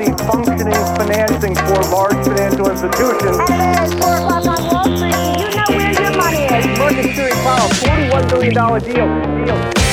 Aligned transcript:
see 0.00 0.12
functioning 0.24 0.82
financing 0.98 1.54
for 1.54 1.80
large 1.96 2.20
financial 2.24 2.70
institutions. 2.70 3.38
At 3.50 3.88
4 4.00 4.16
o'clock 4.16 4.46
on 4.46 4.62
Wall 4.70 4.96
Street, 4.96 5.14
do 5.14 5.42
you 5.42 5.50
know 5.56 5.68
where 5.76 5.92
your 6.02 6.12
money 6.22 6.42
is? 6.56 6.78
Market 6.78 7.16
Series 7.16 7.40
Powell, 7.44 7.68
$41 7.68 8.30
billion 8.30 8.54
deal. 8.54 9.46
deal. 9.46 9.90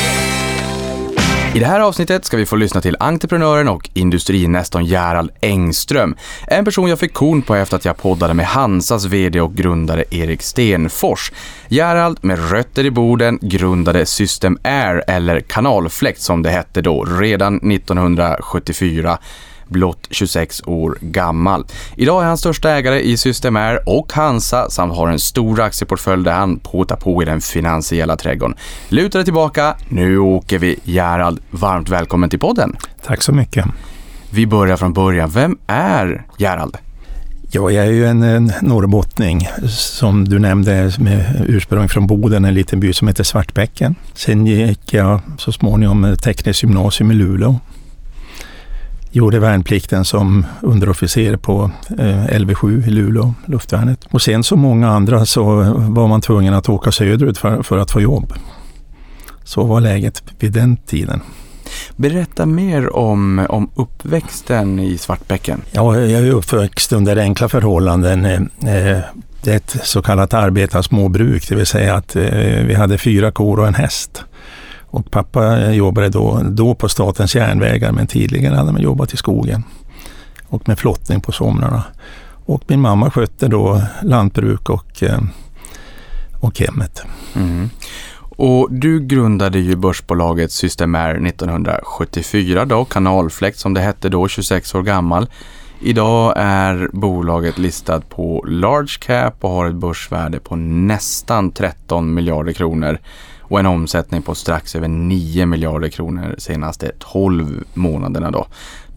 I 1.55 1.59
det 1.59 1.65
här 1.65 1.79
avsnittet 1.79 2.25
ska 2.25 2.37
vi 2.37 2.45
få 2.45 2.55
lyssna 2.55 2.81
till 2.81 2.97
entreprenören 2.99 3.67
och 3.67 3.89
industrinästorn 3.93 4.85
Gerald 4.85 5.31
Engström. 5.41 6.15
En 6.47 6.65
person 6.65 6.89
jag 6.89 6.99
fick 6.99 7.13
korn 7.13 7.41
på 7.41 7.55
efter 7.55 7.75
att 7.75 7.85
jag 7.85 7.97
poddade 7.97 8.33
med 8.33 8.45
Hansas 8.45 9.05
VD 9.05 9.41
och 9.41 9.55
grundare 9.55 10.03
Erik 10.11 10.41
Stenfors. 10.41 11.31
Gerald, 11.67 12.17
med 12.21 12.51
rötter 12.51 12.85
i 12.85 12.91
Boden, 12.91 13.39
grundade 13.41 14.05
System 14.05 14.57
Air, 14.63 15.03
eller 15.07 15.39
Kanalfläkt 15.39 16.21
som 16.21 16.43
det 16.43 16.49
hette 16.49 16.81
då, 16.81 17.03
redan 17.03 17.71
1974 17.71 19.17
blott 19.69 20.07
26 20.11 20.61
år 20.65 20.97
gammal. 21.01 21.65
Idag 21.95 22.23
är 22.23 22.27
han 22.27 22.37
största 22.37 22.69
ägare 22.69 23.01
i 23.01 23.17
Systemair 23.17 23.79
och 23.85 24.13
Hansa 24.13 24.69
samt 24.69 24.95
har 24.95 25.07
en 25.07 25.19
stor 25.19 25.61
aktieportfölj 25.61 26.23
där 26.23 26.33
han 26.33 26.59
påtar 26.59 26.95
på 26.95 27.21
i 27.21 27.25
den 27.25 27.41
finansiella 27.41 28.17
trädgården. 28.17 28.57
Luta 28.89 29.17
dig 29.17 29.25
tillbaka, 29.25 29.75
nu 29.87 30.17
åker 30.17 30.59
vi. 30.59 30.79
Gerald, 30.83 31.39
varmt 31.51 31.89
välkommen 31.89 32.29
till 32.29 32.39
podden. 32.39 32.75
Tack 33.05 33.21
så 33.21 33.31
mycket. 33.31 33.65
Vi 34.29 34.47
börjar 34.47 34.77
från 34.77 34.93
början. 34.93 35.29
Vem 35.29 35.57
är 35.67 36.25
Gerald? 36.37 36.77
Ja, 37.51 37.71
jag 37.71 37.85
är 37.85 37.91
ju 37.91 38.05
en, 38.05 38.23
en 38.23 38.53
norrbottning 38.61 39.47
som 39.67 40.25
du 40.25 40.39
nämnde 40.39 40.91
med 40.99 41.45
ursprung 41.47 41.89
från 41.89 42.07
Boden, 42.07 42.45
en 42.45 42.53
liten 42.53 42.79
by 42.79 42.93
som 42.93 43.07
heter 43.07 43.23
Svartbäcken. 43.23 43.95
Sen 44.13 44.45
gick 44.45 44.93
jag 44.93 45.21
så 45.37 45.51
småningom 45.51 46.15
tekniskt 46.23 46.63
gymnasium 46.63 47.11
i 47.11 47.13
Luleå 47.13 47.59
gjorde 49.11 49.39
värnplikten 49.39 50.05
som 50.05 50.45
underofficer 50.61 51.37
på 51.37 51.71
eh, 51.89 52.25
LV7 52.25 52.87
i 52.87 52.89
Luleå, 52.89 53.33
luftvärnet. 53.45 54.07
Och 54.11 54.21
sen 54.21 54.43
som 54.43 54.59
många 54.59 54.89
andra 54.89 55.25
så 55.25 55.43
var 55.73 56.07
man 56.07 56.21
tvungen 56.21 56.53
att 56.53 56.69
åka 56.69 56.91
söderut 56.91 57.37
för, 57.37 57.63
för 57.63 57.77
att 57.77 57.91
få 57.91 58.01
jobb. 58.01 58.33
Så 59.43 59.63
var 59.63 59.81
läget 59.81 60.23
vid 60.39 60.51
den 60.51 60.77
tiden. 60.77 61.21
Berätta 61.95 62.45
mer 62.45 62.95
om, 62.95 63.45
om 63.49 63.69
uppväxten 63.75 64.79
i 64.79 64.97
Svartbäcken. 64.97 65.61
Ja, 65.71 65.99
jag 65.99 66.27
är 66.27 66.31
uppväxt 66.31 66.93
under 66.93 67.17
enkla 67.17 67.49
förhållanden. 67.49 68.25
Eh, 68.25 68.41
eh, 68.87 68.99
det 69.43 69.51
är 69.51 69.57
ett 69.57 69.77
så 69.83 70.01
kallat 70.01 70.33
arbetarsmåbruk, 70.33 71.49
det 71.49 71.55
vill 71.55 71.65
säga 71.65 71.95
att 71.95 72.15
vi 72.15 72.73
hade 72.73 72.97
fyra 72.97 73.31
kor 73.31 73.59
och 73.59 73.67
en 73.67 73.75
häst. 73.75 74.23
Och 74.89 75.11
pappa 75.11 75.71
jobbade 75.71 76.09
då, 76.09 76.41
då 76.43 76.75
på 76.75 76.89
Statens 76.89 77.35
järnvägar 77.35 77.91
men 77.91 78.07
tidigare 78.07 78.55
hade 78.55 78.71
man 78.71 78.81
jobbat 78.81 79.13
i 79.13 79.17
skogen 79.17 79.63
och 80.47 80.67
med 80.67 80.79
flottning 80.79 81.21
på 81.21 81.31
somrarna. 81.31 81.83
Och 82.45 82.63
min 82.67 82.81
mamma 82.81 83.11
skötte 83.11 83.47
då 83.47 83.81
lantbruk 84.03 84.69
och, 84.69 85.03
eh, 85.03 85.19
och 86.39 86.59
hemmet. 86.59 87.03
Mm. 87.35 87.69
Och 88.19 88.67
du 88.71 88.99
grundade 88.99 89.59
ju 89.59 89.75
börsbolaget 89.75 90.51
Systemair 90.51 91.27
1974 91.27 92.65
då, 92.65 92.85
Kanalfläkt 92.85 93.59
som 93.59 93.73
det 93.73 93.81
hette 93.81 94.09
då, 94.09 94.27
26 94.27 94.75
år 94.75 94.83
gammal. 94.83 95.27
Idag 95.81 96.33
är 96.37 96.89
bolaget 96.93 97.57
listat 97.57 98.09
på 98.09 98.45
large 98.47 98.97
cap 98.99 99.35
och 99.39 99.49
har 99.49 99.65
ett 99.65 99.75
börsvärde 99.75 100.39
på 100.39 100.55
nästan 100.55 101.51
13 101.51 102.13
miljarder 102.13 102.53
kronor 102.53 102.99
och 103.47 103.59
en 103.59 103.65
omsättning 103.65 104.21
på 104.21 104.35
strax 104.35 104.75
över 104.75 104.87
9 104.87 105.45
miljarder 105.45 105.89
kronor 105.89 106.33
de 106.35 106.41
senaste 106.41 106.91
12 106.99 107.63
månaderna. 107.73 108.31
Då. 108.31 108.47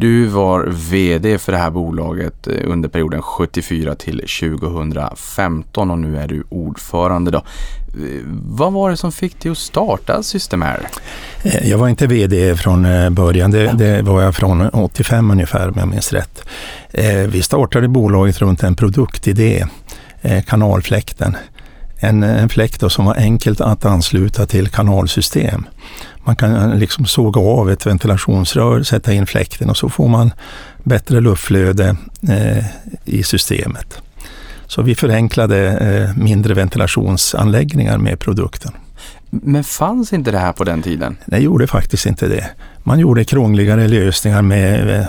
Du 0.00 0.26
var 0.26 0.66
VD 0.66 1.38
för 1.38 1.52
det 1.52 1.58
här 1.58 1.70
bolaget 1.70 2.46
eh, 2.46 2.54
under 2.64 2.88
perioden 2.88 3.22
74 3.22 3.94
till 3.94 4.16
2015 4.40 5.90
och 5.90 5.98
nu 5.98 6.18
är 6.18 6.28
du 6.28 6.44
ordförande. 6.48 7.30
Då. 7.30 7.38
Eh, 7.38 7.42
vad 8.44 8.72
var 8.72 8.90
det 8.90 8.96
som 8.96 9.12
fick 9.12 9.40
dig 9.40 9.52
att 9.52 9.58
starta 9.58 10.22
Systemair? 10.22 10.88
Eh, 11.42 11.68
jag 11.68 11.78
var 11.78 11.88
inte 11.88 12.06
VD 12.06 12.56
från 12.56 12.86
början, 13.14 13.50
det, 13.50 13.72
det, 13.72 14.02
var 14.02 14.22
jag 14.22 14.34
från 14.34 14.68
85 14.68 15.30
ungefär 15.30 15.68
om 15.68 15.74
jag 15.76 15.88
minns 15.88 16.12
rätt. 16.12 16.44
Vi 17.28 17.42
startade 17.42 17.88
bolaget 17.88 18.40
runt 18.40 18.62
en 18.62 18.76
produktidé, 18.76 19.66
kanalfläkten 20.46 21.36
en, 22.00 22.22
en 22.22 22.48
fläkt 22.48 22.92
som 22.92 23.04
var 23.04 23.14
enkelt 23.14 23.60
att 23.60 23.84
ansluta 23.84 24.46
till 24.46 24.68
kanalsystem. 24.68 25.66
Man 26.24 26.36
kan 26.36 26.78
liksom 26.78 27.04
såga 27.04 27.40
av 27.40 27.70
ett 27.70 27.86
ventilationsrör, 27.86 28.82
sätta 28.82 29.12
in 29.12 29.26
fläkten 29.26 29.70
och 29.70 29.76
så 29.76 29.88
får 29.88 30.08
man 30.08 30.32
bättre 30.82 31.20
luftflöde 31.20 31.96
eh, 32.28 32.64
i 33.04 33.22
systemet. 33.22 33.98
Så 34.66 34.82
vi 34.82 34.94
förenklade 34.94 35.78
eh, 35.78 36.22
mindre 36.22 36.54
ventilationsanläggningar 36.54 37.98
med 37.98 38.18
produkten. 38.18 38.72
Men 39.30 39.64
fanns 39.64 40.12
inte 40.12 40.30
det 40.30 40.38
här 40.38 40.52
på 40.52 40.64
den 40.64 40.82
tiden? 40.82 41.16
Det 41.26 41.38
gjorde 41.38 41.66
faktiskt 41.66 42.06
inte 42.06 42.28
det. 42.28 42.50
Man 42.78 42.98
gjorde 42.98 43.24
krångligare 43.24 43.88
lösningar 43.88 44.42
med 44.42 45.00
eh, 45.00 45.06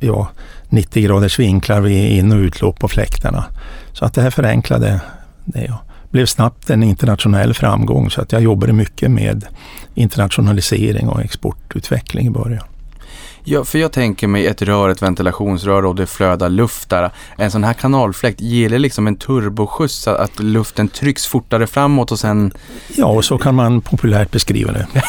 ja, 0.00 0.28
90 0.68 1.02
graders 1.02 1.38
vinklar 1.38 1.80
vid 1.80 2.12
in 2.12 2.32
och 2.32 2.38
utlopp 2.38 2.78
på 2.78 2.88
fläktarna. 2.88 3.44
Så 3.92 4.04
att 4.04 4.14
det 4.14 4.22
här 4.22 4.30
förenklade 4.30 5.00
det. 5.44 5.64
Ja 5.64 5.82
blev 6.10 6.26
snabbt 6.26 6.70
en 6.70 6.82
internationell 6.82 7.54
framgång 7.54 8.10
så 8.10 8.20
att 8.20 8.32
jag 8.32 8.42
jobbade 8.42 8.72
mycket 8.72 9.10
med 9.10 9.44
internationalisering 9.94 11.08
och 11.08 11.22
exportutveckling 11.22 12.26
i 12.26 12.30
början. 12.30 12.64
Ja, 13.50 13.64
för 13.64 13.78
jag 13.78 13.92
tänker 13.92 14.26
mig 14.26 14.46
ett 14.46 14.62
rör, 14.62 14.88
ett 14.88 15.02
ventilationsrör 15.02 15.84
och 15.84 15.94
det 15.94 16.06
flödar 16.06 16.48
luft 16.48 16.90
där. 16.90 17.10
En 17.36 17.50
sån 17.50 17.64
här 17.64 17.72
kanalfläkt 17.72 18.40
ger 18.40 18.68
det 18.68 18.78
liksom 18.78 19.06
en 19.06 19.16
turboskjuts, 19.16 20.08
att 20.08 20.40
luften 20.40 20.88
trycks 20.88 21.26
fortare 21.26 21.66
framåt 21.66 22.12
och 22.12 22.18
sen... 22.18 22.52
Ja, 22.96 23.06
och 23.06 23.24
så 23.24 23.38
kan 23.38 23.54
man 23.54 23.80
populärt 23.80 24.30
beskriva 24.30 24.72
det. 24.72 24.86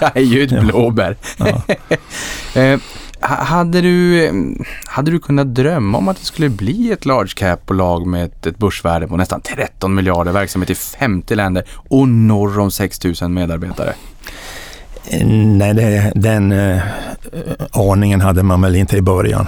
jag 0.00 0.16
är 0.16 0.20
ju 0.20 0.44
ett 0.44 0.60
blåbär. 0.60 1.16
Ja. 1.38 1.62
Eh, 2.60 2.80
hade 3.20 3.80
du, 3.80 4.30
hade 4.84 5.10
du 5.10 5.18
kunnat 5.18 5.54
drömma 5.54 5.98
om 5.98 6.08
att 6.08 6.16
det 6.16 6.24
skulle 6.24 6.48
bli 6.48 6.92
ett 6.92 7.06
large 7.06 7.32
cap-bolag 7.36 8.06
med 8.06 8.24
ett, 8.24 8.46
ett 8.46 8.58
börsvärde 8.58 9.08
på 9.08 9.16
nästan 9.16 9.40
13 9.40 9.94
miljarder, 9.94 10.32
verksamhet 10.32 10.70
i 10.70 10.74
50 10.74 11.34
länder 11.34 11.64
och 11.70 12.08
norr 12.08 12.58
om 12.58 12.70
6 12.70 13.04
000 13.04 13.30
medarbetare? 13.30 13.94
Nej, 15.22 15.74
det, 15.74 16.12
den 16.14 16.52
eh, 16.52 16.82
aningen 17.70 18.20
hade 18.20 18.42
man 18.42 18.60
väl 18.60 18.76
inte 18.76 18.96
i 18.96 19.02
början. 19.02 19.46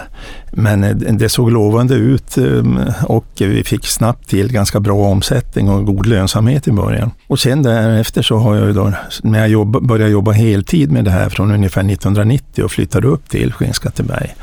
Men 0.51 0.85
eh, 0.85 0.97
det 0.97 1.29
såg 1.29 1.51
lovande 1.51 1.95
ut 1.95 2.39
eh, 2.39 3.05
och 3.05 3.27
vi 3.39 3.65
fick 3.65 3.87
snabbt 3.87 4.29
till 4.29 4.53
ganska 4.53 4.81
bra 4.81 4.95
omsättning 4.95 5.71
och 5.71 5.87
god 5.87 6.07
lönsamhet 6.07 6.69
i 6.69 6.73
början. 6.73 7.11
Och 7.27 7.39
sen 7.39 7.63
därefter 7.63 8.23
så 8.23 8.37
har 8.37 8.57
jag 8.57 8.75
då, 8.75 8.93
när 9.23 9.39
jag 9.39 9.49
jobb, 9.49 9.87
började 9.87 10.13
jobba 10.13 10.33
heltid 10.33 10.93
med 10.93 11.05
det 11.05 11.11
här 11.11 11.29
från 11.29 11.51
ungefär 11.51 11.81
1990 11.81 12.65
och 12.65 12.71
flyttade 12.71 13.07
upp 13.07 13.29
till 13.29 13.53
Skinnskatteberg, 13.53 14.35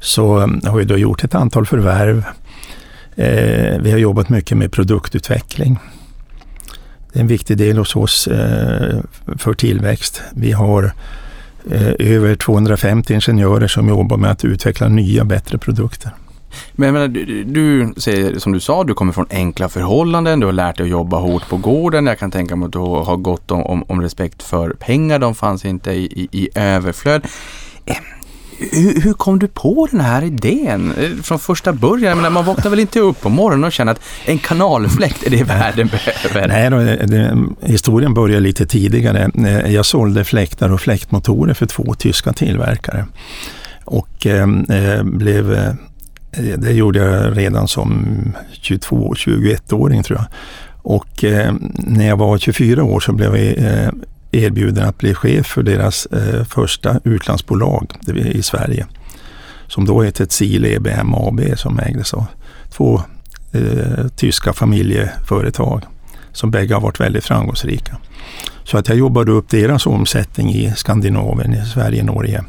så 0.00 0.40
eh, 0.40 0.48
har 0.64 0.78
vi 0.78 0.84
då 0.84 0.98
gjort 0.98 1.24
ett 1.24 1.34
antal 1.34 1.66
förvärv. 1.66 2.24
Eh, 3.16 3.80
vi 3.80 3.90
har 3.90 3.98
jobbat 3.98 4.28
mycket 4.28 4.56
med 4.56 4.72
produktutveckling. 4.72 5.78
Det 7.12 7.18
är 7.18 7.20
en 7.20 7.26
viktig 7.26 7.56
del 7.56 7.78
hos 7.78 7.96
oss 7.96 8.26
eh, 8.26 9.00
för 9.38 9.54
tillväxt. 9.54 10.22
Vi 10.34 10.52
har 10.52 10.92
eh, 11.70 11.92
över 11.98 12.34
250 12.34 13.14
ingenjörer 13.14 13.68
som 13.68 13.88
jobbar 13.88 14.16
med 14.16 14.30
att 14.30 14.44
utveckla 14.44 14.88
nya, 14.88 15.24
bättre 15.24 15.58
produkter. 15.58 16.10
Men 16.72 16.94
menar, 16.94 17.08
du, 17.08 17.44
du, 17.44 17.94
säger 17.96 18.38
som 18.38 18.52
du 18.52 18.60
sa, 18.60 18.84
du 18.84 18.94
kommer 18.94 19.12
från 19.12 19.26
enkla 19.30 19.68
förhållanden, 19.68 20.40
du 20.40 20.46
har 20.46 20.52
lärt 20.52 20.76
dig 20.76 20.84
att 20.84 20.90
jobba 20.90 21.18
hårt 21.18 21.48
på 21.48 21.56
gården. 21.56 22.06
Jag 22.06 22.18
kan 22.18 22.30
tänka 22.30 22.56
mig 22.56 22.66
att 22.66 22.72
du 22.72 22.78
har 22.78 23.16
gått 23.16 23.50
om, 23.50 23.62
om, 23.62 23.84
om 23.88 24.02
respekt 24.02 24.42
för 24.42 24.70
pengar, 24.70 25.18
de 25.18 25.34
fanns 25.34 25.64
inte 25.64 25.90
i, 25.90 26.04
i, 26.04 26.28
i 26.32 26.48
överflöd. 26.54 27.26
Hur, 28.72 29.00
hur, 29.00 29.12
kom 29.12 29.38
du 29.38 29.48
på 29.48 29.88
den 29.90 30.00
här 30.00 30.22
idén 30.24 30.92
eh, 30.92 31.10
från 31.22 31.38
första 31.38 31.72
början? 31.72 32.16
Menar, 32.16 32.30
man 32.30 32.44
vaknar 32.44 32.70
väl 32.70 32.80
inte 32.80 33.00
upp 33.00 33.20
på 33.20 33.28
morgonen 33.28 33.64
och 33.64 33.72
känner 33.72 33.92
att 33.92 34.00
en 34.24 34.38
kanalfläkt 34.38 35.26
är 35.26 35.30
det 35.30 35.44
världen 35.44 35.88
behöver? 35.88 36.48
Nej, 36.48 36.70
då, 36.70 36.78
eh, 36.78 37.06
det, 37.06 37.46
historien 37.72 38.14
börjar 38.14 38.40
lite 38.40 38.66
tidigare. 38.66 39.30
Eh, 39.34 39.72
jag 39.74 39.86
sålde 39.86 40.24
fläktar 40.24 40.72
och 40.72 40.80
fläktmotorer 40.80 41.54
för 41.54 41.66
två 41.66 41.94
tyska 41.94 42.32
tillverkare. 42.32 43.06
Och 43.84 44.26
ehm, 44.26 44.64
eh 44.64 45.02
blev, 45.02 45.76
det 46.56 46.72
gjorde 46.72 46.98
jag 46.98 47.38
redan 47.38 47.68
som 47.68 48.06
22-21-åring 48.62 50.02
tror 50.02 50.18
jag. 50.18 50.26
Och 50.82 51.24
eh, 51.24 51.54
när 51.72 52.08
jag 52.08 52.16
var 52.16 52.38
24 52.38 52.84
år 52.84 53.00
så 53.00 53.12
blev 53.12 53.36
jag 53.36 53.58
eh, 53.58 53.90
erbjuden 54.32 54.88
att 54.88 54.98
bli 54.98 55.14
chef 55.14 55.46
för 55.46 55.62
deras 55.62 56.06
eh, 56.06 56.44
första 56.44 57.00
utlandsbolag 57.04 57.92
i 58.16 58.42
Sverige. 58.42 58.86
Som 59.66 59.84
då 59.84 60.02
hette 60.02 60.26
Sil 60.36 60.64
EBM 60.64 61.14
AB 61.14 61.40
som 61.56 61.78
ägdes 61.78 62.14
av 62.14 62.24
två 62.70 63.02
eh, 63.52 64.06
tyska 64.16 64.52
familjeföretag 64.52 65.84
som 66.32 66.50
bägge 66.50 66.74
har 66.74 66.80
varit 66.80 67.00
väldigt 67.00 67.24
framgångsrika. 67.24 67.96
Så 68.64 68.78
att 68.78 68.88
jag 68.88 68.98
jobbade 68.98 69.32
upp 69.32 69.48
deras 69.48 69.86
omsättning 69.86 70.50
i 70.54 70.72
Skandinavien, 70.76 71.54
i 71.54 71.66
Sverige, 71.66 72.02
Norge, 72.02 72.44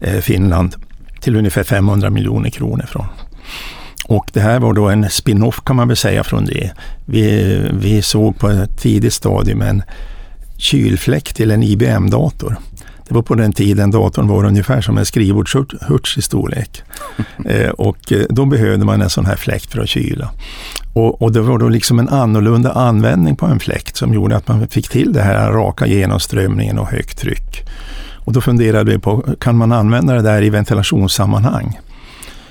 eh, 0.00 0.20
Finland 0.20 0.74
till 1.20 1.36
ungefär 1.36 1.62
500 1.62 2.10
miljoner 2.10 2.50
kronor 2.50 2.86
från. 2.88 3.06
Och 4.06 4.30
det 4.32 4.40
här 4.40 4.60
var 4.60 4.72
då 4.72 4.88
en 4.88 5.10
spin-off 5.10 5.60
kan 5.64 5.76
man 5.76 5.88
väl 5.88 5.96
säga 5.96 6.24
från 6.24 6.44
det. 6.44 6.72
Vi, 7.04 7.56
vi 7.72 8.02
såg 8.02 8.38
på 8.38 8.48
ett 8.48 8.78
tidigt 8.78 9.12
stadium 9.12 9.62
en 9.62 9.82
kylfläkt 10.56 11.36
till 11.36 11.50
en 11.50 11.62
IBM-dator. 11.62 12.56
Det 13.08 13.14
var 13.14 13.22
på 13.22 13.34
den 13.34 13.52
tiden 13.52 13.90
datorn 13.90 14.28
var 14.28 14.44
ungefär 14.44 14.80
som 14.80 14.98
en 14.98 15.06
skrivbordshurts 15.06 16.18
i 16.18 16.22
storlek. 16.22 16.82
eh, 17.44 17.70
och 17.70 18.12
eh, 18.12 18.26
då 18.28 18.44
behövde 18.44 18.84
man 18.84 19.02
en 19.02 19.10
sån 19.10 19.26
här 19.26 19.36
fläkt 19.36 19.72
för 19.72 19.80
att 19.80 19.88
kyla. 19.88 20.30
Och, 20.92 21.22
och, 21.22 21.32
det 21.32 21.40
var 21.40 21.58
då 21.58 21.68
liksom 21.68 21.98
en 21.98 22.08
annorlunda 22.08 22.72
användning 22.72 23.36
på 23.36 23.46
en 23.46 23.60
fläkt 23.60 23.96
som 23.96 24.14
gjorde 24.14 24.36
att 24.36 24.48
man 24.48 24.68
fick 24.68 24.88
till 24.88 25.12
det 25.12 25.22
här 25.22 25.52
raka 25.52 25.86
genomströmningen 25.86 26.78
och 26.78 26.86
högt 26.86 27.18
tryck. 27.18 27.68
Och 28.24 28.32
då 28.32 28.40
funderade 28.40 28.92
vi 28.92 28.98
på, 28.98 29.24
kan 29.40 29.56
man 29.56 29.72
använda 29.72 30.14
det 30.14 30.22
där 30.22 30.42
i 30.42 30.50
ventilationssammanhang? 30.50 31.80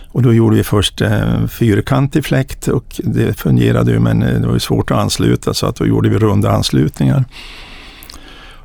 Och 0.08 0.22
då 0.22 0.34
gjorde 0.34 0.56
vi 0.56 0.64
först 0.64 1.02
eh, 1.02 1.48
fyrkantig 1.48 2.26
fläkt 2.26 2.68
och 2.68 3.02
det 3.04 3.40
fungerade 3.40 3.92
ju 3.92 4.00
men 4.00 4.24
eh, 4.24 4.40
det 4.40 4.48
var 4.48 4.54
ju 4.54 4.60
svårt 4.60 4.92
att 4.92 4.98
ansluta 4.98 5.54
så 5.54 5.66
att 5.68 5.76
då 5.76 5.88
gjorde 5.88 6.10
vi 6.10 6.18
runda 6.18 6.52
anslutningar. 6.52 7.26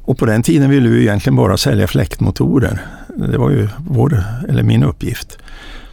Och 0.08 0.18
på 0.18 0.26
den 0.26 0.42
tiden 0.42 0.70
ville 0.70 0.88
vi 0.88 1.00
egentligen 1.00 1.36
bara 1.36 1.56
sälja 1.56 1.86
fläktmotorer. 1.86 2.80
Det 3.16 3.38
var 3.38 3.50
ju 3.50 3.68
vår, 3.78 4.24
eller 4.48 4.62
min 4.62 4.82
uppgift. 4.82 5.38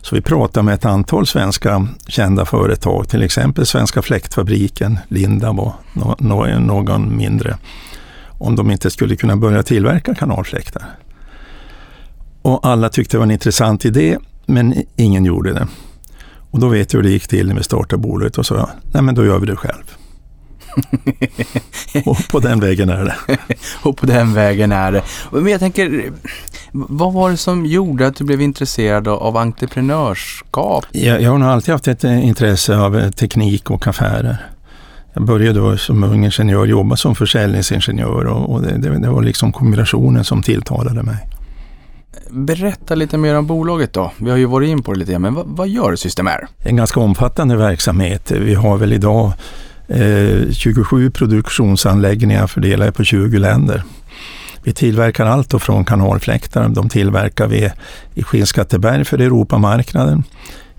Så 0.01 0.15
vi 0.15 0.21
pratade 0.21 0.63
med 0.63 0.73
ett 0.73 0.85
antal 0.85 1.27
svenska 1.27 1.88
kända 2.07 2.45
företag, 2.45 3.09
till 3.09 3.23
exempel 3.23 3.65
Svenska 3.65 4.01
Fläktfabriken, 4.01 5.00
Lindab 5.07 5.59
och 5.59 5.73
någon 6.19 7.17
mindre, 7.17 7.57
om 8.29 8.56
de 8.56 8.71
inte 8.71 8.91
skulle 8.91 9.15
kunna 9.15 9.35
börja 9.35 9.63
tillverka 9.63 10.15
kanalfläktar. 10.15 10.83
Och 12.41 12.67
alla 12.67 12.89
tyckte 12.89 13.17
det 13.17 13.19
var 13.19 13.25
en 13.25 13.31
intressant 13.31 13.85
idé, 13.85 14.17
men 14.45 14.75
ingen 14.95 15.25
gjorde 15.25 15.53
det. 15.53 15.67
Och 16.51 16.59
då 16.59 16.67
vet 16.67 16.94
jag 16.94 16.97
hur 16.97 17.03
det 17.03 17.13
gick 17.13 17.27
till 17.27 17.47
när 17.47 17.56
vi 17.56 17.63
startade 17.63 18.01
bolaget 18.01 18.38
och 18.38 18.45
sa, 18.45 18.69
nej 18.94 19.03
men 19.03 19.15
då 19.15 19.25
gör 19.25 19.39
vi 19.39 19.45
det 19.45 19.56
själv. 19.56 19.95
och 22.06 22.27
på 22.27 22.39
den 22.39 22.60
vägen 22.60 22.89
är 22.89 23.04
det. 23.06 23.38
och 23.83 23.98
på 23.98 24.06
den 24.06 24.33
vägen 24.33 24.72
är 24.72 24.92
det. 24.92 25.04
Men 25.31 25.48
jag 25.48 25.60
tänker, 25.60 26.12
vad 26.72 27.13
var 27.13 27.31
det 27.31 27.38
som 27.38 27.66
gjorde 27.66 28.07
att 28.07 28.16
du 28.16 28.24
blev 28.24 28.42
intresserad 28.42 29.07
av 29.07 29.38
entreprenörskap? 29.38 30.86
Jag, 30.92 31.22
jag 31.22 31.31
har 31.31 31.38
nog 31.38 31.50
alltid 31.50 31.72
haft 31.72 31.88
ett 31.88 32.04
intresse 32.04 32.77
av 32.77 33.00
eh, 33.00 33.10
teknik 33.10 33.72
och 33.72 33.88
affärer. 33.88 34.38
Jag 35.13 35.25
började 35.25 35.60
då 35.60 35.77
som 35.77 36.04
ung 36.04 36.25
ingenjör 36.25 36.66
jobba 36.66 36.95
som 36.95 37.16
försäljningsingenjör 37.16 38.25
och, 38.25 38.54
och 38.54 38.62
det, 38.62 38.77
det, 38.77 39.00
det 39.00 39.10
var 39.10 39.22
liksom 39.22 39.51
kombinationen 39.51 40.24
som 40.24 40.44
tilltalade 40.44 41.04
mig. 41.04 41.18
Berätta 42.30 42.95
lite 42.95 43.18
mer 43.18 43.38
om 43.38 43.48
bolaget 43.48 43.94
då. 43.94 44.12
Vi 44.18 44.30
har 44.30 44.38
ju 44.38 44.45
varit 44.45 44.69
in 44.69 44.83
på 44.83 44.94
det 44.94 45.00
lite 45.00 45.12
grann, 45.12 45.22
men 45.22 45.33
vad, 45.33 45.45
vad 45.48 45.68
gör 45.68 45.95
Systemair? 45.95 46.48
En 46.60 46.75
ganska 46.75 47.00
omfattande 47.00 47.56
verksamhet. 47.56 48.31
Vi 48.31 48.54
har 48.54 48.77
väl 48.77 48.94
idag 48.94 49.33
Eh, 49.88 50.52
27 50.52 51.12
produktionsanläggningar 51.12 52.48
fördelade 52.48 52.92
på 52.92 53.04
20 53.04 53.38
länder. 53.38 53.84
Vi 54.64 54.74
tillverkar 54.74 55.26
allt 55.26 55.62
från 55.64 55.86
kanalfläktar. 55.86 56.70
De 56.70 56.90
tillverkar 56.90 57.48
vi 57.48 57.72
i 58.14 58.24
Skinnskatteberg 58.24 59.06
för 59.06 59.22
Europamarknaden, 59.22 60.24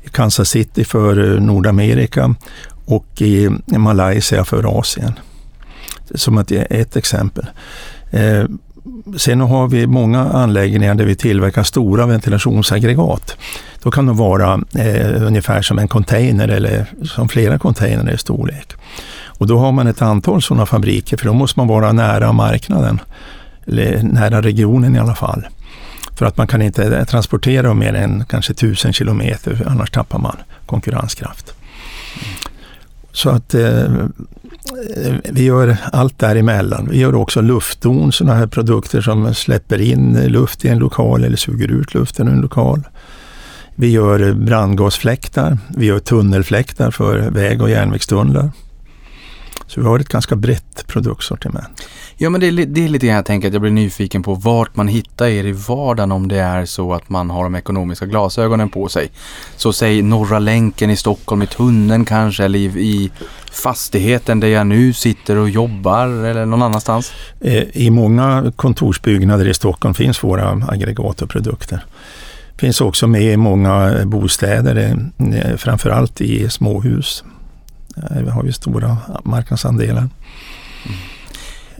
i 0.02 0.08
Kansas 0.08 0.48
City 0.48 0.84
för 0.84 1.34
eh, 1.34 1.40
Nordamerika 1.40 2.34
och 2.84 3.22
i 3.22 3.48
Malaysia 3.66 4.44
för 4.44 4.78
Asien. 4.78 5.12
Som 6.14 6.38
ett, 6.38 6.52
ett 6.52 6.96
exempel. 6.96 7.46
Eh, 8.10 8.44
sen 9.16 9.40
har 9.40 9.68
vi 9.68 9.86
många 9.86 10.20
anläggningar 10.20 10.94
där 10.94 11.04
vi 11.04 11.16
tillverkar 11.16 11.62
stora 11.62 12.06
ventilationsaggregat. 12.06 13.36
Då 13.82 13.90
kan 13.90 14.06
de 14.06 14.16
vara 14.16 14.60
eh, 14.74 15.22
ungefär 15.22 15.62
som 15.62 15.78
en 15.78 15.88
container 15.88 16.48
eller 16.48 16.86
som 17.02 17.28
flera 17.28 17.58
containrar 17.58 18.14
i 18.14 18.18
storlek. 18.18 18.72
Och 19.38 19.46
då 19.46 19.58
har 19.58 19.72
man 19.72 19.86
ett 19.86 20.02
antal 20.02 20.42
sådana 20.42 20.66
fabriker 20.66 21.16
för 21.16 21.26
då 21.26 21.32
måste 21.32 21.60
man 21.60 21.68
vara 21.68 21.92
nära 21.92 22.32
marknaden, 22.32 23.00
eller 23.66 24.02
nära 24.02 24.42
regionen 24.42 24.96
i 24.96 24.98
alla 24.98 25.14
fall. 25.14 25.46
För 26.16 26.26
att 26.26 26.36
man 26.36 26.46
kan 26.46 26.62
inte 26.62 27.04
transportera 27.04 27.74
mer 27.74 27.94
än 27.94 28.24
kanske 28.24 28.54
tusen 28.54 28.92
kilometer, 28.92 29.62
annars 29.66 29.90
tappar 29.90 30.18
man 30.18 30.36
konkurrenskraft. 30.66 31.55
Så 33.16 33.30
att 33.30 33.54
eh, 33.54 33.84
vi 35.24 35.44
gör 35.44 35.76
allt 35.92 36.18
däremellan. 36.18 36.88
Vi 36.90 36.98
gör 36.98 37.14
också 37.14 37.40
luftdon, 37.40 38.12
sådana 38.12 38.34
här 38.34 38.46
produkter 38.46 39.00
som 39.00 39.34
släpper 39.34 39.80
in 39.80 40.26
luft 40.26 40.64
i 40.64 40.68
en 40.68 40.78
lokal 40.78 41.24
eller 41.24 41.36
suger 41.36 41.72
ut 41.72 41.94
luften 41.94 42.28
ur 42.28 42.32
en 42.32 42.40
lokal. 42.40 42.82
Vi 43.74 43.90
gör 43.90 44.32
brandgasfläktar, 44.32 45.58
vi 45.76 45.86
gör 45.86 45.98
tunnelfläktar 45.98 46.90
för 46.90 47.30
väg 47.30 47.62
och 47.62 47.70
järnvägstunnlar. 47.70 48.50
Så 49.66 49.80
vi 49.80 49.86
har 49.86 49.98
ett 49.98 50.08
ganska 50.08 50.36
brett 50.36 50.86
produktsortiment. 50.86 51.88
Ja, 52.16 52.30
men 52.30 52.40
det 52.40 52.46
är, 52.46 52.52
det 52.52 52.84
är 52.84 52.88
lite 52.88 53.06
grann 53.06 53.16
jag 53.16 53.24
tänker 53.24 53.48
att 53.48 53.54
jag 53.54 53.62
blir 53.62 53.72
nyfiken 53.72 54.22
på 54.22 54.34
vart 54.34 54.76
man 54.76 54.88
hittar 54.88 55.26
er 55.26 55.44
i 55.44 55.52
vardagen 55.52 56.12
om 56.12 56.28
det 56.28 56.38
är 56.38 56.64
så 56.64 56.94
att 56.94 57.08
man 57.08 57.30
har 57.30 57.42
de 57.42 57.54
ekonomiska 57.54 58.06
glasögonen 58.06 58.68
på 58.68 58.88
sig. 58.88 59.08
Så 59.56 59.72
säg 59.72 60.02
Norra 60.02 60.38
länken 60.38 60.90
i 60.90 60.96
Stockholm, 60.96 61.42
i 61.42 61.46
tunneln 61.46 62.04
kanske, 62.04 62.44
eller 62.44 62.58
i, 62.58 62.64
i 62.64 63.10
fastigheten 63.52 64.40
där 64.40 64.48
jag 64.48 64.66
nu 64.66 64.92
sitter 64.92 65.36
och 65.36 65.50
jobbar 65.50 66.06
eller 66.06 66.46
någon 66.46 66.62
annanstans? 66.62 67.12
Eh, 67.40 67.62
I 67.72 67.90
många 67.90 68.52
kontorsbyggnader 68.56 69.48
i 69.48 69.54
Stockholm 69.54 69.94
finns 69.94 70.24
våra 70.24 70.62
aggregat 70.68 71.22
och 71.22 71.30
produkter. 71.30 71.84
Finns 72.56 72.80
också 72.80 73.06
med 73.06 73.22
i 73.22 73.36
många 73.36 74.04
bostäder, 74.04 74.96
eh, 75.18 75.56
framförallt 75.56 76.20
i 76.20 76.48
småhus 76.48 77.24
vi 78.24 78.30
har 78.30 78.44
ju 78.44 78.52
stora 78.52 78.96
marknadsandelar. 79.24 80.08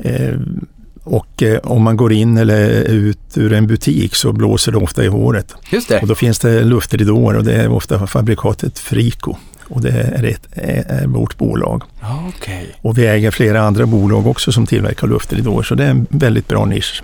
Mm. 0.05 0.67
Och 1.07 1.43
eh, 1.43 1.59
om 1.59 1.83
man 1.83 1.97
går 1.97 2.13
in 2.13 2.37
eller 2.37 2.69
ut 2.83 3.19
ur 3.39 3.53
en 3.53 3.67
butik 3.67 4.15
så 4.15 4.33
blåser 4.33 4.73
det 4.73 4.79
ofta 4.79 5.05
i 5.05 5.07
håret. 5.07 5.55
Just 5.71 5.89
det. 5.89 6.01
Och 6.01 6.07
då 6.07 6.15
finns 6.15 6.39
det 6.39 6.65
luftridåer 6.65 7.37
och 7.37 7.45
det 7.45 7.55
är 7.55 7.69
ofta 7.69 8.07
fabrikatet 8.07 8.79
Frico. 8.79 9.37
Och 9.69 9.81
det 9.81 9.91
är, 9.91 10.25
ett, 10.25 10.49
är 10.53 11.07
vårt 11.07 11.39
bolag. 11.39 11.83
Okay. 12.29 12.67
Och 12.81 12.99
vi 12.99 13.07
äger 13.07 13.31
flera 13.31 13.61
andra 13.61 13.87
bolag 13.87 14.27
också 14.27 14.53
som 14.53 14.67
tillverkar 14.67 15.07
luftridåer 15.07 15.63
så 15.63 15.75
det 15.75 15.85
är 15.85 15.91
en 15.91 16.07
väldigt 16.11 16.49
bra 16.49 16.65
nisch. 16.65 17.03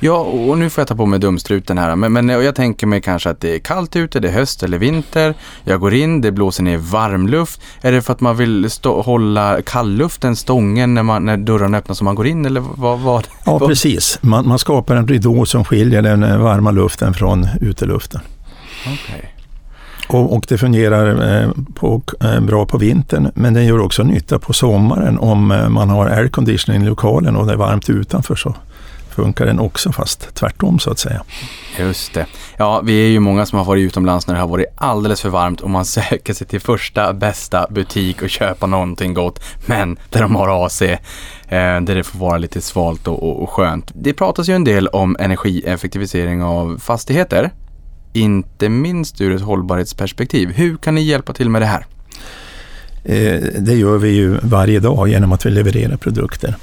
Ja, 0.00 0.16
och 0.18 0.58
nu 0.58 0.70
får 0.70 0.82
jag 0.82 0.88
ta 0.88 0.94
på 0.94 1.06
mig 1.06 1.18
dumstruten 1.18 1.78
här. 1.78 1.96
Men, 1.96 2.12
men 2.12 2.28
jag 2.28 2.54
tänker 2.54 2.86
mig 2.86 3.00
kanske 3.00 3.30
att 3.30 3.40
det 3.40 3.54
är 3.54 3.58
kallt 3.58 3.96
ute, 3.96 4.20
det 4.20 4.28
är 4.28 4.32
höst 4.32 4.62
eller 4.62 4.78
vinter. 4.78 5.34
Jag 5.64 5.80
går 5.80 5.94
in, 5.94 6.20
det 6.20 6.32
blåser 6.32 6.62
ner 6.62 6.76
varmluft. 6.76 7.60
Är 7.80 7.92
det 7.92 8.02
för 8.02 8.12
att 8.12 8.20
man 8.20 8.36
vill 8.36 8.70
stå, 8.70 9.02
hålla 9.02 9.62
kallluften 9.62 10.36
stången 10.36 10.94
när, 10.94 11.02
man, 11.02 11.24
när 11.24 11.36
dörrarna 11.36 11.78
öppnas 11.78 12.00
och 12.00 12.04
man 12.04 12.14
går 12.14 12.26
in? 12.26 12.46
Eller 12.46 12.60
vad, 12.60 13.00
vad, 13.00 13.26
ja, 13.44 13.58
vad? 13.58 13.68
precis. 13.68 14.18
Man, 14.20 14.48
man, 14.48 14.58
skapar 14.58 14.96
en 14.96 15.08
ridå 15.08 15.46
som 15.46 15.64
skiljer 15.64 16.02
den 16.02 16.42
varma 16.42 16.70
luften 16.70 17.14
från 17.14 17.48
uteluften. 17.60 18.20
Okay. 18.80 19.20
Och, 20.08 20.36
och, 20.36 20.44
det 20.48 20.58
fungerar 20.58 21.40
eh, 21.42 21.50
på, 21.74 22.02
eh, 22.20 22.40
bra 22.40 22.66
på 22.66 22.78
vintern, 22.78 23.30
men 23.34 23.54
den 23.54 23.66
gör 23.66 23.78
också 23.78 24.02
nytta 24.02 24.38
på 24.38 24.52
sommaren 24.52 25.18
om 25.18 25.50
eh, 25.50 25.68
man 25.68 25.90
har 25.90 26.06
airconditioning 26.06 26.82
i 26.82 26.86
lokalen 26.86 27.36
och 27.36 27.46
det 27.46 27.52
är 27.52 27.56
varmt 27.56 27.90
utanför. 27.90 28.34
så 28.34 28.54
funkar 29.12 29.46
den 29.46 29.60
också 29.60 29.92
fast 29.92 30.34
tvärtom 30.34 30.78
så 30.78 30.90
att 30.90 30.98
säga. 30.98 31.22
Just 31.78 32.14
det. 32.14 32.26
Ja, 32.56 32.80
vi 32.80 33.06
är 33.06 33.08
ju 33.08 33.20
många 33.20 33.46
som 33.46 33.58
har 33.58 33.64
varit 33.64 33.80
utomlands 33.80 34.26
när 34.26 34.34
det 34.34 34.40
har 34.40 34.48
varit 34.48 34.66
alldeles 34.76 35.20
för 35.20 35.28
varmt 35.28 35.60
och 35.60 35.70
man 35.70 35.84
söker 36.02 36.34
sig 36.34 36.46
till 36.46 36.60
första 36.60 37.12
bästa 37.12 37.66
butik 37.70 38.22
och 38.22 38.30
köpa 38.30 38.66
någonting 38.66 39.14
gott. 39.14 39.40
Men 39.66 39.98
där 40.10 40.22
de 40.22 40.36
har 40.36 40.66
AC, 40.66 40.82
eh, 40.82 40.98
där 41.48 41.94
det 41.94 42.04
får 42.04 42.18
vara 42.18 42.38
lite 42.38 42.60
svalt 42.60 43.08
och, 43.08 43.22
och, 43.22 43.42
och 43.42 43.50
skönt. 43.50 43.90
Det 43.94 44.12
pratas 44.12 44.48
ju 44.48 44.54
en 44.54 44.64
del 44.64 44.88
om 44.88 45.16
energieffektivisering 45.20 46.42
av 46.42 46.78
fastigheter. 46.78 47.50
Inte 48.12 48.68
minst 48.68 49.20
ur 49.20 49.34
ett 49.34 49.42
hållbarhetsperspektiv. 49.42 50.52
Hur 50.52 50.76
kan 50.76 50.94
ni 50.94 51.02
hjälpa 51.02 51.32
till 51.32 51.50
med 51.50 51.62
det 51.62 51.66
här? 51.66 51.86
Eh, 53.04 53.40
det 53.58 53.74
gör 53.74 53.98
vi 53.98 54.08
ju 54.08 54.36
varje 54.42 54.80
dag 54.80 55.08
genom 55.08 55.32
att 55.32 55.46
vi 55.46 55.50
levererar 55.50 55.96
produkter. 55.96 56.54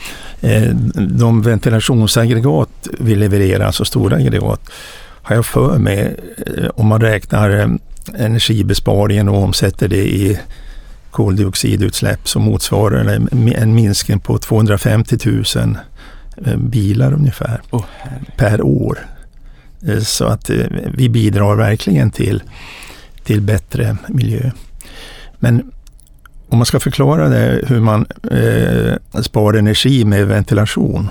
Eh, 0.42 0.74
de 0.96 1.42
ventilationsaggregat 1.42 2.88
vi 3.00 3.16
levererar, 3.16 3.66
alltså 3.66 3.86
stora 3.86 4.16
aggregat, 4.16 4.62
har 5.02 5.36
jag 5.36 5.46
för 5.46 5.78
mig, 5.78 6.16
eh, 6.48 6.70
om 6.76 6.88
man 6.88 7.02
räknar 7.02 7.78
energibesparingen 8.18 9.30
och 9.30 9.44
omsätter 9.44 9.88
det 9.88 10.16
i 10.16 10.40
koldioxidutsläpp 11.12 12.28
så 12.28 12.40
motsvarar 12.40 13.04
det 13.04 13.54
en 13.56 13.76
minskning 13.76 14.20
på 14.20 14.38
250 14.38 15.18
000 15.56 15.78
bilar 16.58 17.14
ungefär 17.14 17.62
oh, 17.72 17.86
per 18.38 18.62
år. 18.62 19.00
Så 20.02 20.26
att 20.26 20.50
vi 20.94 21.10
bidrar 21.10 21.56
verkligen 21.56 22.12
till, 22.12 22.44
till 23.24 23.42
bättre 23.42 23.98
miljö. 24.08 24.52
Men 25.40 25.72
om 26.50 26.58
man 26.58 26.66
ska 26.66 26.80
förklara 26.80 27.30
det, 27.30 27.62
hur 27.68 27.80
man 27.80 28.06
eh, 28.32 29.22
sparar 29.22 29.58
energi 29.58 30.06
med 30.06 30.28
ventilation 30.28 31.10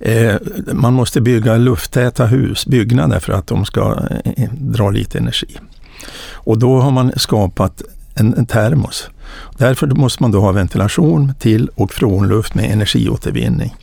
Eh, 0.00 0.36
man 0.72 0.94
måste 0.94 1.20
bygga 1.20 1.56
lufttäta 1.56 2.26
hus, 2.26 2.66
byggnader 2.66 3.18
för 3.18 3.32
att 3.32 3.46
de 3.46 3.64
ska 3.64 4.08
eh, 4.36 4.48
dra 4.52 4.90
lite 4.90 5.18
energi. 5.18 5.58
Och 6.32 6.58
då 6.58 6.80
har 6.80 6.90
man 6.90 7.12
skapat 7.16 7.82
en, 8.14 8.34
en 8.34 8.46
termos. 8.46 9.10
Därför 9.58 9.86
måste 9.86 10.22
man 10.22 10.30
då 10.30 10.40
ha 10.40 10.52
ventilation 10.52 11.34
till 11.38 11.70
och 11.74 11.92
från 11.92 12.28
luft 12.28 12.54
med 12.54 12.70
energiåtervinning. 12.70 13.74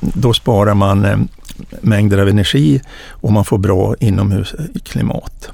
Då 0.00 0.32
sparar 0.32 0.74
man 0.74 1.04
eh, 1.04 1.18
mängder 1.80 2.18
av 2.18 2.28
energi 2.28 2.80
och 3.08 3.32
man 3.32 3.44
får 3.44 3.58
bra 3.58 3.94
inomhusklimat. 4.00 5.48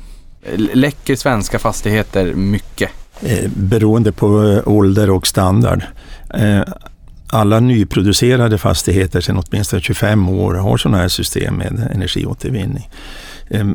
Läcker 0.56 1.16
svenska 1.16 1.58
fastigheter 1.58 2.34
mycket? 2.34 2.90
Eh, 3.24 3.50
beroende 3.56 4.12
på 4.12 4.44
eh, 4.44 4.68
ålder 4.68 5.10
och 5.10 5.26
standard. 5.26 5.82
Eh, 6.34 6.62
alla 7.26 7.60
nyproducerade 7.60 8.58
fastigheter 8.58 9.20
sedan 9.20 9.42
åtminstone 9.46 9.82
25 9.82 10.28
år 10.28 10.54
har 10.54 10.76
sådana 10.76 10.98
här 10.98 11.08
system 11.08 11.54
med 11.54 11.90
energiåtervinning. 11.94 12.88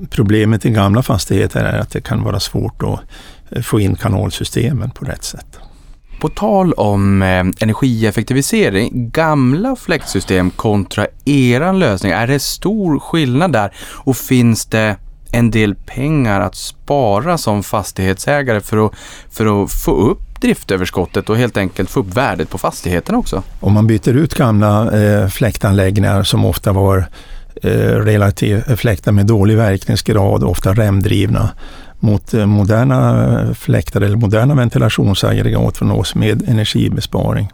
Problemet 0.10 0.66
i 0.66 0.70
gamla 0.70 1.04
fastigheter 1.04 1.64
är 1.66 1.80
att 1.80 1.90
det 1.90 2.02
kan 2.02 2.24
vara 2.24 2.40
svårt 2.40 2.84
att 2.84 3.66
få 3.66 3.80
in 3.80 3.96
kanalsystemen 3.96 4.90
på 4.92 5.06
rätt 5.06 5.24
sätt. 5.24 5.60
På 6.22 6.30
tal 6.30 6.74
om 6.74 7.22
energieffektivisering, 7.60 9.12
gamla 9.12 9.76
fläktsystem 9.76 10.50
kontra 10.52 11.08
eran 11.26 11.80
lösning, 11.80 12.12
är 12.12 12.28
det 12.28 12.40
stor 12.40 13.00
skillnad 13.00 13.52
där 13.52 13.72
och 13.80 14.18
finns 14.18 14.66
det 14.66 14.96
en 15.38 15.52
del 15.52 15.76
pengar 15.76 16.42
att 16.42 16.56
spara 16.56 17.38
som 17.38 17.64
fastighetsägare 17.64 18.62
för 18.62 18.86
att, 18.86 18.94
för 19.32 19.64
att 19.64 19.72
få 19.72 19.92
upp 19.92 20.42
driftöverskottet 20.42 21.30
och 21.30 21.38
helt 21.38 21.58
enkelt 21.58 21.90
få 21.90 22.00
upp 22.00 22.14
värdet 22.14 22.50
på 22.50 22.58
fastigheten 22.58 23.16
också? 23.16 23.44
Om 23.60 23.74
man 23.74 23.88
byter 23.88 24.10
ut 24.10 24.34
gamla 24.34 25.02
eh, 25.02 25.28
fläktanläggningar 25.28 26.24
som 26.24 26.46
ofta 26.46 26.74
var 26.74 27.06
eh, 27.64 27.72
relativt 27.92 28.70
eh, 28.70 28.76
fläktar 28.76 29.12
med 29.12 29.26
dålig 29.26 29.58
verkningsgrad, 29.58 30.44
ofta 30.44 30.74
remdrivna, 30.74 31.50
mot 32.00 32.34
eh, 32.34 32.46
moderna 32.46 33.32
eh, 33.42 33.54
fläktar 33.54 34.02
eller 34.02 34.18
moderna 34.18 34.56
ventilationsaggregat 34.56 35.78
från 35.78 35.92
oss 35.92 36.16
med 36.16 36.50
energibesparing. 36.50 37.52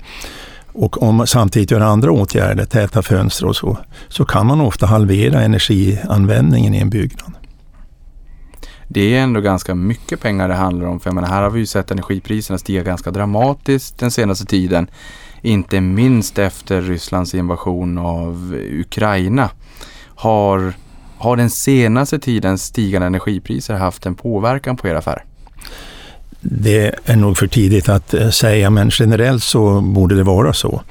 Och 0.74 1.04
om 1.04 1.16
man 1.16 1.28
samtidigt 1.28 1.72
gör 1.72 1.82
andra 1.82 2.12
åtgärder, 2.12 2.66
täta 2.66 3.02
fönster 3.02 3.46
och 3.46 3.56
så, 3.56 3.78
så 4.08 4.26
kan 4.26 4.48
man 4.48 4.62
ofta 4.62 4.86
halvera 4.86 5.42
energianvändningen 5.42 6.74
i 6.74 6.78
en 6.78 6.90
byggnad. 6.90 7.34
Det 8.94 9.16
är 9.16 9.24
ändå 9.24 9.42
ganska 9.42 9.76
mycket 9.76 10.22
pengar 10.22 10.48
det 10.48 10.54
handlar 10.54 10.88
om. 10.88 11.00
För 11.00 11.10
jag 11.10 11.16
menar, 11.16 11.28
här 11.28 11.42
har 11.42 11.50
vi 11.50 11.60
ju 11.60 11.66
sett 11.66 11.92
energipriserna 11.92 12.60
stiga 12.60 12.84
ganska 12.84 13.12
dramatiskt 13.12 13.98
den 13.98 14.12
senaste 14.12 14.46
tiden. 14.46 14.88
Inte 15.42 15.82
minst 15.82 16.40
efter 16.40 16.82
Rysslands 16.82 17.36
invasion 17.36 17.98
av 17.98 18.56
Ukraina. 18.72 19.50
Har 20.16 20.74
har 21.18 21.38
den 21.38 21.50
senaste 21.50 22.20
tidens 22.20 22.64
stigande 22.64 23.08
energipriser 23.08 23.74
haft 23.74 24.06
en 24.06 24.16
påverkan 24.16 24.78
på 24.78 24.88
er 24.88 24.96
affär? 24.96 25.24
Det 26.42 26.96
är 27.06 27.16
nog 27.16 27.38
för 27.38 27.48
tidigt 27.48 27.90
att 27.90 28.14
eh, 28.14 28.30
säga, 28.30 28.70
men 28.70 28.90
generellt 28.94 29.44
så 29.44 29.82
borde 29.82 30.16
det 30.16 30.24
vara 30.24 30.54
så. 30.54 30.82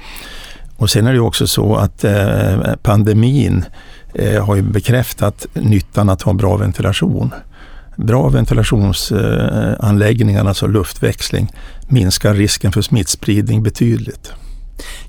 Och 0.77 0.89
sen 0.89 1.07
är 1.07 1.13
det 1.13 1.19
också 1.19 1.47
så 1.47 1.75
att 1.75 2.03
eh, 2.03 2.75
pandemin 2.81 3.65
eh, 4.13 4.45
har 4.45 4.55
ju 4.55 4.61
bekräftat 4.61 5.45
nyttan 5.53 6.09
att 6.09 6.21
ha 6.21 6.33
bra 6.33 6.57
ventilation. 6.57 7.31
Bra 7.95 8.29
ventilationsanläggningar, 8.29 10.45
alltså 10.45 10.67
luftväxling, 10.67 11.51
minskar 11.87 12.33
risken 12.33 12.71
för 12.71 12.81
smittspridning 12.81 13.63
betydligt. 13.63 14.33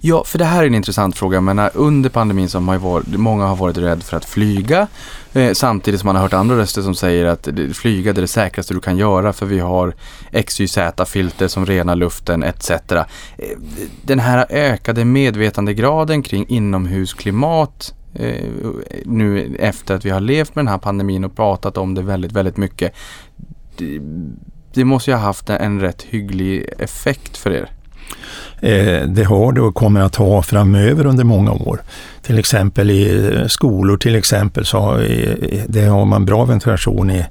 Ja, 0.01 0.25
för 0.25 0.39
det 0.39 0.45
här 0.45 0.63
är 0.63 0.67
en 0.67 0.75
intressant 0.75 1.17
fråga. 1.17 1.41
Men 1.41 1.71
under 1.75 2.11
pandemin 2.11 2.49
så 2.49 2.61
har 2.61 2.79
varit, 2.79 3.07
många 3.07 3.47
har 3.47 3.57
varit 3.57 3.79
rädda 3.79 4.01
för 4.01 4.17
att 4.17 4.25
flyga. 4.25 4.87
Eh, 5.33 5.53
samtidigt 5.53 6.01
som 6.01 6.07
man 6.07 6.17
har 6.17 6.23
hört 6.23 6.33
andra 6.33 6.57
röster 6.57 6.83
som 6.83 6.95
säger 6.95 7.25
att 7.25 7.49
flyga 7.73 8.11
är 8.11 8.15
det 8.15 8.27
säkraste 8.27 8.75
du 8.75 8.81
kan 8.81 8.97
göra 8.97 9.33
för 9.33 9.47
vi 9.47 9.59
har 9.59 9.95
XYZ-filter 10.47 11.49
som 11.49 11.67
renar 11.67 11.97
luften 11.97 12.43
etc. 12.43 12.71
Eh, 12.71 13.05
den 14.03 14.19
här 14.19 14.47
ökade 14.51 15.05
medvetandegraden 15.05 16.23
kring 16.23 16.47
inomhusklimat 16.49 17.95
eh, 18.15 18.49
nu 19.05 19.57
efter 19.59 19.95
att 19.95 20.05
vi 20.05 20.11
har 20.11 20.21
levt 20.21 20.55
med 20.55 20.65
den 20.65 20.73
här 20.73 20.79
pandemin 20.79 21.25
och 21.25 21.37
pratat 21.37 21.79
om 21.79 21.95
det 21.95 22.03
väldigt, 22.03 22.33
väldigt 22.33 22.57
mycket. 22.57 22.93
Det, 23.77 24.01
det 24.75 24.85
måste 24.85 25.11
ju 25.11 25.17
ha 25.17 25.23
haft 25.25 25.51
en 25.51 25.81
rätt 25.81 26.03
hygglig 26.03 26.69
effekt 26.79 27.37
för 27.37 27.51
er. 27.51 27.71
Eh, 28.61 29.09
det 29.09 29.25
har 29.25 29.53
det 29.53 29.61
och 29.61 29.75
kommer 29.75 30.01
att 30.01 30.17
ha 30.17 30.43
framöver 30.43 31.07
under 31.07 31.25
många 31.25 31.53
år. 31.53 31.81
Till 32.23 32.39
exempel 32.39 32.91
i 32.91 33.33
eh, 33.35 33.47
skolor 33.47 33.97
till 33.97 34.17
exempel 34.17 34.65
så 34.65 34.79
har, 34.79 34.99
eh, 34.99 35.63
det 35.67 35.85
har 35.85 36.05
man 36.05 36.25
bra 36.25 36.45
ventilation 36.45 37.11
i, 37.11 37.25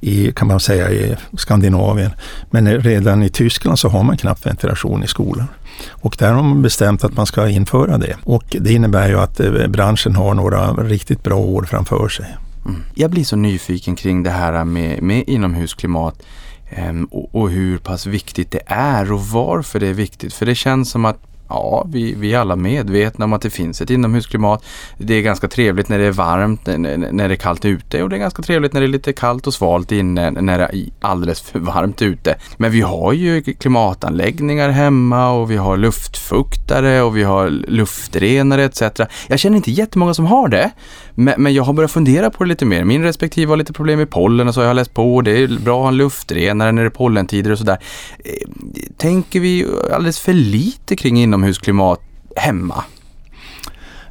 i, 0.00 0.32
kan 0.32 0.48
man 0.48 0.60
säga, 0.60 0.90
i 0.90 1.16
Skandinavien. 1.36 2.10
Men 2.50 2.80
redan 2.80 3.22
i 3.22 3.28
Tyskland 3.28 3.78
så 3.78 3.88
har 3.88 4.02
man 4.02 4.16
knappt 4.16 4.46
ventilation 4.46 5.04
i 5.04 5.06
skolan. 5.06 5.46
Och 5.90 6.16
där 6.18 6.32
har 6.32 6.42
man 6.42 6.62
bestämt 6.62 7.04
att 7.04 7.16
man 7.16 7.26
ska 7.26 7.48
införa 7.48 7.98
det. 7.98 8.16
Och 8.24 8.56
det 8.60 8.72
innebär 8.72 9.08
ju 9.08 9.18
att 9.18 9.40
eh, 9.40 9.66
branschen 9.66 10.16
har 10.16 10.34
några 10.34 10.72
riktigt 10.72 11.22
bra 11.22 11.36
år 11.36 11.62
framför 11.62 12.08
sig. 12.08 12.36
Mm. 12.66 12.82
Jag 12.94 13.10
blir 13.10 13.24
så 13.24 13.36
nyfiken 13.36 13.96
kring 13.96 14.22
det 14.22 14.30
här 14.30 14.64
med, 14.64 15.02
med 15.02 15.24
inomhusklimat. 15.26 16.22
Ehm, 16.70 17.04
och, 17.04 17.34
och 17.34 17.50
hur 17.50 17.78
pass 17.78 18.06
viktigt 18.06 18.50
det 18.50 18.62
är 18.66 19.12
och 19.12 19.20
varför 19.26 19.80
det 19.80 19.86
är 19.86 19.94
viktigt. 19.94 20.34
För 20.34 20.46
det 20.46 20.54
känns 20.54 20.90
som 20.90 21.04
att 21.04 21.18
Ja, 21.52 21.86
vi, 21.88 22.14
vi 22.14 22.34
är 22.34 22.38
alla 22.38 22.56
medvetna 22.56 23.24
om 23.24 23.32
att 23.32 23.42
det 23.42 23.50
finns 23.50 23.80
ett 23.80 23.90
inomhusklimat. 23.90 24.64
Det 24.98 25.14
är 25.14 25.22
ganska 25.22 25.48
trevligt 25.48 25.88
när 25.88 25.98
det 25.98 26.06
är 26.06 26.12
varmt, 26.12 26.66
när 26.66 27.28
det 27.28 27.34
är 27.34 27.36
kallt 27.36 27.64
ute 27.64 28.02
och 28.02 28.08
det 28.08 28.16
är 28.16 28.18
ganska 28.18 28.42
trevligt 28.42 28.72
när 28.72 28.80
det 28.80 28.86
är 28.86 28.88
lite 28.88 29.12
kallt 29.12 29.46
och 29.46 29.54
svalt 29.54 29.92
inne 29.92 30.30
när 30.30 30.58
det 30.58 30.64
är 30.64 30.70
alldeles 31.00 31.40
för 31.40 31.58
varmt 31.58 32.02
ute. 32.02 32.34
Men 32.56 32.70
vi 32.70 32.80
har 32.80 33.12
ju 33.12 33.42
klimatanläggningar 33.42 34.68
hemma 34.68 35.30
och 35.30 35.50
vi 35.50 35.56
har 35.56 35.76
luftfuktare 35.76 37.02
och 37.02 37.16
vi 37.16 37.22
har 37.22 37.50
luftrenare 37.50 38.64
etc. 38.64 38.82
Jag 39.28 39.38
känner 39.38 39.56
inte 39.56 39.70
jättemånga 39.70 40.14
som 40.14 40.26
har 40.26 40.48
det. 40.48 40.70
Men, 41.14 41.42
men 41.42 41.54
jag 41.54 41.62
har 41.62 41.72
börjat 41.72 41.90
fundera 41.90 42.30
på 42.30 42.44
det 42.44 42.48
lite 42.48 42.64
mer. 42.64 42.84
Min 42.84 43.02
respektive 43.02 43.50
har 43.52 43.56
lite 43.56 43.72
problem 43.72 43.98
med 43.98 44.10
pollen 44.10 44.48
och 44.48 44.54
så 44.54 44.60
har 44.60 44.66
jag 44.66 44.76
läst 44.76 44.94
på. 44.94 45.20
Det 45.20 45.30
är 45.30 45.48
bra 45.48 45.78
att 45.78 45.82
ha 45.82 45.88
en 45.88 45.96
luftrenare 45.96 46.72
när 46.72 46.82
det 46.82 46.88
är 46.88 46.90
pollentider 46.90 47.50
och 47.50 47.58
sådär. 47.58 47.78
Eh, 48.24 48.48
tänker 48.96 49.40
vi 49.40 49.66
alldeles 49.92 50.20
för 50.20 50.32
lite 50.32 50.96
kring 50.96 51.18
inomhus 51.22 51.41
inomhusklimat 51.42 52.00
hemma? 52.36 52.84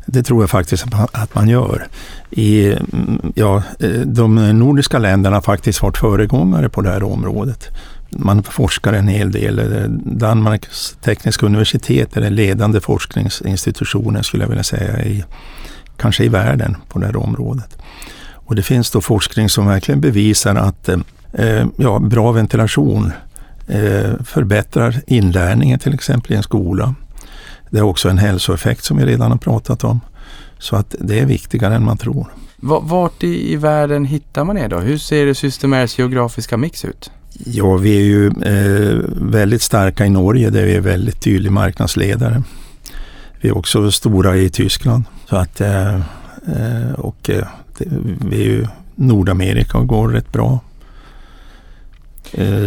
Det 0.05 0.23
tror 0.23 0.43
jag 0.43 0.49
faktiskt 0.49 0.85
att 1.11 1.35
man 1.35 1.49
gör. 1.49 1.87
I, 2.31 2.75
ja, 3.35 3.63
de 4.05 4.59
nordiska 4.59 4.99
länderna 4.99 5.35
har 5.35 5.41
faktiskt 5.41 5.81
varit 5.81 5.97
föregångare 5.97 6.69
på 6.69 6.81
det 6.81 6.89
här 6.89 7.03
området. 7.03 7.67
Man 8.09 8.43
forskar 8.43 8.93
en 8.93 9.07
hel 9.07 9.31
del. 9.31 9.85
Danmarks 10.05 10.97
tekniska 11.01 11.45
universitet 11.45 12.17
är 12.17 12.21
den 12.21 12.35
ledande 12.35 12.79
forskningsinstitutionen 12.79 14.23
skulle 14.23 14.43
jag 14.43 14.49
vilja 14.49 14.63
säga 14.63 15.03
i 15.03 15.23
kanske 15.97 16.23
i 16.23 16.29
världen 16.29 16.77
på 16.89 16.99
det 16.99 17.05
här 17.05 17.15
området. 17.15 17.77
Och 18.33 18.55
det 18.55 18.63
finns 18.63 18.91
då 18.91 19.01
forskning 19.01 19.49
som 19.49 19.67
verkligen 19.67 20.01
bevisar 20.01 20.55
att 20.55 20.89
eh, 21.33 21.65
ja, 21.77 21.99
bra 21.99 22.31
ventilation 22.31 23.11
eh, 23.67 24.23
förbättrar 24.23 25.01
inlärningen 25.07 25.79
till 25.79 25.93
exempel 25.93 26.33
i 26.33 26.35
en 26.35 26.43
skola. 26.43 26.95
Det 27.71 27.77
är 27.79 27.83
också 27.83 28.09
en 28.09 28.17
hälsoeffekt 28.17 28.83
som 28.83 28.97
vi 28.97 29.05
redan 29.05 29.31
har 29.31 29.37
pratat 29.37 29.83
om. 29.83 29.99
Så 30.59 30.75
att 30.75 30.95
det 30.99 31.19
är 31.19 31.25
viktigare 31.25 31.75
än 31.75 31.85
man 31.85 31.97
tror. 31.97 32.33
Vart 32.81 33.23
i, 33.23 33.53
i 33.53 33.55
världen 33.55 34.05
hittar 34.05 34.43
man 34.43 34.57
er 34.57 34.67
då? 34.67 34.79
Hur 34.79 34.97
ser 34.97 35.25
det 35.25 35.35
Systemairs 35.35 35.99
geografiska 35.99 36.57
mix 36.57 36.85
ut? 36.85 37.11
Ja, 37.45 37.77
vi 37.77 37.97
är 37.97 38.03
ju 38.03 38.27
eh, 38.27 38.99
väldigt 39.11 39.61
starka 39.61 40.05
i 40.05 40.09
Norge 40.09 40.49
där 40.49 40.65
vi 40.65 40.75
är 40.75 40.81
väldigt 40.81 41.21
tydlig 41.21 41.51
marknadsledare. 41.51 42.43
Vi 43.41 43.49
är 43.49 43.57
också 43.57 43.91
stora 43.91 44.37
i 44.37 44.49
Tyskland. 44.49 45.03
Så 45.29 45.35
att, 45.35 45.61
eh, 45.61 45.95
eh, 45.95 46.91
och 46.97 47.29
eh, 47.29 47.47
vi 48.21 48.41
är 48.41 48.45
ju 48.45 48.67
Nordamerika 48.95 49.77
och 49.77 49.87
går 49.87 50.09
rätt 50.09 50.31
bra. 50.31 50.59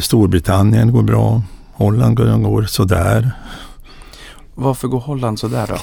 Storbritannien 0.01 0.93
går 0.93 1.03
bra. 1.03 1.43
Holland 1.73 2.17
går 2.17 2.63
sådär. 2.63 3.31
Varför 4.55 4.89
går 4.89 5.01
Holland 5.01 5.39
sådär 5.39 5.67
då? 5.69 5.77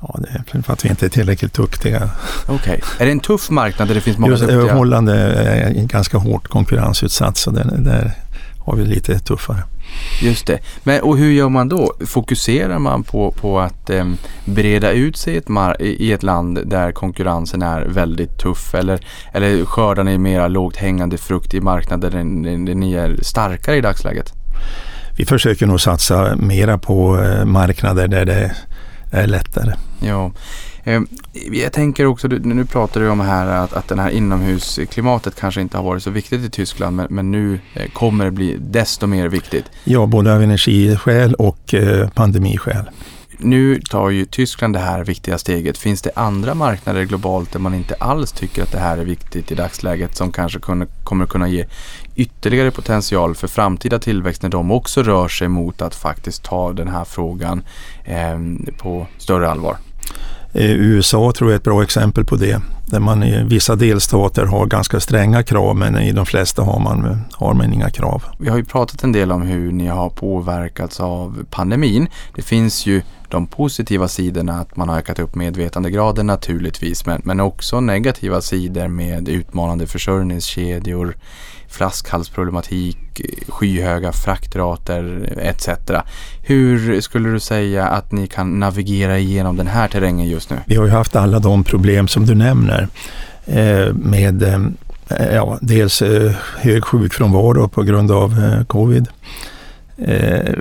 Ja, 0.00 0.18
det 0.18 0.56
är 0.58 0.62
för 0.62 0.72
att 0.72 0.84
vi 0.84 0.88
inte 0.88 1.06
är 1.06 1.10
tillräckligt 1.10 1.54
duktiga. 1.54 2.10
Okej. 2.46 2.56
Okay. 2.56 2.80
Är 2.98 3.04
det 3.06 3.12
en 3.12 3.20
tuff 3.20 3.50
marknad 3.50 3.88
där 3.88 3.94
det 3.94 4.00
finns 4.00 4.18
många 4.18 4.32
Just, 4.32 4.46
duktiga? 4.46 4.74
Holland 4.74 5.08
är 5.08 5.70
ganska 5.70 6.18
hårt 6.18 6.48
konkurrensutsatt 6.48 7.36
så 7.36 7.50
där, 7.50 7.64
där 7.78 8.12
har 8.58 8.76
vi 8.76 8.84
lite 8.84 9.18
tuffare. 9.18 9.62
Just 10.22 10.46
det. 10.46 10.58
Men, 10.82 11.02
och 11.02 11.18
hur 11.18 11.30
gör 11.30 11.48
man 11.48 11.68
då? 11.68 11.94
Fokuserar 12.06 12.78
man 12.78 13.02
på, 13.02 13.30
på 13.30 13.60
att 13.60 13.90
eh, 13.90 14.04
breda 14.44 14.92
ut 14.92 15.16
sig 15.16 15.36
ett 15.36 15.48
i 15.80 16.12
ett 16.12 16.22
land 16.22 16.60
där 16.64 16.92
konkurrensen 16.92 17.62
är 17.62 17.82
väldigt 17.82 18.38
tuff? 18.38 18.74
Eller, 18.74 19.00
eller 19.32 19.64
skördar 19.64 20.04
ni 20.04 20.18
mera 20.18 20.48
lågt 20.48 20.76
hängande 20.76 21.18
frukt 21.18 21.54
i 21.54 21.60
marknader 21.60 22.10
där 22.10 22.74
ni 22.74 22.94
är 22.94 23.18
starkare 23.22 23.76
i 23.76 23.80
dagsläget? 23.80 24.32
Vi 25.16 25.24
försöker 25.24 25.66
nog 25.66 25.80
satsa 25.80 26.36
mera 26.36 26.78
på 26.78 27.22
eh, 27.22 27.44
marknader 27.44 28.08
där 28.08 28.24
det 28.24 28.52
är 29.10 29.26
lättare. 29.26 29.74
Ja. 30.00 30.32
Eh, 30.84 31.00
jag 31.52 31.72
tänker 31.72 32.06
också, 32.06 32.28
nu 32.28 32.64
pratar 32.64 33.00
du 33.00 33.08
om 33.08 33.20
här 33.20 33.46
att, 33.46 33.72
att 33.72 33.88
den 33.88 33.98
här 33.98 34.10
inomhusklimatet 34.10 35.40
kanske 35.40 35.60
inte 35.60 35.76
har 35.76 35.84
varit 35.84 36.02
så 36.02 36.10
viktigt 36.10 36.44
i 36.44 36.50
Tyskland 36.50 36.96
men, 36.96 37.06
men 37.10 37.30
nu 37.30 37.60
eh, 37.74 37.90
kommer 37.92 38.24
det 38.24 38.30
bli 38.30 38.56
desto 38.60 39.06
mer 39.06 39.28
viktigt. 39.28 39.64
Ja, 39.84 40.06
både 40.06 40.34
av 40.34 40.42
energiskäl 40.42 41.34
och 41.34 41.74
pandemiskäl. 42.14 42.84
Nu 43.38 43.80
tar 43.80 44.10
ju 44.10 44.24
Tyskland 44.24 44.74
det 44.74 44.78
här 44.78 45.04
viktiga 45.04 45.38
steget. 45.38 45.78
Finns 45.78 46.02
det 46.02 46.10
andra 46.16 46.54
marknader 46.54 47.04
globalt 47.04 47.52
där 47.52 47.58
man 47.58 47.74
inte 47.74 47.94
alls 47.94 48.32
tycker 48.32 48.62
att 48.62 48.72
det 48.72 48.78
här 48.78 48.98
är 48.98 49.04
viktigt 49.04 49.52
i 49.52 49.54
dagsläget 49.54 50.16
som 50.16 50.32
kanske 50.32 50.58
kunna, 50.58 50.86
kommer 51.04 51.26
kunna 51.26 51.48
ge 51.48 51.66
ytterligare 52.16 52.70
potential 52.70 53.34
för 53.34 53.48
framtida 53.48 53.98
tillväxt 53.98 54.42
när 54.42 54.50
de 54.50 54.70
också 54.70 55.02
rör 55.02 55.28
sig 55.28 55.48
mot 55.48 55.82
att 55.82 55.94
faktiskt 55.94 56.42
ta 56.42 56.72
den 56.72 56.88
här 56.88 57.04
frågan 57.04 57.62
eh, 58.04 58.38
på 58.78 59.06
större 59.18 59.50
allvar? 59.50 59.76
Eh, 60.52 60.70
USA 60.70 61.32
tror 61.32 61.50
jag 61.50 61.54
är 61.54 61.58
ett 61.58 61.64
bra 61.64 61.82
exempel 61.82 62.24
på 62.24 62.36
det. 62.36 62.60
Där 62.86 63.00
man 63.00 63.22
i 63.22 63.44
vissa 63.44 63.76
delstater 63.76 64.46
har 64.46 64.66
ganska 64.66 65.00
stränga 65.00 65.42
krav 65.42 65.76
men 65.76 65.98
i 65.98 66.12
de 66.12 66.26
flesta 66.26 66.62
har 66.62 66.80
man, 66.80 67.18
har 67.32 67.54
man 67.54 67.72
inga 67.72 67.90
krav. 67.90 68.24
Vi 68.38 68.48
har 68.48 68.56
ju 68.56 68.64
pratat 68.64 69.04
en 69.04 69.12
del 69.12 69.32
om 69.32 69.42
hur 69.42 69.72
ni 69.72 69.86
har 69.86 70.10
påverkats 70.10 71.00
av 71.00 71.44
pandemin. 71.50 72.08
Det 72.34 72.42
finns 72.42 72.86
ju 72.86 73.02
de 73.34 73.46
positiva 73.46 74.08
sidorna 74.08 74.60
att 74.60 74.76
man 74.76 74.88
har 74.88 74.98
ökat 74.98 75.18
upp 75.18 75.34
medvetandegraden 75.34 76.26
naturligtvis 76.26 77.06
men, 77.06 77.22
men 77.24 77.40
också 77.40 77.80
negativa 77.80 78.40
sidor 78.40 78.88
med 78.88 79.28
utmanande 79.28 79.86
försörjningskedjor, 79.86 81.16
flaskhalsproblematik, 81.68 83.20
skyhöga 83.48 84.12
fraktrater 84.12 85.34
etc. 85.42 85.68
Hur 86.42 87.00
skulle 87.00 87.28
du 87.28 87.40
säga 87.40 87.86
att 87.86 88.12
ni 88.12 88.26
kan 88.26 88.60
navigera 88.60 89.18
igenom 89.18 89.56
den 89.56 89.66
här 89.66 89.88
terrängen 89.88 90.28
just 90.28 90.50
nu? 90.50 90.56
Vi 90.66 90.76
har 90.76 90.84
ju 90.84 90.90
haft 90.90 91.16
alla 91.16 91.38
de 91.38 91.64
problem 91.64 92.08
som 92.08 92.26
du 92.26 92.34
nämner 92.34 92.88
eh, 93.46 93.94
med 93.94 94.42
eh, 94.42 95.34
ja, 95.34 95.58
dels 95.60 96.02
eh, 96.02 96.32
hög 96.56 96.84
sjukfrånvaro 96.84 97.68
på 97.68 97.82
grund 97.82 98.10
av 98.10 98.32
eh, 98.32 98.64
covid 98.64 99.08
eh, 99.96 100.54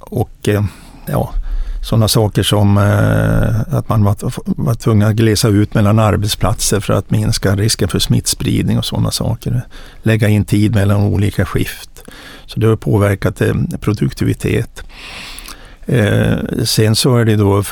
och 0.00 0.48
eh, 0.48 0.64
ja, 1.06 1.32
sådana 1.82 2.08
saker 2.08 2.42
som 2.42 2.78
eh, 2.78 3.74
att 3.76 3.88
man 3.88 4.04
var, 4.04 4.16
var 4.44 4.74
tvungen 4.74 5.08
att 5.08 5.14
glesa 5.14 5.48
ut 5.48 5.74
mellan 5.74 5.98
arbetsplatser 5.98 6.80
för 6.80 6.92
att 6.92 7.10
minska 7.10 7.56
risken 7.56 7.88
för 7.88 7.98
smittspridning 7.98 8.78
och 8.78 8.84
sådana 8.84 9.10
saker. 9.10 9.62
Lägga 10.02 10.28
in 10.28 10.44
tid 10.44 10.74
mellan 10.74 11.02
olika 11.02 11.44
skift. 11.44 11.90
Så 12.46 12.60
det 12.60 12.66
har 12.66 12.76
påverkat 12.76 13.40
eh, 13.40 13.54
produktivitet. 13.80 14.82
Eh, 15.86 16.36
sen 16.64 16.96
så 16.96 17.16
är 17.16 17.24
det 17.24 17.36
då 17.36 17.62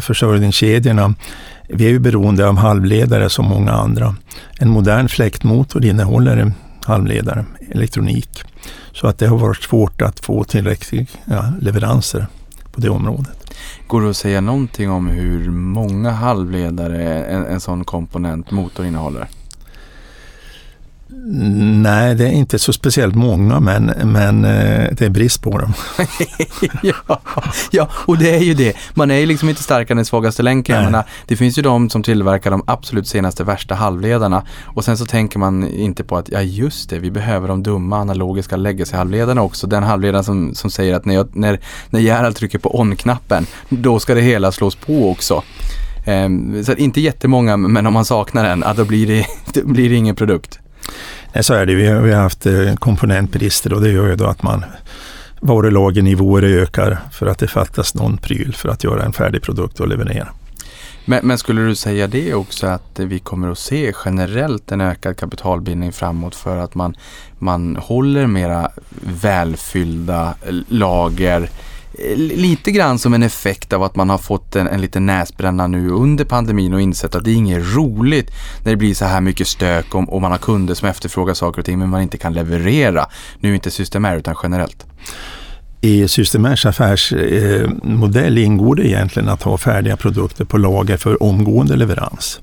försörjningskedjorna. 0.00 1.14
Vi 1.68 1.86
är 1.86 1.90
ju 1.90 1.98
beroende 1.98 2.48
av 2.48 2.56
halvledare 2.56 3.30
som 3.30 3.44
många 3.44 3.72
andra. 3.72 4.16
En 4.58 4.70
modern 4.70 5.08
fläktmotor 5.08 5.84
innehåller 5.84 6.52
halvledare, 6.84 7.44
elektronik. 7.70 8.42
Så 8.92 9.06
att 9.06 9.18
det 9.18 9.26
har 9.26 9.38
varit 9.38 9.62
svårt 9.62 10.02
att 10.02 10.20
få 10.20 10.44
tillräckliga 10.44 11.06
leveranser 11.60 12.26
på 12.72 12.80
det 12.80 12.88
området. 12.88 13.43
Går 13.86 14.02
det 14.02 14.10
att 14.10 14.16
säga 14.16 14.40
någonting 14.40 14.90
om 14.90 15.06
hur 15.06 15.50
många 15.50 16.10
halvledare 16.10 17.24
en, 17.24 17.46
en 17.46 17.60
sån 17.60 17.84
komponent 17.84 18.50
motor 18.50 18.86
innehåller? 18.86 19.28
Nej, 21.82 22.14
det 22.14 22.24
är 22.24 22.32
inte 22.32 22.58
så 22.58 22.72
speciellt 22.72 23.14
många 23.14 23.60
men, 23.60 23.84
men 24.04 24.44
eh, 24.44 24.88
det 24.92 25.00
är 25.00 25.10
brist 25.10 25.42
på 25.42 25.58
dem. 25.58 25.72
ja, 26.82 27.20
ja, 27.70 27.88
och 27.92 28.18
det 28.18 28.34
är 28.34 28.40
ju 28.40 28.54
det. 28.54 28.76
Man 28.94 29.10
är 29.10 29.16
ju 29.16 29.26
liksom 29.26 29.48
inte 29.48 29.62
starkare 29.62 29.92
än 29.92 29.96
den 29.96 30.04
svagaste 30.04 30.42
länken. 30.42 30.84
Menar, 30.84 31.04
det 31.26 31.36
finns 31.36 31.58
ju 31.58 31.62
de 31.62 31.90
som 31.90 32.02
tillverkar 32.02 32.50
de 32.50 32.62
absolut 32.66 33.08
senaste 33.08 33.44
värsta 33.44 33.74
halvledarna 33.74 34.42
och 34.64 34.84
sen 34.84 34.98
så 34.98 35.06
tänker 35.06 35.38
man 35.38 35.68
inte 35.68 36.04
på 36.04 36.16
att 36.16 36.28
ja 36.28 36.42
just 36.42 36.90
det, 36.90 36.98
vi 36.98 37.10
behöver 37.10 37.48
de 37.48 37.62
dumma 37.62 37.98
analogiska 37.98 38.56
legacy-halvledarna 38.56 39.42
också. 39.42 39.66
Den 39.66 39.82
halvledaren 39.82 40.24
som, 40.24 40.54
som 40.54 40.70
säger 40.70 40.94
att 40.94 41.04
när, 41.04 41.14
jag, 41.14 41.36
när, 41.36 41.60
när 41.90 42.00
Gerhard 42.00 42.34
trycker 42.34 42.58
på 42.58 42.80
on-knappen, 42.80 43.46
då 43.68 44.00
ska 44.00 44.14
det 44.14 44.20
hela 44.20 44.52
slås 44.52 44.74
på 44.74 45.10
också. 45.10 45.42
Ehm, 46.06 46.64
så 46.64 46.72
inte 46.72 47.00
jättemånga, 47.00 47.56
men 47.56 47.86
om 47.86 47.92
man 47.92 48.04
saknar 48.04 48.44
en, 48.44 48.62
ja, 48.66 48.74
då, 48.74 48.84
blir 48.84 49.06
det, 49.06 49.26
då 49.54 49.66
blir 49.66 49.90
det 49.90 49.96
ingen 49.96 50.16
produkt. 50.16 50.60
Nej, 51.32 51.44
så 51.44 51.54
är 51.54 51.66
det. 51.66 51.74
Vi 51.74 51.86
har, 51.86 52.00
vi 52.00 52.12
har 52.12 52.22
haft 52.22 52.46
eh, 52.46 52.74
komponentbrister 52.74 53.72
och 53.72 53.80
det 53.80 53.90
gör 53.90 54.06
ju 54.06 54.16
då 54.16 54.26
att 54.26 54.42
man 54.42 54.64
varulagernivåer 55.40 56.42
ökar 56.42 56.98
för 57.12 57.26
att 57.26 57.38
det 57.38 57.48
fattas 57.48 57.94
någon 57.94 58.16
pryl 58.16 58.54
för 58.54 58.68
att 58.68 58.84
göra 58.84 59.02
en 59.02 59.12
färdig 59.12 59.42
produkt 59.42 59.80
och 59.80 59.88
leverera. 59.88 60.28
Men, 61.04 61.26
men 61.26 61.38
skulle 61.38 61.62
du 61.62 61.74
säga 61.74 62.06
det 62.06 62.34
också 62.34 62.66
att 62.66 63.00
vi 63.00 63.18
kommer 63.18 63.50
att 63.50 63.58
se 63.58 63.92
generellt 64.04 64.72
en 64.72 64.80
ökad 64.80 65.16
kapitalbildning 65.16 65.92
framåt 65.92 66.34
för 66.34 66.56
att 66.56 66.74
man, 66.74 66.96
man 67.38 67.76
håller 67.76 68.26
mera 68.26 68.70
välfyllda 69.00 70.34
eh, 70.46 70.54
lager 70.68 71.40
Eh, 71.40 71.48
Eh, 71.98 72.16
lite 72.16 72.70
grann 72.70 72.98
som 72.98 73.14
en 73.14 73.22
effekt 73.22 73.72
av 73.72 73.82
att 73.82 73.96
man 73.96 74.10
har 74.10 74.18
fått 74.18 74.56
en, 74.56 74.66
en 74.66 74.80
liten 74.80 75.06
näsbränna 75.06 75.66
nu 75.66 75.90
under 75.90 76.24
pandemin 76.24 76.74
och 76.74 76.80
insett 76.80 77.14
att 77.14 77.24
det 77.24 77.30
är 77.30 77.34
inget 77.34 77.74
roligt 77.74 78.30
när 78.64 78.70
det 78.70 78.76
blir 78.76 78.94
så 78.94 79.04
här 79.04 79.20
mycket 79.20 79.46
stök 79.46 79.94
och, 79.94 80.12
och 80.12 80.22
man 80.22 80.30
har 80.30 80.38
kunder 80.38 80.74
som 80.74 80.88
efterfrågar 80.88 81.34
saker 81.34 81.58
och 81.58 81.64
ting 81.64 81.78
men 81.78 81.88
man 81.88 82.02
inte 82.02 82.18
kan 82.18 82.32
leverera. 82.32 83.06
Nu 83.40 83.54
inte 83.54 83.70
Systemair 83.70 84.16
utan 84.16 84.34
generellt. 84.42 84.86
I 85.80 86.08
Systemairs 86.08 86.66
affärsmodell 86.66 88.38
eh, 88.38 88.44
ingår 88.44 88.74
det 88.74 88.86
egentligen 88.88 89.28
att 89.28 89.42
ha 89.42 89.58
färdiga 89.58 89.96
produkter 89.96 90.44
på 90.44 90.58
lager 90.58 90.96
för 90.96 91.22
omgående 91.22 91.76
leverans. 91.76 92.40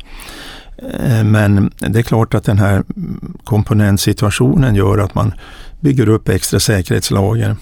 Eh, 0.99 1.23
men 1.23 1.71
det 1.77 1.99
är 1.99 2.03
klart 2.03 2.33
att 2.33 2.43
den 2.43 2.59
här 2.59 2.83
komponentsituationen 3.43 4.75
gör 4.75 4.97
att 4.97 5.15
man 5.15 5.33
bygger 5.79 6.09
upp 6.09 6.29
extra 6.29 6.59
säkerhetslager 6.59 7.55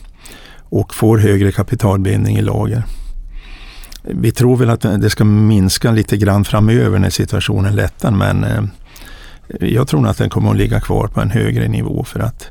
och 0.69 0.95
får 0.95 1.17
högre 1.17 1.51
kapitalbindning 1.51 2.37
i 2.37 2.41
lager. 2.41 2.83
Vi 4.03 4.31
tror 4.31 4.57
väl 4.57 4.69
att 4.69 4.81
det 4.81 5.09
ska 5.09 5.23
minska 5.23 5.91
lite 5.91 6.17
grann 6.17 6.45
framöver 6.45 6.99
när 6.99 7.09
situationen 7.09 7.75
lättar 7.75 8.11
men 8.11 8.43
eh, 8.43 8.63
jag 9.59 9.87
tror 9.87 10.01
nog 10.01 10.09
att 10.09 10.17
den 10.17 10.29
kommer 10.29 10.51
att 10.51 10.57
ligga 10.57 10.79
kvar 10.79 11.07
på 11.07 11.21
en 11.21 11.29
högre 11.29 11.67
nivå 11.67 12.03
för 12.03 12.19
att 12.19 12.47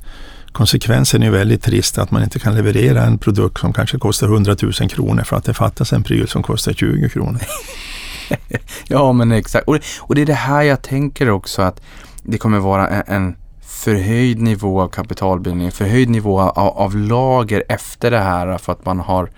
konsekvensen 0.53 1.23
är 1.23 1.31
väldigt 1.31 1.63
trist 1.63 1.99
att 1.99 2.11
man 2.11 2.23
inte 2.23 2.39
kan 2.39 2.55
leverera 2.55 3.03
en 3.03 3.19
produkt 3.19 3.59
som 3.61 3.73
kanske 3.73 3.99
kostar 3.99 4.27
100 4.27 4.57
000 4.63 4.73
kronor 4.73 5.23
för 5.23 5.37
att 5.37 5.45
det 5.45 5.55
fattas 5.55 5.93
en 5.93 6.03
pryl 6.03 6.29
som 6.29 6.43
kostar 6.43 6.73
20 6.73 7.09
kronor. 7.09 7.41
Ja 8.89 9.13
men 9.13 9.33
exakt. 9.33 9.69
Och 9.69 9.75
det, 9.75 9.81
och 10.01 10.15
det 10.15 10.23
är 10.23 10.27
det 10.27 10.35
här 10.35 10.63
jag 10.63 10.83
tänker 10.83 11.31
också 11.31 11.63
att 11.63 11.81
det 12.23 12.39
kommer 12.39 12.59
vara 12.59 12.89
en, 12.89 13.03
en 13.07 13.37
förhöjd 13.79 14.41
nivå 14.41 14.81
av 14.81 14.89
kapitalbildning, 14.89 15.73
förhöjd 15.73 16.11
nivå 16.11 16.41
av, 16.41 16.79
av 16.79 16.97
lager 16.97 17.65
efter 17.69 18.11
det 18.11 18.19
här 18.19 18.59
för 18.59 18.73
att 18.73 18.85
man 18.85 19.01
har 19.01 19.31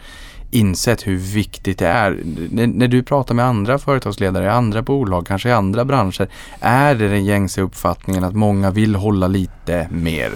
insett 0.51 1.07
hur 1.07 1.17
viktigt 1.17 1.79
det 1.79 1.87
är. 1.87 2.19
När, 2.51 2.67
när 2.67 2.89
du 2.89 3.03
pratar 3.03 3.35
med 3.35 3.45
andra 3.45 3.79
företagsledare 3.79 4.45
i 4.45 4.49
andra 4.49 4.83
bolag, 4.83 5.27
kanske 5.27 5.49
i 5.49 5.53
andra 5.53 5.85
branscher, 5.85 6.29
är 6.61 6.95
det 6.95 7.09
den 7.09 7.25
gängse 7.25 7.61
uppfattningen 7.61 8.25
att 8.25 8.35
många 8.35 8.71
vill 8.71 8.95
hålla 8.95 9.27
lite 9.27 9.89
mer? 9.91 10.31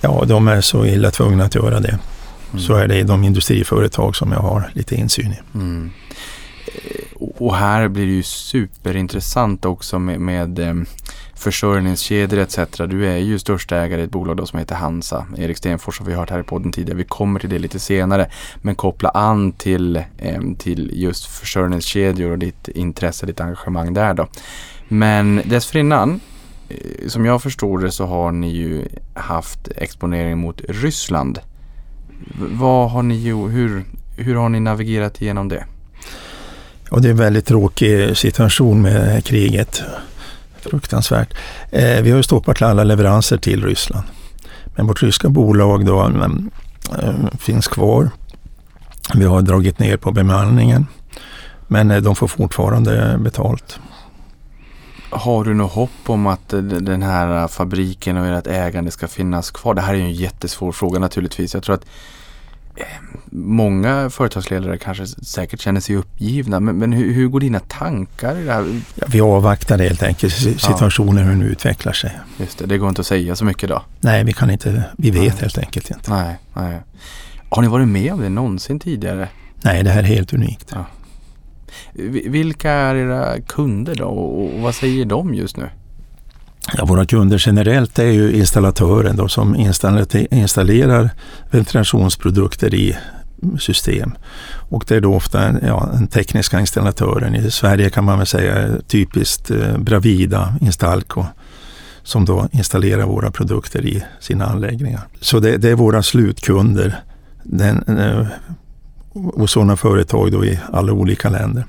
Ja, 0.00 0.24
de 0.26 0.48
är 0.48 0.60
så 0.60 0.86
illa 0.86 1.10
tvungna 1.10 1.44
att 1.44 1.54
göra 1.54 1.80
det. 1.80 1.98
Så 2.58 2.74
är 2.74 2.88
det 2.88 2.98
i 2.98 3.02
de 3.02 3.24
industriföretag 3.24 4.16
som 4.16 4.32
jag 4.32 4.40
har 4.40 4.70
lite 4.72 4.94
insyn 4.94 5.32
i. 5.32 5.38
Mm. 5.54 5.90
Och 7.44 7.56
här 7.56 7.88
blir 7.88 8.06
det 8.06 8.12
ju 8.12 8.22
superintressant 8.22 9.64
också 9.64 9.98
med, 9.98 10.20
med 10.20 10.58
eh, 10.58 10.74
försörjningskedjor 11.34 12.40
etc. 12.40 12.58
Du 12.88 13.06
är 13.06 13.16
ju 13.16 13.38
största 13.38 13.76
ägare 13.76 14.00
i 14.00 14.04
ett 14.04 14.10
bolag 14.10 14.36
då 14.36 14.46
som 14.46 14.58
heter 14.58 14.74
Hansa. 14.74 15.26
Erik 15.36 15.56
Stenfors 15.56 15.98
har 15.98 16.06
vi 16.06 16.14
hört 16.14 16.30
här 16.30 16.40
i 16.40 16.42
podden 16.42 16.72
tidigare. 16.72 16.98
Vi 16.98 17.04
kommer 17.04 17.40
till 17.40 17.50
det 17.50 17.58
lite 17.58 17.78
senare. 17.78 18.30
Men 18.56 18.74
koppla 18.74 19.08
an 19.08 19.52
till, 19.52 19.96
eh, 19.96 20.42
till 20.58 20.90
just 20.94 21.26
försörjningskedjor 21.26 22.30
och 22.30 22.38
ditt 22.38 22.68
intresse, 22.68 23.26
ditt 23.26 23.40
engagemang 23.40 23.94
där 23.94 24.14
då. 24.14 24.26
Men 24.88 25.42
dessförinnan, 25.44 26.20
eh, 26.68 27.08
som 27.08 27.24
jag 27.24 27.42
förstår 27.42 27.78
det 27.78 27.92
så 27.92 28.06
har 28.06 28.32
ni 28.32 28.48
ju 28.48 28.88
haft 29.14 29.68
exponering 29.76 30.38
mot 30.38 30.60
Ryssland. 30.68 31.38
Vad 32.38 32.90
har 32.90 33.02
ni 33.02 33.28
gjort? 33.28 33.50
Hur, 33.50 33.84
hur 34.16 34.34
har 34.34 34.48
ni 34.48 34.60
navigerat 34.60 35.22
igenom 35.22 35.48
det? 35.48 35.64
Och 36.94 37.02
det 37.02 37.08
är 37.08 37.10
en 37.10 37.16
väldigt 37.16 37.46
tråkig 37.46 38.16
situation 38.16 38.82
med 38.82 39.24
kriget. 39.24 39.82
Fruktansvärt. 40.60 41.34
Eh, 41.70 42.02
vi 42.02 42.10
har 42.10 42.16
ju 42.16 42.22
stoppat 42.22 42.62
alla 42.62 42.84
leveranser 42.84 43.36
till 43.36 43.64
Ryssland. 43.64 44.06
Men 44.76 44.86
vårt 44.86 45.02
ryska 45.02 45.28
bolag 45.28 45.86
då, 45.86 46.10
eh, 47.02 47.14
finns 47.38 47.68
kvar. 47.68 48.10
Vi 49.14 49.24
har 49.24 49.42
dragit 49.42 49.78
ner 49.78 49.96
på 49.96 50.12
bemanningen. 50.12 50.86
Men 51.68 51.90
eh, 51.90 52.02
de 52.02 52.16
får 52.16 52.28
fortfarande 52.28 53.18
betalt. 53.18 53.78
Har 55.10 55.44
du 55.44 55.54
något 55.54 55.72
hopp 55.72 55.90
om 56.06 56.26
att 56.26 56.52
eh, 56.52 56.60
den 56.60 57.02
här 57.02 57.48
fabriken 57.48 58.16
och 58.16 58.26
ert 58.26 58.46
ägande 58.46 58.90
ska 58.90 59.08
finnas 59.08 59.50
kvar? 59.50 59.74
Det 59.74 59.80
här 59.80 59.94
är 59.94 59.98
ju 59.98 60.04
en 60.04 60.12
jättesvår 60.12 60.72
fråga 60.72 60.98
naturligtvis. 60.98 61.54
Jag 61.54 61.62
tror 61.62 61.74
att 61.74 61.86
Många 63.30 64.10
företagsledare 64.10 64.78
kanske 64.78 65.06
säkert 65.06 65.60
känner 65.60 65.80
sig 65.80 65.96
uppgivna, 65.96 66.60
men, 66.60 66.76
men 66.78 66.92
hur, 66.92 67.12
hur 67.14 67.28
går 67.28 67.40
dina 67.40 67.60
tankar 67.60 68.36
i 68.38 68.44
det 68.44 68.52
här? 68.52 68.80
Ja, 68.94 69.06
vi 69.08 69.20
avvaktar 69.20 69.78
helt 69.78 70.02
enkelt 70.02 70.32
si- 70.34 70.58
situationen 70.58 71.24
hur 71.24 71.30
den 71.30 71.42
utvecklar 71.42 71.92
sig. 71.92 72.12
Just 72.36 72.58
det, 72.58 72.66
det 72.66 72.78
går 72.78 72.88
inte 72.88 73.00
att 73.00 73.06
säga 73.06 73.36
så 73.36 73.44
mycket 73.44 73.68
då. 73.68 73.82
Nej, 74.00 74.24
vi 74.24 74.32
kan 74.32 74.50
inte, 74.50 74.84
vi 74.98 75.10
vet 75.10 75.22
Nej. 75.22 75.40
helt 75.40 75.58
enkelt 75.58 75.90
inte. 75.90 76.10
Nej, 76.10 76.38
nej. 76.54 76.80
Har 77.48 77.62
ni 77.62 77.68
varit 77.68 77.88
med 77.88 78.12
om 78.12 78.20
det 78.20 78.28
någonsin 78.28 78.80
tidigare? 78.80 79.28
Nej, 79.62 79.82
det 79.82 79.90
här 79.90 79.98
är 80.02 80.06
helt 80.06 80.32
unikt. 80.32 80.70
Ja. 80.74 80.84
Vi- 81.92 82.28
Vilka 82.28 82.70
är 82.70 82.94
era 82.94 83.40
kunder 83.40 83.94
då 83.94 84.04
och 84.04 84.60
vad 84.60 84.74
säger 84.74 85.04
de 85.04 85.34
just 85.34 85.56
nu? 85.56 85.68
Ja, 86.72 86.84
våra 86.84 87.06
kunder 87.06 87.42
generellt 87.46 87.98
är 87.98 88.10
ju 88.10 88.32
installatören 88.32 89.16
då, 89.16 89.28
som 89.28 89.56
installerar 90.30 91.10
ventilationsprodukter 91.50 92.74
i 92.74 92.96
system. 93.60 94.14
Och 94.68 94.84
det 94.88 94.96
är 94.96 95.00
då 95.00 95.14
ofta 95.14 95.42
en, 95.42 95.60
ja, 95.66 95.88
den 95.92 96.06
tekniska 96.06 96.60
installatören. 96.60 97.34
I 97.34 97.50
Sverige 97.50 97.90
kan 97.90 98.04
man 98.04 98.18
väl 98.18 98.26
säga 98.26 98.54
är 98.54 98.80
typiskt 98.86 99.50
eh, 99.50 99.78
Bravida, 99.78 100.54
Instalco 100.60 101.24
som 102.02 102.24
då 102.24 102.48
installerar 102.52 103.06
våra 103.06 103.30
produkter 103.30 103.86
i 103.86 104.04
sina 104.20 104.46
anläggningar. 104.46 105.00
Så 105.20 105.40
det, 105.40 105.56
det 105.56 105.70
är 105.70 105.74
våra 105.74 106.02
slutkunder 106.02 107.02
den, 107.42 107.98
eh, 107.98 108.26
och 109.14 109.50
sådana 109.50 109.76
företag 109.76 110.32
då 110.32 110.44
i 110.44 110.58
alla 110.72 110.92
olika 110.92 111.30
länder. 111.30 111.64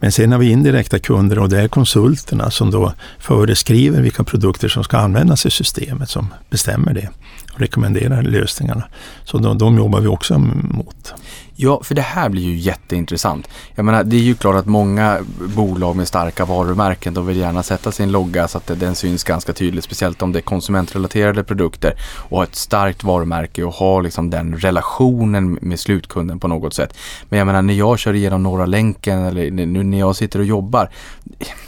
Men 0.00 0.12
sen 0.12 0.32
har 0.32 0.38
vi 0.38 0.50
indirekta 0.50 0.98
kunder 0.98 1.38
och 1.38 1.48
det 1.48 1.60
är 1.60 1.68
konsulterna 1.68 2.50
som 2.50 2.70
då 2.70 2.92
föreskriver 3.18 4.02
vilka 4.02 4.24
produkter 4.24 4.68
som 4.68 4.84
ska 4.84 4.98
användas 4.98 5.46
i 5.46 5.50
systemet 5.50 6.10
som 6.10 6.34
bestämmer 6.50 6.94
det 6.94 7.08
och 7.52 7.60
rekommenderar 7.60 8.22
lösningarna. 8.22 8.84
Så 9.24 9.38
de, 9.38 9.58
de 9.58 9.76
jobbar 9.76 10.00
vi 10.00 10.08
också 10.08 10.38
mot. 10.38 11.14
Ja, 11.62 11.80
för 11.82 11.94
det 11.94 12.02
här 12.02 12.28
blir 12.28 12.42
ju 12.42 12.56
jätteintressant. 12.56 13.48
Jag 13.74 13.84
menar, 13.84 14.04
det 14.04 14.16
är 14.16 14.20
ju 14.20 14.34
klart 14.34 14.56
att 14.56 14.66
många 14.66 15.18
bolag 15.56 15.96
med 15.96 16.08
starka 16.08 16.44
varumärken, 16.44 17.14
de 17.14 17.26
vill 17.26 17.36
gärna 17.36 17.62
sätta 17.62 17.92
sin 17.92 18.12
logga 18.12 18.48
så 18.48 18.58
att 18.58 18.66
den 18.66 18.94
syns 18.94 19.24
ganska 19.24 19.52
tydligt, 19.52 19.84
speciellt 19.84 20.22
om 20.22 20.32
det 20.32 20.38
är 20.38 20.42
konsumentrelaterade 20.42 21.44
produkter 21.44 21.94
och 22.16 22.36
ha 22.36 22.44
ett 22.44 22.54
starkt 22.54 23.04
varumärke 23.04 23.64
och 23.64 23.72
ha 23.72 24.00
liksom 24.00 24.30
den 24.30 24.56
relationen 24.56 25.58
med 25.62 25.80
slutkunden 25.80 26.40
på 26.40 26.48
något 26.48 26.74
sätt. 26.74 26.96
Men 27.28 27.38
jag 27.38 27.46
menar, 27.46 27.62
när 27.62 27.74
jag 27.74 27.98
kör 27.98 28.14
igenom 28.14 28.42
Norra 28.42 28.66
länken 28.66 29.18
eller 29.18 29.50
nu 29.50 29.82
när 29.82 29.98
jag 29.98 30.16
sitter 30.16 30.38
och 30.38 30.44
jobbar, 30.44 30.90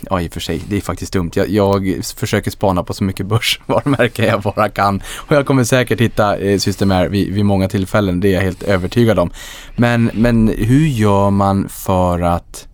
ja 0.01 0.21
i 0.21 0.29
och 0.29 0.33
för 0.33 0.41
sig, 0.41 0.63
det 0.69 0.77
är 0.77 0.81
faktiskt 0.81 1.13
dumt. 1.13 1.31
Jag, 1.35 1.49
jag 1.49 2.05
försöker 2.17 2.51
spana 2.51 2.83
på 2.83 2.95
så 2.95 3.05
mycket 3.05 3.27
börsvarumärken 3.33 4.25
jag 4.25 4.43
bara 4.43 4.69
kan 4.69 5.03
och 5.17 5.37
jag 5.37 5.47
kommer 5.47 5.65
säkert 5.65 6.01
hitta 6.01 6.37
eh, 6.37 6.59
Systemair 6.59 7.09
vid, 7.09 7.35
vid 7.35 7.45
många 7.45 7.69
tillfällen, 7.69 8.21
det 8.21 8.29
är 8.29 8.35
jag 8.35 8.43
helt 8.43 8.63
övertygad 8.63 9.19
om. 9.19 9.31
Men, 9.83 10.11
men 10.15 10.49
hur 10.49 10.87
gör 10.87 11.31
man 11.31 11.69
för 11.69 12.21
att 12.21 12.69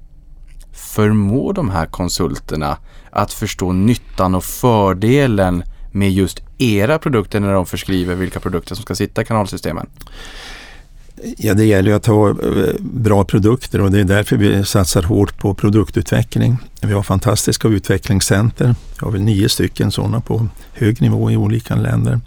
förmå 0.73 1.53
de 1.53 1.71
här 1.71 1.87
konsulterna 1.87 2.77
att 3.11 3.33
förstå 3.33 3.73
nyttan 3.73 4.35
och 4.35 4.44
fördelen 4.44 5.62
med 5.92 6.12
just 6.12 6.42
era 6.59 6.99
produkter 6.99 7.40
när 7.40 7.53
de 7.53 7.66
förskriver 7.66 8.14
vilka 8.14 8.40
produkter 8.40 8.75
som 8.75 8.83
ska 8.83 8.94
sitta 8.94 9.23
i 9.23 9.25
kanalsystemen? 9.25 9.87
Ja, 11.37 11.55
det 11.55 11.64
gäller 11.64 11.90
ju 11.90 11.97
att 11.97 12.07
ha 12.07 12.31
eh, 12.31 12.37
bra 12.81 13.25
produkter 13.25 13.81
och 13.81 13.90
det 13.90 14.01
är 14.01 14.05
därför 14.05 14.37
vi 14.37 14.64
satsar 14.64 15.03
hårt 15.03 15.38
på 15.38 15.55
produktutveckling. 15.55 16.57
Vi 16.81 16.92
har 16.92 17.03
fantastiska 17.03 17.68
utvecklingscenter. 17.68 18.75
Vi 18.99 19.05
har 19.05 19.11
väl 19.11 19.23
nio 19.23 19.49
stycken 19.49 19.90
sådana 19.90 20.21
på 20.21 20.47
hög 20.73 21.03
nivå 21.03 21.31
i 21.31 21.37
olika 21.37 21.77
länder. 21.77 22.21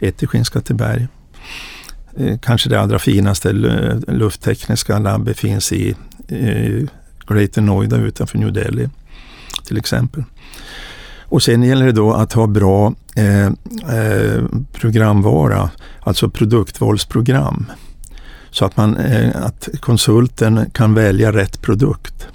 Ett 0.00 0.22
i 0.22 0.26
Skinnskatteberg. 0.26 1.08
Eh, 2.18 2.38
kanske 2.38 2.68
det 2.68 2.80
allra 2.80 2.98
finaste 2.98 3.52
lufttekniska 4.08 4.98
labbet 4.98 5.38
finns 5.38 5.72
i 5.72 5.96
Greater 7.28 7.60
Noida 7.60 7.96
utanför 7.96 8.38
New 8.38 8.52
Delhi 8.52 8.88
till 9.64 9.76
exempel. 9.76 10.24
Och 11.30 11.42
sen 11.42 11.62
gäller 11.62 11.86
det 11.86 11.92
då 11.92 12.12
att 12.12 12.32
ha 12.32 12.46
bra 12.46 12.94
eh, 13.16 13.46
eh, 13.96 14.44
programvara, 14.72 15.70
alltså 16.00 16.30
produktvalsprogram. 16.30 17.66
Så 18.50 18.64
att, 18.64 18.76
man, 18.76 18.96
eh, 18.96 19.44
att 19.44 19.68
konsulten 19.80 20.70
kan 20.70 20.94
välja 20.94 21.32
rätt 21.32 21.62
produkt. 21.62 22.28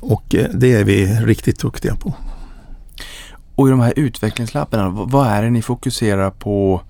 Och 0.00 0.34
eh, 0.34 0.50
det 0.54 0.72
är 0.72 0.84
vi 0.84 1.06
riktigt 1.06 1.60
duktiga 1.60 1.96
på. 1.96 2.14
Och 3.54 3.68
i 3.68 3.70
de 3.70 3.80
här 3.80 3.92
utvecklingslabben, 3.96 4.94
vad 4.94 5.10
vad 5.10 5.26
är 5.26 5.42
det 5.42 5.50
ni 5.50 5.62
fokuserar 5.62 6.30
på 6.30 6.82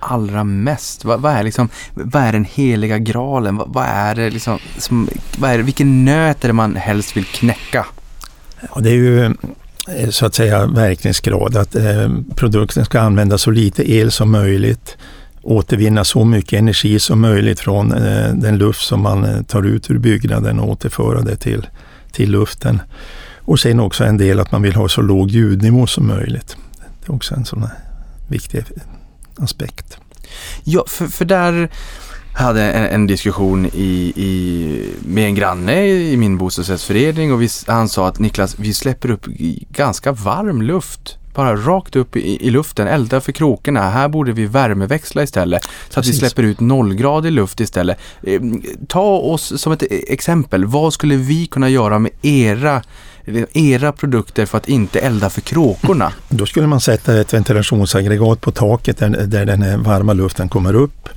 allra 0.00 0.44
mest? 0.44 1.04
Vad, 1.04 1.20
vad, 1.20 1.32
är, 1.32 1.42
liksom, 1.42 1.68
vad 1.94 2.22
är 2.22 2.32
den 2.32 2.44
heliga 2.44 2.98
graalen? 2.98 3.56
Vad, 3.56 3.68
vad 3.74 3.84
är 3.84 4.14
det 4.14 4.30
liksom, 4.30 4.58
som, 4.78 5.08
vad 5.38 5.50
är 5.50 5.58
det, 5.58 5.64
vilken 5.64 6.04
nöt 6.04 6.44
är 6.44 6.48
det 6.48 6.54
man 6.54 6.76
helst 6.76 7.16
vill 7.16 7.24
knäcka? 7.24 7.86
Ja, 8.74 8.80
det 8.80 8.90
är 8.90 8.94
ju 8.94 9.24
eh, 9.24 10.10
så 10.10 10.26
att 10.26 10.34
säga 10.34 10.66
verkningsgrad, 10.66 11.56
att 11.56 11.76
eh, 11.76 12.10
produkten 12.34 12.84
ska 12.84 13.00
använda 13.00 13.38
så 13.38 13.50
lite 13.50 13.92
el 13.92 14.10
som 14.10 14.30
möjligt, 14.30 14.96
återvinna 15.42 16.04
så 16.04 16.24
mycket 16.24 16.58
energi 16.58 16.98
som 16.98 17.20
möjligt 17.20 17.60
från 17.60 17.92
eh, 17.92 18.34
den 18.34 18.58
luft 18.58 18.82
som 18.82 19.02
man 19.02 19.24
eh, 19.24 19.42
tar 19.42 19.62
ut 19.62 19.90
ur 19.90 19.98
byggnaden 19.98 20.60
och 20.60 20.68
återföra 20.68 21.20
det 21.20 21.36
till, 21.36 21.66
till 22.12 22.30
luften. 22.30 22.82
Och 23.38 23.60
sen 23.60 23.80
också 23.80 24.04
en 24.04 24.16
del 24.16 24.40
att 24.40 24.52
man 24.52 24.62
vill 24.62 24.74
ha 24.74 24.88
så 24.88 25.02
låg 25.02 25.30
ljudnivå 25.30 25.86
som 25.86 26.06
möjligt. 26.06 26.56
Det 27.00 27.12
är 27.12 27.14
också 27.14 27.34
en 27.34 27.44
sån 27.44 27.62
här 27.62 27.78
viktig 28.28 28.64
aspekt. 29.42 29.96
Ja, 30.64 30.84
för, 30.88 31.06
för 31.06 31.24
där 31.24 31.70
hade 32.34 32.62
en, 32.72 32.84
en 32.84 33.06
diskussion 33.06 33.66
i, 33.66 34.12
i, 34.16 34.94
med 35.00 35.24
en 35.24 35.34
granne 35.34 35.86
i 35.86 36.16
min 36.16 36.38
bostadsrättsförening 36.38 37.32
och 37.32 37.42
vi, 37.42 37.48
han 37.66 37.88
sa 37.88 38.08
att 38.08 38.18
Niklas, 38.18 38.58
vi 38.58 38.74
släpper 38.74 39.10
upp 39.10 39.26
ganska 39.70 40.12
varm 40.12 40.62
luft. 40.62 41.16
Bara 41.34 41.56
rakt 41.56 41.96
upp 41.96 42.16
i, 42.16 42.46
i 42.46 42.50
luften, 42.50 42.86
elda 42.86 43.20
för 43.20 43.32
krokarna. 43.32 43.90
Här 43.90 44.08
borde 44.08 44.32
vi 44.32 44.46
värmeväxla 44.46 45.22
istället. 45.22 45.62
Så 45.88 46.00
att 46.00 46.06
vi 46.06 46.12
släpper 46.12 46.42
ut 46.42 46.60
nollgradig 46.60 47.32
luft 47.32 47.60
istället. 47.60 47.98
Eh, 48.22 48.40
ta 48.88 49.16
oss 49.18 49.60
som 49.60 49.72
ett 49.72 49.82
exempel. 49.90 50.64
Vad 50.64 50.92
skulle 50.92 51.16
vi 51.16 51.46
kunna 51.46 51.68
göra 51.68 51.98
med 51.98 52.10
era, 52.22 52.82
era 53.52 53.92
produkter 53.92 54.46
för 54.46 54.58
att 54.58 54.68
inte 54.68 55.00
elda 55.00 55.30
för 55.30 55.40
kråkorna? 55.40 56.12
Då 56.28 56.46
skulle 56.46 56.66
man 56.66 56.80
sätta 56.80 57.20
ett 57.20 57.34
ventilationsaggregat 57.34 58.40
på 58.40 58.50
taket 58.50 58.98
där, 58.98 59.08
där 59.08 59.46
den 59.46 59.82
varma 59.82 60.12
luften 60.12 60.48
kommer 60.48 60.74
upp. 60.74 61.08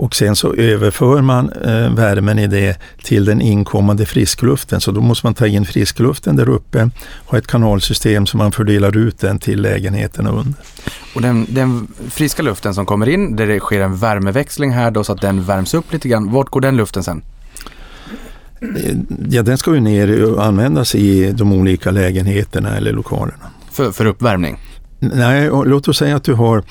Och 0.00 0.14
sen 0.14 0.36
så 0.36 0.54
överför 0.54 1.22
man 1.22 1.52
eh, 1.52 1.94
värmen 1.94 2.38
i 2.38 2.46
det 2.46 2.78
till 3.02 3.24
den 3.24 3.40
inkommande 3.40 4.06
friskluften. 4.06 4.80
Så 4.80 4.92
då 4.92 5.00
måste 5.00 5.26
man 5.26 5.34
ta 5.34 5.46
in 5.46 5.64
friskluften 5.64 6.36
där 6.36 6.48
uppe, 6.48 6.90
ha 7.26 7.38
ett 7.38 7.46
kanalsystem 7.46 8.26
som 8.26 8.38
man 8.38 8.52
fördelar 8.52 8.96
ut 8.96 9.18
den 9.18 9.38
till 9.38 9.62
lägenheterna 9.62 10.30
under. 10.30 10.54
Och 11.14 11.22
den, 11.22 11.46
den 11.48 11.88
friska 12.10 12.42
luften 12.42 12.74
som 12.74 12.86
kommer 12.86 13.08
in, 13.08 13.36
där 13.36 13.46
det 13.46 13.60
sker 13.60 13.80
en 13.80 13.96
värmeväxling 13.96 14.72
här 14.72 14.90
då 14.90 15.04
så 15.04 15.12
att 15.12 15.20
den 15.20 15.44
värms 15.44 15.74
upp 15.74 15.92
lite 15.92 16.08
grann. 16.08 16.32
Vart 16.32 16.48
går 16.48 16.60
den 16.60 16.76
luften 16.76 17.04
sen? 17.04 17.22
Eh, 18.60 18.96
Ja, 19.28 19.42
den 19.42 19.58
ska 19.58 19.74
ju 19.74 19.80
ner 19.80 20.24
och 20.24 20.44
användas 20.44 20.94
i 20.94 21.32
de 21.32 21.52
olika 21.52 21.90
lägenheterna 21.90 22.76
eller 22.76 22.92
lokalerna. 22.92 23.50
För, 23.70 23.92
för 23.92 24.06
uppvärmning? 24.06 24.58
Nej, 24.98 25.50
låt 25.64 25.88
oss 25.88 25.98
säga 25.98 26.16
att 26.16 26.24
du 26.24 26.34
har 26.34 26.64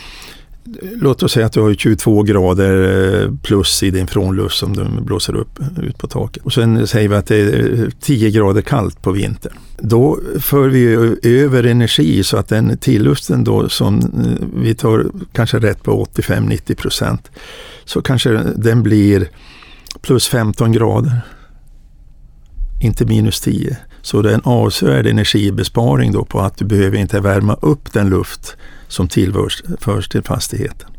Låt 0.81 1.23
oss 1.23 1.31
säga 1.31 1.45
att 1.45 1.53
du 1.53 1.61
har 1.61 1.73
22 1.73 2.23
grader 2.23 3.23
eh, 3.23 3.31
plus 3.43 3.83
i 3.83 3.91
din 3.91 4.07
frånluft 4.07 4.57
som 4.57 4.75
du 4.75 5.01
blåser 5.01 5.35
upp 5.35 5.59
ut 5.81 5.97
på 5.97 6.07
taket. 6.07 6.43
Och 6.43 6.53
sen 6.53 6.87
säger 6.87 7.09
vi 7.09 7.15
att 7.15 7.27
det 7.27 7.35
är 7.35 7.91
10 8.01 8.31
grader 8.31 8.61
kallt 8.61 9.01
på 9.01 9.11
vintern. 9.11 9.53
Då 9.77 10.19
för 10.39 10.67
vi 10.69 10.85
över 11.23 11.63
energi 11.63 12.23
så 12.23 12.37
att 12.37 12.47
den 12.47 12.77
tilluften 12.77 13.43
då 13.43 13.69
som 13.69 13.97
eh, 13.99 14.47
vi 14.55 14.75
tar 14.75 15.05
kanske 15.33 15.59
rätt 15.59 15.83
på 15.83 16.05
85-90 16.05 16.75
procent 16.75 17.31
så 17.85 18.01
kanske 18.01 18.29
den 18.55 18.83
blir 18.83 19.29
plus 20.01 20.27
15 20.27 20.71
grader. 20.71 21.21
Inte 22.79 23.05
minus 23.05 23.41
10. 23.41 23.77
Så 24.01 24.21
det 24.21 24.29
är 24.29 24.33
en 24.33 24.41
avsevärd 24.43 25.07
energibesparing 25.07 26.11
då 26.11 26.25
på 26.25 26.39
att 26.39 26.57
du 26.57 26.65
behöver 26.65 26.97
inte 26.97 27.19
värma 27.19 27.53
upp 27.61 27.93
den 27.93 28.09
luft 28.09 28.57
som 28.87 29.07
tillförs 29.07 30.09
till 30.09 30.23
fastigheten. 30.23 30.89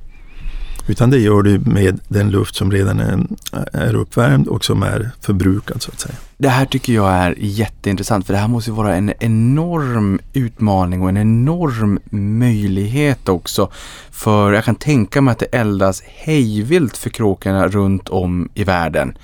Utan 0.90 1.10
det 1.10 1.18
gör 1.18 1.42
du 1.42 1.58
med 1.58 2.00
den 2.08 2.30
luft 2.30 2.54
som 2.54 2.72
redan 2.72 3.00
är, 3.00 3.26
är 3.72 3.94
uppvärmd 3.94 4.48
och 4.48 4.64
som 4.64 4.82
är 4.82 5.10
förbrukad 5.20 5.82
så 5.82 5.90
att 5.90 6.00
säga. 6.00 6.14
Det 6.38 6.48
här 6.48 6.66
tycker 6.66 6.92
jag 6.92 7.12
är 7.12 7.34
jätteintressant 7.38 8.26
för 8.26 8.32
det 8.32 8.38
här 8.38 8.48
måste 8.48 8.70
ju 8.70 8.76
vara 8.76 8.96
en 8.96 9.12
enorm 9.20 10.20
utmaning 10.32 11.02
och 11.02 11.08
en 11.08 11.16
enorm 11.16 11.98
möjlighet 12.38 13.28
också. 13.28 13.70
För 14.10 14.52
jag 14.52 14.64
kan 14.64 14.74
tänka 14.74 15.20
mig 15.20 15.32
att 15.32 15.38
det 15.38 15.46
eldas 15.46 16.02
hejvilt 16.02 16.96
för 16.96 17.10
kråkorna 17.10 17.68
runt 17.68 18.08
om 18.08 18.48
i 18.54 18.64
världen. 18.64 19.14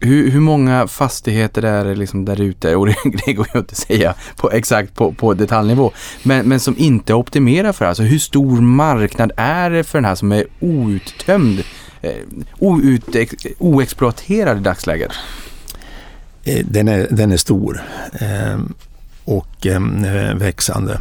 Hur, 0.00 0.30
hur 0.30 0.40
många 0.40 0.86
fastigheter 0.86 1.62
är 1.62 1.84
det 1.84 1.94
liksom 1.94 2.24
där 2.24 2.40
ute? 2.40 2.76
Och 2.76 2.86
det, 2.86 2.96
det 3.26 3.32
går 3.32 3.46
ju 3.54 3.58
inte 3.58 3.72
att 3.72 3.78
säga 3.78 4.14
på, 4.36 4.50
exakt 4.50 4.94
på, 4.94 5.12
på 5.12 5.34
detaljnivå. 5.34 5.92
Men, 6.22 6.48
men 6.48 6.60
som 6.60 6.74
inte 6.78 7.14
optimerar 7.14 7.72
för 7.72 7.84
det. 7.84 7.88
Alltså 7.88 8.02
hur 8.02 8.18
stor 8.18 8.60
marknad 8.60 9.32
är 9.36 9.70
det 9.70 9.84
för 9.84 9.98
den 9.98 10.04
här 10.04 10.14
som 10.14 10.32
är 10.32 10.44
outtömd? 10.60 11.62
eh, 12.02 12.10
outex- 12.58 13.46
oexploaterad 13.58 14.56
i 14.56 14.60
dagsläget? 14.60 15.10
Eh, 16.44 16.66
Den 16.66 16.88
är, 16.88 17.06
den 17.10 17.32
är 17.32 17.36
stor 17.36 17.82
eh, 18.20 18.58
och 19.24 19.66
eh, 19.66 19.80
växande. 20.34 21.00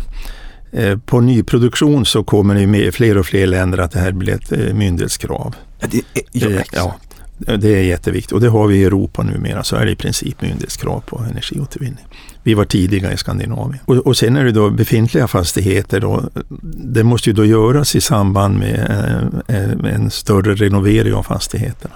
På 1.06 1.20
nyproduktion 1.22 2.06
så 2.06 2.24
kommer 2.24 2.56
det 2.56 2.68
med 2.68 2.94
fler 2.94 3.18
och 3.18 3.26
fler 3.26 3.48
länder 3.48 3.78
att 3.78 3.92
det 3.92 4.00
här 4.00 4.12
blir 4.12 4.34
ett 4.34 4.76
myndighetskrav. 4.76 5.56
Ja, 5.80 5.88
det, 5.92 6.02
ja, 6.32 6.50
ja, 6.72 6.96
det 7.38 7.76
är 7.76 7.84
jätteviktigt 7.84 8.32
och 8.32 8.42
det 8.42 8.50
har 8.50 8.68
vi 8.68 8.78
i 8.78 8.84
Europa 8.84 9.24
numera 9.24 9.64
så 9.64 9.76
är 9.76 9.86
det 9.86 9.92
i 9.92 9.96
princip 9.96 10.42
myndighetskrav 10.42 11.00
på 11.00 11.26
energiåtervinning. 11.32 12.06
Vi 12.44 12.54
var 12.54 12.66
tidiga 12.66 13.14
i 13.14 13.18
Skandinavien. 13.18 13.80
Och, 13.86 13.96
och 13.96 14.18
sen 14.18 14.36
är 14.36 14.46
det 14.46 14.52
då 14.52 14.70
befintliga 14.70 15.28
fastigheter 15.28 16.00
då, 16.00 16.30
det 16.74 17.04
måste 17.04 17.30
ju 17.30 17.34
då 17.34 17.46
göras 17.46 17.96
i 17.96 18.02
samband 18.02 18.60
med 18.60 18.92
eh, 19.48 19.94
en 19.94 20.12
större 20.12 20.56
renovering 20.56 21.14
av 21.14 21.24
fastigheterna. 21.24 21.94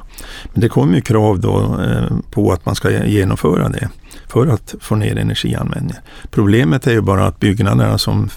Men 0.54 0.62
det 0.62 0.70
kommer 0.70 0.96
ju 0.96 1.02
krav 1.02 1.40
då 1.40 1.80
eh, 1.82 2.18
på 2.32 2.52
att 2.52 2.66
man 2.66 2.76
ska 2.76 3.06
genomföra 3.06 3.70
det 3.70 3.90
för 4.28 4.48
att 4.48 4.76
få 4.80 4.96
ner 4.96 5.18
energianvändningen. 5.18 6.02
Problemet 6.32 6.88
är 6.88 6.92
ju 6.92 7.02
bara 7.02 7.28
att 7.28 7.40
byggnaderna 7.40 7.98
som, 7.98 8.30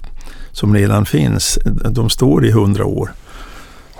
som 0.52 0.74
redan 0.74 1.06
finns, 1.06 1.58
de 1.90 2.10
står 2.10 2.44
i 2.46 2.50
hundra 2.50 2.84
år. 2.84 3.12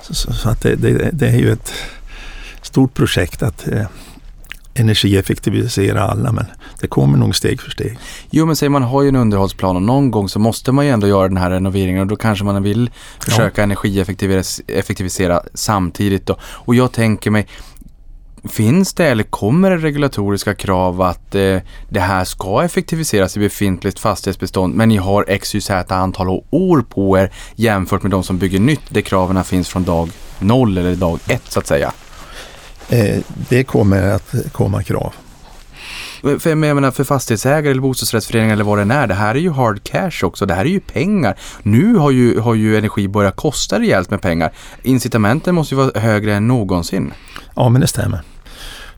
Så, 0.02 0.14
så, 0.14 0.32
så 0.32 0.48
att 0.48 0.60
det, 0.60 0.76
det, 0.76 1.10
det 1.12 1.28
är 1.28 1.38
ju 1.38 1.52
ett 1.52 1.72
stort 2.74 2.94
projekt 2.94 3.42
att 3.42 3.68
eh, 3.68 3.87
energieffektivisera 4.74 6.02
alla, 6.02 6.32
men 6.32 6.46
det 6.80 6.87
kommer 6.87 7.18
nog 7.18 7.37
steg 7.37 7.60
för 7.60 7.70
steg. 7.70 7.98
Jo 8.30 8.46
men 8.46 8.56
säg 8.56 8.68
man 8.68 8.82
har 8.82 9.02
ju 9.02 9.08
en 9.08 9.16
underhållsplan 9.16 9.76
och 9.76 9.82
någon 9.82 10.10
gång 10.10 10.28
så 10.28 10.38
måste 10.38 10.72
man 10.72 10.87
ju 10.87 10.90
ändå 10.90 11.06
göra 11.06 11.28
den 11.28 11.37
här 11.37 11.50
renoveringen 11.50 12.00
och 12.00 12.06
då 12.06 12.16
kanske 12.16 12.44
man 12.44 12.62
vill 12.62 12.90
försöka 13.18 13.62
energieffektivisera 13.62 14.64
effektivisera 14.78 15.42
samtidigt 15.54 16.26
då. 16.26 16.37
Och 16.42 16.74
jag 16.74 16.92
tänker 16.92 17.30
mig, 17.30 17.46
finns 18.44 18.94
det 18.94 19.06
eller 19.06 19.24
kommer 19.24 19.70
det 19.70 19.76
regulatoriska 19.76 20.54
krav 20.54 21.02
att 21.02 21.34
eh, 21.34 21.58
det 21.88 22.00
här 22.00 22.24
ska 22.24 22.62
effektiviseras 22.64 23.37
i 23.37 23.40
befintligt 23.40 23.98
fastighetsbestånd 23.98 24.74
men 24.74 24.88
ni 24.88 24.96
har 24.96 25.38
XYZ 25.38 25.70
antal 25.70 26.28
år 26.50 26.84
på 26.88 27.18
er 27.18 27.32
jämfört 27.54 28.02
med 28.02 28.10
de 28.10 28.22
som 28.22 28.38
bygger 28.38 28.60
nytt 28.60 28.84
där 28.88 29.00
kraven 29.00 29.44
finns 29.44 29.68
från 29.68 29.84
dag 29.84 30.10
noll 30.38 30.78
eller 30.78 30.94
dag 30.94 31.18
ett 31.28 31.52
så 31.52 31.58
att 31.58 31.66
säga. 31.66 31.92
Eh, 32.88 33.20
det 33.49 33.64
kommer 33.64 34.03
att 34.03 34.35
komma 34.53 34.83
krav. 34.83 35.14
För 36.38 36.49
jag 36.49 36.59
menar 36.59 36.90
för 36.90 37.05
fastighetsägare 37.05 37.70
eller 37.70 37.83
bostadsrättsföreningar 37.83 38.53
eller 38.53 38.64
vad 38.64 38.79
det 38.79 38.83
än 38.83 38.90
är, 38.90 39.07
det 39.07 39.14
här 39.14 39.35
är 39.35 39.38
ju 39.38 39.51
hard 39.51 39.83
cash 39.83 40.11
också, 40.23 40.47
det 40.47 40.55
här 40.55 40.64
är 40.64 40.68
ju 40.68 40.81
pengar. 40.81 41.37
Nu 41.62 41.94
har 41.94 42.11
ju, 42.11 42.40
har 42.40 42.55
ju 42.55 42.79
energi 42.79 43.09
börjat 43.09 43.37
kosta 43.37 43.81
rejält 43.81 44.11
med 44.11 44.23
pengar. 44.23 44.53
Incitamenten 44.83 45.55
måste 45.55 45.75
ju 45.75 45.81
vara 45.81 46.01
högre 46.01 46.35
än 46.35 46.49
någonsin. 46.49 47.12
Ja, 47.57 47.68
men 47.68 47.81
det 47.81 47.87
stämmer. 47.87 48.20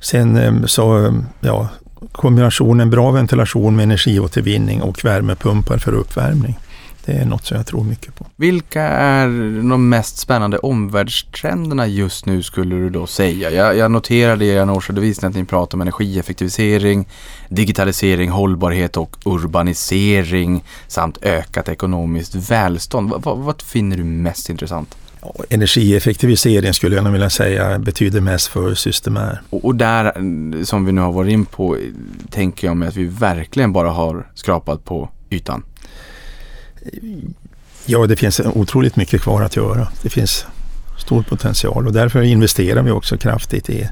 Sen 0.00 0.36
eh, 0.36 0.64
så, 0.64 1.14
ja, 1.40 1.68
kombinationen 2.12 2.90
bra 2.90 3.10
ventilation 3.10 3.76
med 3.76 3.82
energiåtervinning 3.82 4.82
och 4.82 5.04
värmepumpar 5.04 5.78
för 5.78 5.92
uppvärmning. 5.92 6.58
Det 7.06 7.12
är 7.12 7.24
något 7.24 7.46
som 7.46 7.56
jag 7.56 7.66
tror 7.66 7.84
mycket 7.84 8.14
på. 8.14 8.26
Vilka 8.36 8.82
är 8.82 9.26
de 9.68 9.88
mest 9.88 10.18
spännande 10.18 10.58
omvärldstrenderna 10.58 11.86
just 11.86 12.26
nu 12.26 12.42
skulle 12.42 12.74
du 12.74 12.90
då 12.90 13.06
säga? 13.06 13.50
Jag, 13.50 13.76
jag 13.76 13.90
noterade 13.90 14.44
i 14.44 14.48
er 14.48 14.70
årsredovisning 14.70 15.28
att 15.28 15.36
ni 15.36 15.44
pratar 15.44 15.76
om 15.76 15.80
energieffektivisering, 15.80 17.08
digitalisering, 17.48 18.30
hållbarhet 18.30 18.96
och 18.96 19.16
urbanisering 19.24 20.64
samt 20.88 21.18
ökat 21.22 21.68
ekonomiskt 21.68 22.34
välstånd. 22.34 23.12
Vad, 23.24 23.38
vad, 23.38 23.62
finner 23.62 23.96
du 23.96 24.04
mest 24.04 24.50
intressant? 24.50 24.96
Energieffektivisering 25.50 26.74
skulle 26.74 26.96
jag 26.96 27.04
nog 27.04 27.12
vilja 27.12 27.30
säga 27.30 27.78
betyder 27.78 28.20
mest 28.20 28.46
för 28.46 28.74
Systemair. 28.74 29.42
Och, 29.50 29.64
och 29.64 29.74
där, 29.74 30.64
som 30.64 30.84
vi 30.84 30.92
nu 30.92 31.00
har 31.00 31.12
varit 31.12 31.32
in 31.32 31.46
på, 31.46 31.76
tänker 32.30 32.66
jag 32.66 32.76
mig 32.76 32.88
att 32.88 32.96
vi 32.96 33.04
verkligen 33.04 33.72
bara 33.72 33.90
har 33.90 34.26
skrapat 34.34 34.84
på 34.84 35.08
ytan. 35.30 35.62
Ja, 37.86 38.06
det 38.06 38.16
finns 38.16 38.40
otroligt 38.40 38.96
mycket 38.96 39.22
kvar 39.22 39.42
att 39.42 39.56
göra. 39.56 39.88
Det 40.02 40.10
finns 40.10 40.46
stor 40.98 41.22
potential 41.22 41.86
och 41.86 41.92
därför 41.92 42.22
investerar 42.22 42.82
vi 42.82 42.90
också 42.90 43.16
kraftigt 43.16 43.70
i, 43.70 43.88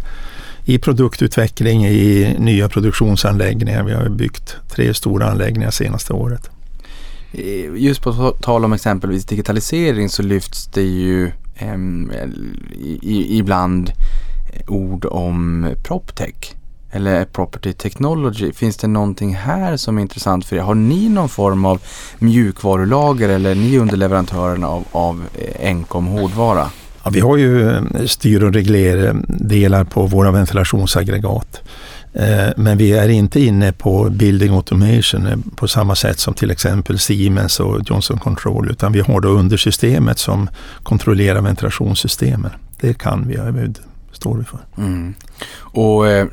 i 0.65 0.79
produktutveckling, 0.79 1.87
i 1.87 2.37
nya 2.39 2.69
produktionsanläggningar. 2.69 3.83
Vi 3.83 3.93
har 3.93 4.09
byggt 4.09 4.57
tre 4.71 4.95
stora 4.95 5.31
anläggningar 5.31 5.71
senaste 5.71 6.13
året. 6.13 6.51
Eh, 7.33 7.77
just 7.77 8.03
på 8.03 8.37
tal 8.41 8.65
om 8.65 8.73
exempelvis 8.73 9.25
digitalisering 9.25 10.09
så 10.09 10.23
lyfts 10.23 10.67
det 10.67 10.83
ju 10.83 11.27
eh, 11.57 11.79
i, 13.03 13.39
ibland 13.39 13.93
ord 14.67 15.05
om 15.05 15.69
proptech 15.83 16.55
eller 16.95 17.25
property 17.25 17.73
technology. 17.73 18.53
Finns 18.53 18.77
det 18.77 18.87
någonting 18.87 19.35
här 19.35 19.77
som 19.77 19.99
är 19.99 20.03
intressant 20.03 20.47
för 20.47 20.57
er? 20.57 20.61
Har 20.61 20.75
ni 20.75 21.09
någon 21.09 21.29
form 21.29 21.65
av 21.65 21.81
mjukvarulager 22.19 23.29
eller 23.29 23.51
är 23.51 23.55
ni 23.55 23.79
underleverantörerna 23.79 24.69
av, 24.69 24.85
av 24.93 25.25
eh, 25.39 25.69
enkom 25.69 26.07
hårdvara? 26.07 26.71
Ja, 27.05 27.11
vi 27.11 27.21
har 27.21 27.37
ju 27.37 27.71
eh, 27.71 27.83
styr 28.07 28.43
och 28.43 28.53
reglerdelar 28.53 29.85
på 29.85 30.07
våra 30.07 30.31
ventilationsaggregat. 30.31 31.61
Eh, 32.13 32.49
Men 32.57 32.79
vi 32.79 32.93
är 32.93 33.09
inte 33.09 33.41
inne 33.41 33.73
på 33.73 34.11
building 34.11 34.55
automation 34.55 35.27
eh, 35.27 35.37
på 35.57 35.69
samma 35.69 35.95
sätt 35.95 36.19
som 36.19 36.35
till 36.35 36.51
exempel 36.51 36.99
Siemens 36.99 37.61
och 37.61 37.81
Johnson 37.91 38.19
Control 38.19 38.71
utan 38.71 38.93
vi 38.93 39.01
har 39.01 39.21
då 39.21 39.29
undersystemet 39.29 40.19
som 40.19 40.49
kontrollerar 40.83 41.41
ventilationssystemen. 41.41 42.51
Det 42.81 42.99
kan 42.99 43.29
vi, 43.29 43.37
det 43.37 43.75
står 44.13 44.37
vi 44.39 44.45
för. 44.45 44.59
Mm. 44.79 45.15
Och 45.75 46.09
eh, 46.09 46.27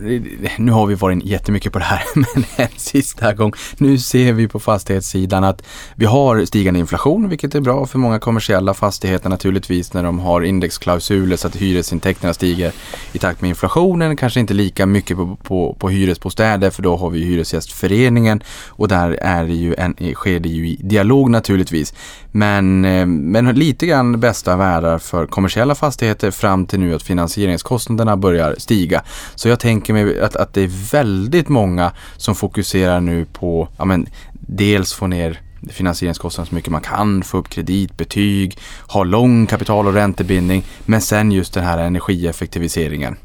nu 0.57 0.71
har 0.71 0.85
vi 0.85 0.95
varit 0.95 1.15
in 1.15 1.27
jättemycket 1.27 1.73
på 1.73 1.79
det 1.79 1.85
här, 1.85 2.03
men 2.15 2.45
en 2.55 2.67
sista 2.77 3.33
gång. 3.33 3.53
Nu 3.77 3.97
ser 3.97 4.33
vi 4.33 4.47
på 4.47 4.59
fastighetssidan 4.59 5.43
att 5.43 5.63
vi 5.95 6.05
har 6.05 6.45
stigande 6.45 6.79
inflation, 6.79 7.29
vilket 7.29 7.55
är 7.55 7.61
bra 7.61 7.85
för 7.85 7.99
många 7.99 8.19
kommersiella 8.19 8.73
fastigheter 8.73 9.29
naturligtvis 9.29 9.93
när 9.93 10.03
de 10.03 10.19
har 10.19 10.41
indexklausuler 10.41 11.37
så 11.37 11.47
att 11.47 11.55
hyresintäkterna 11.55 12.33
stiger 12.33 12.71
i 13.11 13.19
takt 13.19 13.41
med 13.41 13.49
inflationen. 13.49 14.17
Kanske 14.17 14.39
inte 14.39 14.53
lika 14.53 14.85
mycket 14.85 15.17
på, 15.17 15.37
på, 15.43 15.75
på 15.79 15.89
hyresbostäder 15.89 16.69
för 16.69 16.83
då 16.83 16.97
har 16.97 17.09
vi 17.09 17.21
Hyresgästföreningen 17.25 18.43
och 18.67 18.87
där 18.87 19.11
är 19.11 19.43
det 19.43 19.53
ju 19.53 19.75
en, 19.75 19.95
sker 20.15 20.39
det 20.39 20.49
ju 20.49 20.67
i 20.67 20.75
dialog 20.75 21.29
naturligtvis. 21.29 21.93
Men, 22.31 22.85
eh, 22.85 23.05
men 23.05 23.55
lite 23.55 23.85
grann 23.85 24.19
bästa 24.19 24.55
världar 24.55 24.97
för 24.97 25.25
kommersiella 25.25 25.75
fastigheter 25.75 26.31
fram 26.31 26.65
till 26.65 26.79
nu 26.79 26.95
att 26.95 27.03
finansieringskostnaderna 27.03 28.17
börjar 28.17 28.55
stiga. 28.57 29.03
Så 29.35 29.49
jag 29.49 29.59
tänker 29.59 29.93
mig 29.93 30.21
att, 30.21 30.35
att 30.35 30.53
det 30.53 30.61
är 30.61 30.91
väldigt 30.91 31.49
många 31.49 31.91
som 32.17 32.35
fokuserar 32.35 33.01
nu 33.01 33.25
på, 33.25 33.67
ja 33.77 33.85
men 33.85 34.07
dels 34.33 34.93
få 34.93 35.07
ner 35.07 35.41
finansieringskostnaden 35.69 36.49
så 36.49 36.55
mycket 36.55 36.71
man 36.71 36.81
kan, 36.81 37.23
få 37.23 37.37
upp 37.37 37.49
kreditbetyg, 37.49 38.57
ha 38.87 39.03
lång 39.03 39.47
kapital 39.47 39.87
och 39.87 39.93
räntebindning, 39.93 40.63
men 40.85 41.01
sen 41.01 41.31
just 41.31 41.53
den 41.53 41.63
här 41.63 41.77
energieffektiviseringen. 41.77 43.17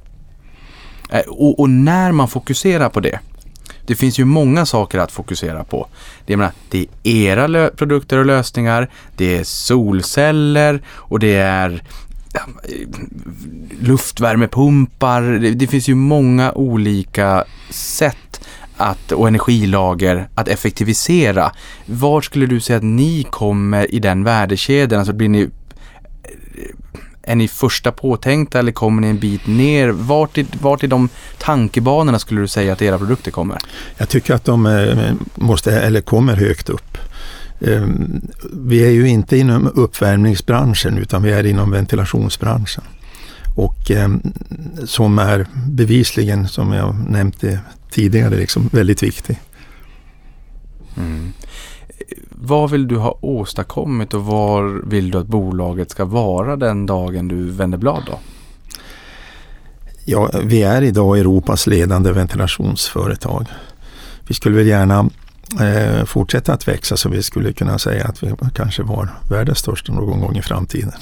Eh, 1.11 1.21
och, 1.21 1.61
och 1.61 1.71
när 1.71 2.13
man 2.13 2.29
fokuserar 2.29 2.89
på 2.89 3.01
det, 3.01 3.19
det 3.87 3.95
finns 3.95 4.19
ju 4.19 4.25
många 4.25 4.67
saker 4.67 4.99
att 4.99 5.13
fokusera 5.13 5.65
på. 5.65 5.87
Det, 6.27 6.37
menar, 6.37 6.53
det 6.71 6.87
är 7.03 7.17
era 7.17 7.71
produkter 7.71 8.19
och 8.19 8.27
lösningar, 8.27 8.91
det 9.17 9.39
är 9.39 9.45
solceller 9.45 10.83
och 10.89 11.19
det 11.19 11.35
är 11.35 11.83
Eh, 12.37 12.89
luftvärmepumpar. 13.81 15.23
Det, 15.23 15.51
det 15.51 15.67
finns 15.67 15.89
ju 15.89 15.95
många 15.95 16.53
olika 16.53 17.45
sätt 17.71 18.41
att, 18.77 19.13
och 19.13 19.29
energilager 19.29 20.29
att 20.35 20.49
effektivisera. 20.49 21.53
Var 21.87 22.21
skulle 22.21 22.47
du 22.47 22.61
säga 22.61 22.77
att 22.77 22.85
ni 22.85 23.27
kommer 23.31 23.95
i 23.95 23.99
den 23.99 24.25
värdekedjan? 24.25 24.99
Alltså 24.99 25.13
blir 25.13 25.29
ni 25.29 25.43
eh, 25.43 25.49
är 27.23 27.37
ni 27.37 27.49
första 27.49 27.93
påtänkta 27.93 28.59
eller 28.59 28.73
kommer 28.73 29.03
ni 29.03 29.09
en 29.09 29.19
bit 29.19 29.47
ner? 29.47 29.89
Vart 29.89 30.39
i, 30.39 30.47
vart 30.61 30.85
i 30.85 30.87
de 30.87 31.09
tankebanorna 31.39 32.19
skulle 32.19 32.41
du 32.41 32.49
säga 32.49 32.73
att 32.73 32.83
era 32.83 32.99
produkter 32.99 33.31
kommer? 33.31 33.59
Jag 33.97 34.09
tycker 34.09 34.35
att 34.35 34.45
de 34.45 34.67
eh, 34.67 35.15
måste, 35.35 35.81
eller 35.81 36.01
kommer 36.01 36.37
högt 36.37 36.69
upp. 36.69 36.99
Eh, 37.61 37.87
Vi 38.53 38.87
är 38.87 38.91
ju 38.91 39.09
inte 39.09 39.37
inom 39.37 39.71
uppvärmningsbranschen 39.75 40.99
utan 40.99 41.23
vi 41.23 41.33
är 41.33 41.47
inom 41.47 41.71
ventilationsbranschen. 41.71 42.85
Och 43.57 43.91
eh, 43.91 44.09
som 44.85 45.19
är 45.19 45.47
bevisligen, 45.69 46.49
som 46.49 46.73
jag 46.73 47.11
nämnde 47.11 47.61
tidigare, 47.91 48.37
liksom 48.37 48.69
väldigt 48.73 49.03
viktig. 49.03 49.41
Mm. 50.97 51.33
Vad 52.31 52.71
vill 52.71 52.89
du 52.89 52.97
ha 52.97 53.19
åstadkommit 53.21 54.15
och 54.15 54.25
var 54.25 54.83
vill 54.87 55.11
du 55.11 55.19
att 55.19 55.27
bolaget 55.27 55.91
ska 55.91 56.05
vara 56.05 56.57
den 56.57 56.87
dagen 56.87 57.29
du 57.29 57.51
vänder 57.51 57.79
blad 57.79 58.03
då? 58.07 58.19
Ja, 60.05 60.31
vi 60.45 60.63
är 60.63 60.83
idag 60.83 61.19
Europas 61.19 61.67
ledande 61.67 62.13
ventilationsföretag. 62.13 63.47
Vi 64.29 64.35
skulle 64.35 64.57
väl 64.57 64.67
gärna 64.67 65.11
eh, 65.61 66.05
fortsätta 66.05 66.53
att 66.53 66.69
växa 66.69 66.97
så 66.97 67.09
vi 67.09 67.23
skulle 67.23 67.53
kunna 67.53 67.79
säga 67.79 68.05
att 68.05 68.23
vi 68.23 68.33
kanske 68.55 68.83
var 68.83 69.09
världens 69.31 69.59
största 69.59 69.93
någon 69.93 70.21
gång 70.21 70.37
i 70.37 70.43
framtiden. 70.43 70.93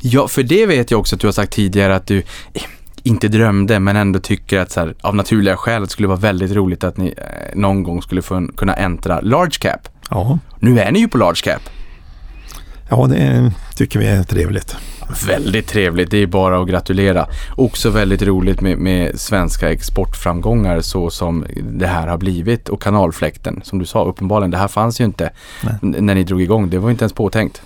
Ja, 0.00 0.28
för 0.28 0.42
det 0.42 0.66
vet 0.66 0.90
jag 0.90 1.00
också 1.00 1.16
att 1.16 1.20
du 1.20 1.26
har 1.26 1.32
sagt 1.32 1.52
tidigare 1.52 1.96
att 1.96 2.06
du 2.06 2.18
eh, 2.18 2.62
inte 3.02 3.28
drömde 3.28 3.80
men 3.80 3.96
ändå 3.96 4.18
tycker 4.18 4.58
att 4.58 4.72
så 4.72 4.80
här, 4.80 4.94
av 5.00 5.14
naturliga 5.14 5.56
skäl 5.56 5.82
det 5.82 5.88
skulle 5.88 6.08
vara 6.08 6.18
väldigt 6.18 6.52
roligt 6.52 6.84
att 6.84 6.96
ni 6.96 7.14
eh, 7.16 7.24
någon 7.54 7.82
gång 7.82 8.02
skulle 8.02 8.22
få, 8.22 8.48
kunna 8.56 8.74
äntra 8.74 9.20
large 9.20 9.58
cap. 9.60 9.88
Ja, 10.10 10.38
Nu 10.58 10.80
är 10.80 10.92
ni 10.92 10.98
ju 10.98 11.08
på 11.08 11.18
large 11.18 11.40
cap. 11.44 11.62
ja 12.88 13.06
det 13.06 13.52
tycker 13.76 13.98
vi 13.98 14.06
är 14.06 14.22
trevligt. 14.22 14.76
Väldigt 15.26 15.66
trevligt, 15.66 16.10
det 16.10 16.18
är 16.18 16.26
bara 16.26 16.62
att 16.62 16.68
gratulera. 16.68 17.26
Också 17.56 17.90
väldigt 17.90 18.22
roligt 18.22 18.60
med, 18.60 18.78
med 18.78 19.20
svenska 19.20 19.72
exportframgångar 19.72 20.80
så 20.80 21.10
som 21.10 21.44
det 21.62 21.86
här 21.86 22.06
har 22.06 22.18
blivit 22.18 22.68
och 22.68 22.82
kanalfläkten 22.82 23.60
som 23.64 23.78
du 23.78 23.86
sa 23.86 24.04
uppenbarligen, 24.04 24.50
det 24.50 24.58
här 24.58 24.68
fanns 24.68 25.00
ju 25.00 25.04
inte 25.04 25.30
Nej. 25.62 26.02
när 26.02 26.14
ni 26.14 26.24
drog 26.24 26.42
igång, 26.42 26.70
det 26.70 26.78
var 26.78 26.90
inte 26.90 27.02
ens 27.02 27.12
påtänkt. 27.12 27.62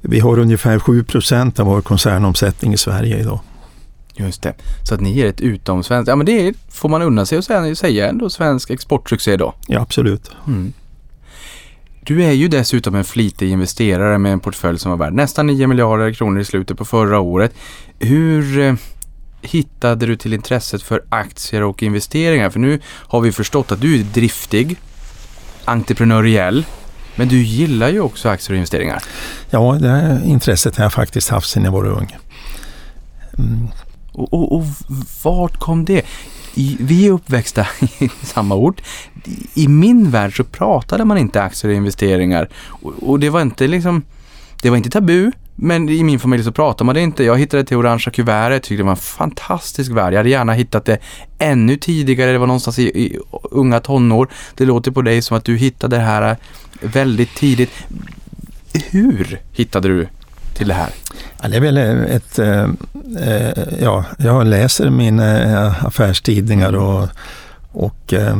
Vi 0.00 0.20
har 0.20 0.38
ungefär 0.38 0.78
7 0.78 1.04
procent 1.04 1.60
av 1.60 1.66
vår 1.66 1.80
koncernomsättning 1.80 2.72
i 2.72 2.76
Sverige 2.76 3.18
idag. 3.18 3.40
Just 4.16 4.42
det, 4.42 4.54
så 4.82 4.94
att 4.94 5.00
ni 5.00 5.20
är 5.20 5.26
ett 5.26 5.40
utomsvenskt, 5.40 6.08
ja 6.08 6.16
men 6.16 6.26
det 6.26 6.48
är, 6.48 6.54
får 6.68 6.88
man 6.88 7.02
unna 7.02 7.26
sig 7.26 7.38
att 7.38 7.44
säga, 7.44 7.74
säga 7.74 8.08
ändå 8.08 8.30
svensk 8.30 8.70
exportsuccé 8.70 9.36
då. 9.36 9.54
Ja, 9.66 9.80
absolut. 9.80 10.30
Mm. 10.46 10.72
Du 12.06 12.24
är 12.24 12.32
ju 12.32 12.48
dessutom 12.48 12.94
en 12.94 13.04
flitig 13.04 13.50
investerare 13.50 14.18
med 14.18 14.32
en 14.32 14.40
portfölj 14.40 14.78
som 14.78 14.90
var 14.90 14.98
värd 14.98 15.12
nästan 15.12 15.46
9 15.46 15.66
miljarder 15.66 16.12
kronor 16.12 16.40
i 16.40 16.44
slutet 16.44 16.78
på 16.78 16.84
förra 16.84 17.20
året. 17.20 17.54
Hur 17.98 18.58
eh, 18.58 18.74
hittade 19.42 20.06
du 20.06 20.16
till 20.16 20.32
intresset 20.32 20.82
för 20.82 21.04
aktier 21.08 21.62
och 21.62 21.82
investeringar? 21.82 22.50
För 22.50 22.60
nu 22.60 22.80
har 22.86 23.20
vi 23.20 23.32
förstått 23.32 23.72
att 23.72 23.80
du 23.80 24.00
är 24.00 24.04
driftig, 24.04 24.76
entreprenöriell, 25.64 26.66
men 27.14 27.28
du 27.28 27.42
gillar 27.42 27.88
ju 27.88 28.00
också 28.00 28.28
aktier 28.28 28.54
och 28.54 28.56
investeringar. 28.56 29.02
Ja, 29.50 29.78
det 29.80 29.88
här 29.88 30.24
intresset 30.24 30.76
har 30.76 30.84
jag 30.84 30.92
faktiskt 30.92 31.28
haft 31.28 31.50
sedan 31.50 31.64
jag 31.64 31.72
var 31.72 31.86
ung. 31.86 32.16
Mm. 33.38 33.68
Och, 34.12 34.34
och, 34.34 34.56
och 34.56 34.64
vart 35.22 35.58
kom 35.58 35.84
det? 35.84 36.02
I, 36.54 36.76
vi 36.80 37.06
är 37.06 37.10
uppväxta 37.10 37.66
i 37.98 38.10
samma 38.22 38.54
ort. 38.54 38.82
I 39.54 39.68
min 39.68 40.10
värld 40.10 40.36
så 40.36 40.44
pratade 40.44 41.04
man 41.04 41.18
inte 41.18 41.42
aktier 41.42 41.70
och 41.70 41.76
investeringar. 41.76 42.48
Och, 42.66 42.92
och 43.10 43.20
det 43.20 43.30
var 43.30 43.42
inte 43.42 43.66
liksom, 43.66 44.02
det 44.62 44.70
var 44.70 44.76
inte 44.76 44.90
tabu. 44.90 45.30
Men 45.56 45.88
i 45.88 46.02
min 46.02 46.20
familj 46.20 46.44
så 46.44 46.52
pratade 46.52 46.86
man 46.86 46.94
det 46.94 47.00
inte. 47.00 47.24
Jag 47.24 47.38
hittade 47.38 47.62
det 47.62 47.66
till 47.66 47.76
orangea 47.76 48.12
kuvertet, 48.12 48.62
tyckte 48.62 48.76
det 48.76 48.82
var 48.82 48.90
en 48.90 48.96
fantastisk 48.96 49.90
värld. 49.92 50.12
Jag 50.12 50.18
hade 50.18 50.28
gärna 50.28 50.52
hittat 50.52 50.84
det 50.84 50.98
ännu 51.38 51.76
tidigare, 51.76 52.32
det 52.32 52.38
var 52.38 52.46
någonstans 52.46 52.78
i, 52.78 52.82
i 52.82 53.18
unga 53.50 53.80
tonår. 53.80 54.28
Det 54.54 54.64
låter 54.64 54.90
på 54.90 55.02
dig 55.02 55.22
som 55.22 55.36
att 55.36 55.44
du 55.44 55.56
hittade 55.56 55.96
det 55.96 56.02
här 56.02 56.36
väldigt 56.80 57.34
tidigt. 57.34 57.70
Hur 58.90 59.40
hittade 59.52 59.88
du 59.88 60.08
till 60.54 60.68
det 60.68 60.74
här? 60.74 60.90
Ja, 61.42 61.48
det 61.48 61.56
är 61.56 61.60
väl 61.60 61.76
ett... 61.76 62.38
Äh, 62.38 62.68
ja, 63.80 64.04
jag 64.18 64.46
läser 64.46 64.90
mina 64.90 65.42
eh, 65.42 65.84
affärstidningar 65.84 66.72
och, 66.72 67.08
och 67.74 68.12
eh, 68.12 68.36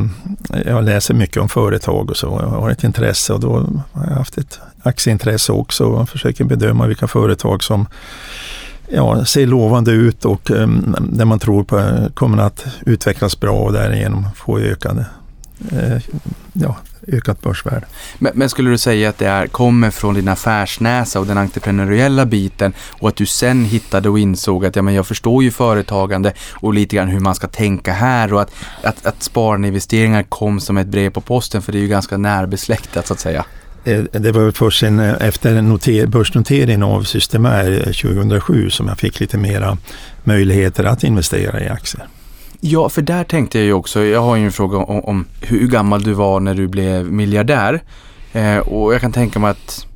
jag 0.64 0.84
läser 0.84 1.14
mycket 1.14 1.42
om 1.42 1.48
företag 1.48 2.10
och 2.10 2.16
så. 2.16 2.38
Jag 2.42 2.48
har 2.48 2.70
ett 2.70 2.84
intresse 2.84 3.32
och 3.32 3.40
då 3.40 3.66
har 3.92 4.06
jag 4.06 4.14
haft 4.16 4.38
ett 4.38 4.60
aktieintresse 4.82 5.52
också 5.52 5.84
och 5.84 6.08
försöker 6.08 6.44
bedöma 6.44 6.86
vilka 6.86 7.06
företag 7.06 7.62
som 7.62 7.86
ja, 8.88 9.24
ser 9.24 9.46
lovande 9.46 9.90
ut 9.90 10.24
och 10.24 10.50
eh, 10.50 10.68
där 11.00 11.24
man 11.24 11.38
tror 11.38 11.64
på 11.64 12.08
kommer 12.14 12.38
att 12.42 12.66
utvecklas 12.86 13.40
bra 13.40 13.56
och 13.56 13.72
därigenom 13.72 14.26
få 14.36 14.58
ökade, 14.58 15.06
eh, 15.72 16.02
ja, 16.52 16.76
ökat 17.08 17.42
börsvärde. 17.42 17.86
Men, 18.18 18.32
men 18.34 18.48
skulle 18.48 18.70
du 18.70 18.78
säga 18.78 19.08
att 19.08 19.18
det 19.18 19.26
är, 19.26 19.46
kommer 19.46 19.90
från 19.90 20.14
din 20.14 20.28
affärsnäsa 20.28 21.20
och 21.20 21.26
den 21.26 21.38
entreprenöriella 21.38 22.26
biten 22.26 22.72
och 23.00 23.08
att 23.08 23.16
du 23.16 23.26
sen 23.26 23.64
hittade 23.64 24.08
och 24.08 24.18
insåg 24.18 24.66
att 24.66 24.76
ja, 24.76 24.82
men 24.82 24.94
jag 24.94 25.06
förstår 25.06 25.42
ju 25.42 25.50
företagande 25.50 26.32
och 26.52 26.74
lite 26.74 26.96
grann 26.96 27.08
hur 27.08 27.20
man 27.20 27.34
ska 27.34 27.46
tänka 27.48 27.92
här 27.92 28.32
och 28.32 28.42
att, 28.42 28.52
att, 28.82 29.06
att 29.06 29.22
sparinvesteringar 29.22 30.22
kom 30.22 30.60
som 30.60 30.76
ett 30.76 30.86
brev 30.86 31.10
på 31.10 31.20
posten 31.20 31.62
för 31.62 31.72
det 31.72 31.78
är 31.78 31.82
ju 31.82 31.88
ganska 31.88 32.16
närbesläktat 32.16 33.06
så 33.06 33.14
att 33.14 33.20
säga. 33.20 33.44
Eh, 33.84 34.02
Det 34.12 34.32
var 34.32 34.50
först 34.50 34.80
sen, 34.80 34.98
eh, 35.00 35.14
efter 35.20 35.62
noter, 35.62 36.06
börsnoteringen 36.06 36.82
av 36.82 37.02
Systemair 37.02 37.72
eh, 37.72 37.92
2007 37.92 38.70
som 38.70 38.88
jag 38.88 38.98
fick 38.98 39.20
lite 39.20 39.38
mera 39.38 39.78
möjligheter 40.24 40.84
att 40.84 41.04
investera 41.04 41.60
i 41.60 41.68
aktier. 41.68 42.06
Ja, 42.66 42.88
för 42.88 43.02
där 43.02 43.24
tänkte 43.24 43.58
jag 43.58 43.64
ju 43.64 43.72
också, 43.72 44.04
jag 44.04 44.20
har 44.20 44.36
ju 44.36 44.44
en 44.44 44.52
fråga 44.52 44.78
om, 44.78 45.00
om 45.04 45.24
hur 45.40 45.66
gammal 45.68 46.02
du 46.02 46.12
var 46.12 46.40
när 46.40 46.54
du 46.54 46.68
blev 46.68 47.12
miljardär. 47.12 47.82
Eh, 48.32 48.58
och 48.58 48.94
jag 48.94 49.00
kan 49.00 49.12
tänka 49.12 49.38
mig 49.38 49.50
att, 49.50 49.86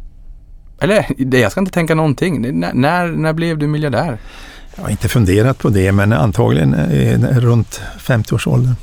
eller 0.81 1.07
jag 1.37 1.53
ska 1.53 1.61
inte 1.61 1.73
tänka 1.73 1.95
någonting. 1.95 2.43
Det- 2.43 2.53
När, 2.75 3.07
när, 3.07 3.33
blev 3.33 3.59
du 3.59 3.67
miljardär? 3.67 4.19
Jag 4.77 4.83
har 4.83 4.91
inte 4.91 5.09
funderat 5.09 5.59
på 5.59 5.69
det 5.69 5.93
men 5.93 6.13
antagligen 6.13 6.75
eh, 6.75 7.39
runt 7.39 7.81
50-årsåldern. 7.99 8.75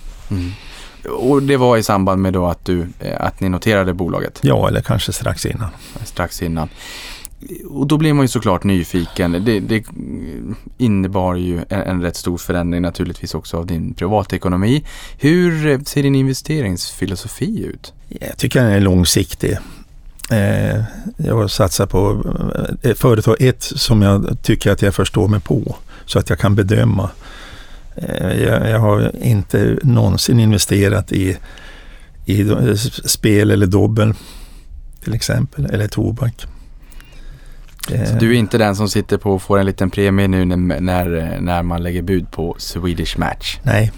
Och 1.20 1.44
det 1.44 1.58
var 1.58 1.78
i 1.78 1.84
samband 1.84 2.22
med 2.22 2.34
då 2.34 2.46
att, 2.48 2.66
du, 2.66 2.88
eh, 3.00 3.16
att 3.22 3.40
ni 3.40 3.50
noterade 3.50 3.94
bolaget 3.94 4.40
Ja, 4.42 4.68
eller 4.68 4.82
kanske 4.82 5.14
strax 5.14 5.46
innan. 5.46 5.70
strax 6.04 6.42
innan. 6.42 6.70
Och 7.70 7.88
då 7.88 7.98
blir 7.98 8.14
man 8.14 8.24
ju 8.24 8.28
såklart 8.28 8.64
nyfiken. 8.64 9.32
Det, 9.32 9.60
det 9.60 9.84
innebar 10.78 11.36
ju 11.36 11.58
en, 11.70 11.82
en 11.82 12.02
rätt 12.02 12.16
stor 12.16 12.38
förändring 12.38 12.82
naturligtvis 12.82 13.36
också 13.36 13.58
av 13.58 13.66
din 13.66 13.94
privatekonomi. 13.94 14.86
Hur 15.20 15.84
ser 15.84 16.04
din 16.04 16.16
investeringsfilosofi 16.16 17.64
ut? 17.64 17.94
Jag 18.10 18.38
tycker 18.38 18.64
den 18.64 18.72
är 18.72 18.80
långsiktig. 18.80 19.58
Eh, 20.32 20.84
jag 21.18 21.52
satsar 21.52 21.86
på 21.86 22.24
eh, 22.82 22.94
företag, 22.94 23.36
ett 23.40 23.64
som 23.64 24.02
jag 24.02 24.38
tycker 24.42 24.72
att 24.72 24.82
jag 24.82 24.96
förstår 24.96 25.28
mig 25.28 25.40
på 25.40 25.76
så 26.06 26.20
att 26.20 26.30
jag 26.30 26.40
kan 26.40 26.56
bedöma. 26.56 27.10
Eh, 27.96 28.44
jag, 28.44 28.70
jag 28.70 28.80
har 28.80 29.12
inte 29.22 29.78
någonsin 29.84 30.40
investerat 30.40 31.12
i, 31.12 31.38
i 32.26 32.46
spel 33.06 33.52
eller 33.52 33.68
dobbel 33.68 34.14
till 35.04 35.14
exempel, 35.14 35.66
eller 35.66 35.88
tobak. 35.88 36.46
Eh, 37.92 38.06
Så 38.06 38.14
du 38.16 38.30
är 38.32 38.40
inte 38.40 38.58
den 38.58 38.76
som 38.76 38.90
sitter 38.90 39.18
på 39.18 39.32
och 39.32 39.42
får 39.42 39.60
en 39.60 39.66
liten 39.66 39.90
premie 39.90 40.28
nu 40.28 40.46
när, 40.46 40.80
när, 40.80 41.38
när 41.42 41.64
man 41.64 41.84
lägger 41.84 42.02
bud 42.02 42.32
på 42.32 42.56
Swedish 42.58 43.18
Match. 43.20 43.60
Nej, 43.64 43.92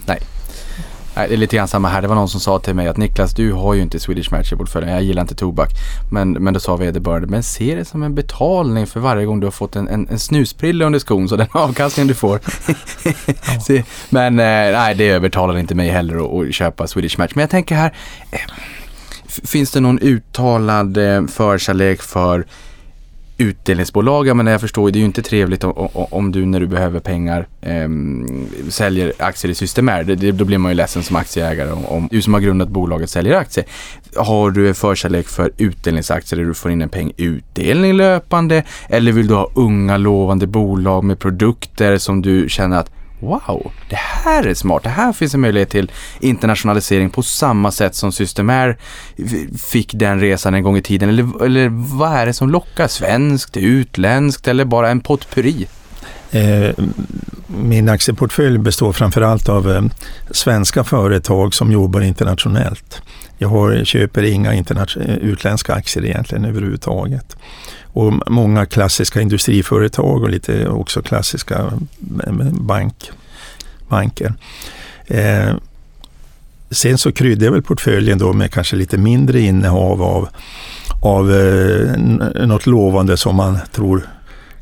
Nej, 1.15 1.27
det 1.27 1.33
är 1.33 1.37
lite 1.37 1.55
grann 1.55 1.67
samma 1.67 1.89
här. 1.89 2.01
Det 2.01 2.07
var 2.07 2.15
någon 2.15 2.29
som 2.29 2.39
sa 2.39 2.59
till 2.59 2.73
mig 2.75 2.87
att 2.87 2.97
Niklas, 2.97 3.33
du 3.33 3.51
har 3.53 3.73
ju 3.73 3.81
inte 3.81 3.99
Swedish 3.99 4.31
Match 4.31 4.53
i 4.53 4.55
portföljen. 4.55 4.93
Jag 4.93 5.03
gillar 5.03 5.21
inte 5.21 5.35
tobak. 5.35 5.69
Men, 6.11 6.31
men 6.31 6.53
då 6.53 6.59
sa 6.59 6.75
vederbörande, 6.75 7.27
men 7.27 7.43
se 7.43 7.75
det 7.75 7.85
som 7.85 8.03
en 8.03 8.15
betalning 8.15 8.87
för 8.87 8.99
varje 8.99 9.25
gång 9.25 9.39
du 9.39 9.47
har 9.47 9.51
fått 9.51 9.75
en, 9.75 9.87
en, 9.87 10.07
en 10.09 10.19
snusprilla 10.19 10.85
under 10.85 10.99
skon. 10.99 11.29
Så 11.29 11.35
den 11.35 11.47
avkastningen 11.51 12.07
du 12.07 12.13
får. 12.13 12.39
Se, 13.65 13.83
men 14.09 14.39
eh, 14.39 14.45
nej, 14.79 14.95
det 14.95 15.07
övertalar 15.09 15.57
inte 15.57 15.75
mig 15.75 15.89
heller 15.89 16.15
att, 16.41 16.47
att 16.47 16.53
köpa 16.53 16.87
Swedish 16.87 17.17
Match. 17.19 17.31
Men 17.35 17.41
jag 17.41 17.49
tänker 17.49 17.75
här, 17.75 17.93
eh, 18.31 18.39
finns 19.43 19.71
det 19.71 19.79
någon 19.79 19.99
uttalad 19.99 20.97
eh, 20.97 21.25
förkärlek 21.27 22.01
för 22.01 22.45
utdelningsbolag, 23.37 24.35
men 24.35 24.47
jag 24.47 24.61
förstår, 24.61 24.91
det 24.91 24.97
är 24.97 24.99
ju 24.99 25.05
inte 25.05 25.21
trevligt 25.21 25.63
om, 25.63 25.89
om, 25.93 26.31
du 26.31 26.45
när 26.45 26.59
du 26.59 26.67
behöver 26.67 26.99
pengar 26.99 27.47
eh, 27.61 27.89
säljer 28.69 29.13
aktier 29.19 29.51
i 29.51 29.55
Systemair. 29.55 30.03
Det, 30.03 30.31
då 30.31 30.45
blir 30.45 30.57
man 30.57 30.71
ju 30.71 30.75
ledsen 30.75 31.03
som 31.03 31.15
aktieägare 31.15 31.71
om, 31.71 31.85
om 31.85 32.07
du 32.11 32.21
som 32.21 32.33
har 32.33 32.41
grundat 32.41 32.69
bolaget 32.69 33.09
säljer 33.09 33.35
aktier. 33.35 33.65
Har 34.15 34.51
du 34.51 34.67
en 34.67 34.75
förkärlek 34.75 35.27
för 35.27 35.51
utdelningsaktier 35.57 36.39
där 36.39 36.45
du 36.45 36.53
får 36.53 36.71
in 36.71 36.81
en 36.81 36.89
peng 36.89 37.11
utdelning 37.17 37.93
löpande? 37.93 38.63
Eller 38.89 39.11
vill 39.11 39.27
du 39.27 39.33
ha 39.33 39.51
unga 39.53 39.97
lovande 39.97 40.47
bolag 40.47 41.03
med 41.03 41.19
produkter 41.19 41.97
som 41.97 42.21
du 42.21 42.49
känner 42.49 42.77
att 42.77 42.96
Wow, 43.19 43.71
det 43.89 43.95
här 43.95 44.43
är 44.43 44.53
smart. 44.53 44.83
Det 44.83 44.89
här 44.89 45.13
finns 45.13 45.33
en 45.33 45.41
möjlighet 45.41 45.69
till 45.69 45.91
internationalisering 46.19 47.09
på 47.09 47.23
samma 47.23 47.71
sätt 47.71 47.95
som 47.95 48.11
Systemair 48.11 48.77
fick 49.71 49.93
den 49.93 50.19
resan 50.19 50.53
en 50.53 50.63
gång 50.63 50.77
i 50.77 50.81
tiden. 50.81 51.09
Eller, 51.09 51.45
eller 51.45 51.69
vad 51.97 52.11
är 52.11 52.25
det 52.25 52.33
som 52.33 52.49
lockar? 52.49 52.87
Svenskt, 52.87 53.57
utländskt 53.57 54.47
eller 54.47 54.65
bara 54.65 54.89
en 54.89 55.01
potpurri? 55.01 55.67
Eh, 56.31 56.69
min 57.47 57.89
aktieportfölj 57.89 58.57
består 58.57 58.93
framförallt 58.93 59.49
av 59.49 59.71
eh, 59.71 59.81
svenska 60.31 60.83
företag 60.83 61.53
som 61.53 61.71
jobbar 61.71 62.01
internationellt. 62.01 63.01
Jag 63.37 63.49
har, 63.49 63.83
köper 63.83 64.23
inga 64.23 64.53
eh, 64.53 65.15
utländska 65.21 65.73
aktier 65.73 66.05
egentligen 66.05 66.45
överhuvudtaget. 66.45 67.37
Och 67.83 68.31
många 68.31 68.65
klassiska 68.65 69.21
industriföretag 69.21 70.23
och 70.23 70.29
lite 70.29 70.67
också 70.67 71.01
klassiska 71.01 71.71
eh, 72.27 72.33
bank, 72.51 73.11
banker. 73.89 74.33
Eh, 75.05 75.55
sen 76.71 76.97
så 76.97 77.11
kryddar 77.11 77.45
jag 77.45 77.51
väl 77.51 77.61
portföljen 77.61 78.17
då 78.17 78.33
med 78.33 78.51
kanske 78.51 78.75
lite 78.75 78.97
mindre 78.97 79.39
innehav 79.39 80.01
av, 80.01 80.29
av 81.01 81.31
eh, 81.33 81.97
något 82.47 82.65
lovande 82.65 83.17
som 83.17 83.35
man 83.35 83.59
tror 83.71 84.07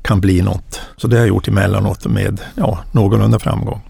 kan 0.02 0.22
bli 0.22 0.42
något. 0.42 0.82
Så 0.98 1.08
det 1.08 1.16
har 1.16 1.22
jag 1.22 1.28
gjort 1.28 1.48
emellanåt 1.48 2.06
med 2.06 2.40
ja, 2.56 2.80
någorlunda 2.92 3.40
framgång. 3.40 3.82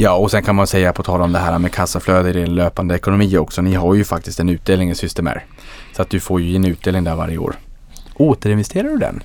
Ja, 0.00 0.12
och 0.12 0.30
sen 0.30 0.42
kan 0.42 0.56
man 0.56 0.66
säga 0.66 0.92
på 0.92 1.02
tal 1.02 1.20
om 1.20 1.32
det 1.32 1.38
här 1.38 1.58
med 1.58 1.72
kassaflöde 1.72 2.30
i 2.30 2.32
din 2.32 2.54
löpande 2.54 2.94
ekonomi 2.94 3.36
också. 3.36 3.62
Ni 3.62 3.74
har 3.74 3.94
ju 3.94 4.04
faktiskt 4.04 4.40
en 4.40 4.48
utdelning 4.48 4.90
i 4.90 4.94
Systemair. 4.94 5.44
Så 5.96 6.02
att 6.02 6.10
du 6.10 6.20
får 6.20 6.40
ju 6.40 6.56
en 6.56 6.64
utdelning 6.64 7.04
där 7.04 7.14
varje 7.14 7.38
år. 7.38 7.56
Återinvesterar 8.14 8.88
du 8.88 8.96
den? 8.96 9.22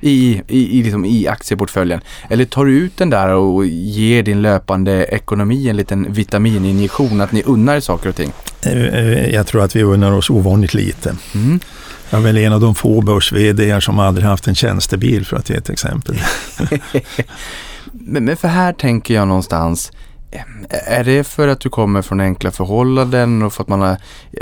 I, 0.00 0.42
i, 0.48 0.78
i, 0.78 0.82
liksom 0.82 1.04
i 1.04 1.26
aktieportföljen? 1.28 2.00
Eller 2.30 2.44
tar 2.44 2.64
du 2.64 2.78
ut 2.78 2.96
den 2.96 3.10
där 3.10 3.28
och 3.28 3.66
ger 3.66 4.22
din 4.22 4.42
löpande 4.42 5.04
ekonomi 5.04 5.68
en 5.68 5.76
liten 5.76 6.12
vitamininjektion? 6.12 7.20
Att 7.20 7.32
ni 7.32 7.42
unnar 7.42 7.76
er 7.76 7.80
saker 7.80 8.08
och 8.08 8.16
ting? 8.16 8.32
Eh, 8.62 8.72
eh, 8.72 9.34
Jag 9.34 9.46
tror 9.46 9.62
att 9.62 9.76
vi 9.76 9.82
unnar 9.82 10.12
oss 10.12 10.30
ovanligt 10.30 10.74
lite. 10.74 11.16
Mm. 11.34 11.60
Jag 12.10 12.20
är 12.20 12.24
väl 12.24 12.36
en 12.36 12.52
av 12.52 12.60
de 12.60 12.74
få 12.74 13.00
börs 13.00 13.32
som 13.84 13.98
aldrig 13.98 14.26
haft 14.26 14.46
en 14.46 14.54
tjänstebil 14.54 15.26
för 15.26 15.36
att 15.36 15.50
ge 15.50 15.56
ett 15.56 15.70
exempel. 15.70 16.16
Men, 17.92 18.24
men 18.24 18.36
för 18.36 18.48
här 18.48 18.72
tänker 18.72 19.14
jag 19.14 19.28
någonstans, 19.28 19.92
är 20.68 21.04
det 21.04 21.24
för 21.24 21.48
att 21.48 21.60
du 21.60 21.68
kommer 21.68 22.02
från 22.02 22.20
enkla 22.20 22.50
förhållanden 22.50 23.42
och 23.42 23.52
för 23.52 23.62
att 23.62 23.68
man 23.68 23.80
har, 23.80 23.96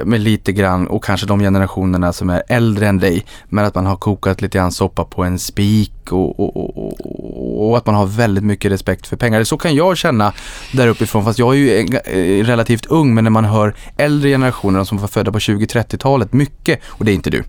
med 0.04 0.20
lite 0.20 0.52
grann, 0.52 0.86
och 0.86 1.04
kanske 1.04 1.26
de 1.26 1.40
generationerna 1.40 2.12
som 2.12 2.30
är 2.30 2.42
äldre 2.48 2.88
än 2.88 2.98
dig, 2.98 3.26
men 3.48 3.64
att 3.64 3.74
man 3.74 3.86
har 3.86 3.96
kokat 3.96 4.42
lite 4.42 4.58
grann 4.58 4.72
soppa 4.72 5.04
på 5.04 5.24
en 5.24 5.38
spik 5.38 6.12
och, 6.12 6.40
och, 6.40 6.56
och, 6.56 7.68
och, 7.68 7.76
att 7.76 7.86
man 7.86 7.94
har 7.94 8.06
väldigt 8.06 8.44
mycket 8.44 8.72
respekt 8.72 9.06
för 9.06 9.16
pengar. 9.16 9.44
Så 9.44 9.58
kan 9.58 9.74
jag 9.74 9.96
känna 9.96 10.32
där 10.72 10.88
uppifrån, 10.88 11.24
fast 11.24 11.38
jag 11.38 11.54
är 11.54 11.58
ju 11.58 11.98
eh, 12.04 12.44
relativt 12.44 12.86
ung, 12.86 13.14
men 13.14 13.24
när 13.24 13.30
man 13.30 13.44
hör 13.44 13.74
äldre 13.96 14.28
generationer, 14.28 14.78
de 14.78 14.86
som 14.86 14.98
var 14.98 15.08
födda 15.08 15.32
på 15.32 15.38
20-30-talet, 15.38 16.32
mycket, 16.32 16.80
och 16.84 17.04
det 17.04 17.12
är 17.12 17.14
inte 17.14 17.30
du, 17.30 17.44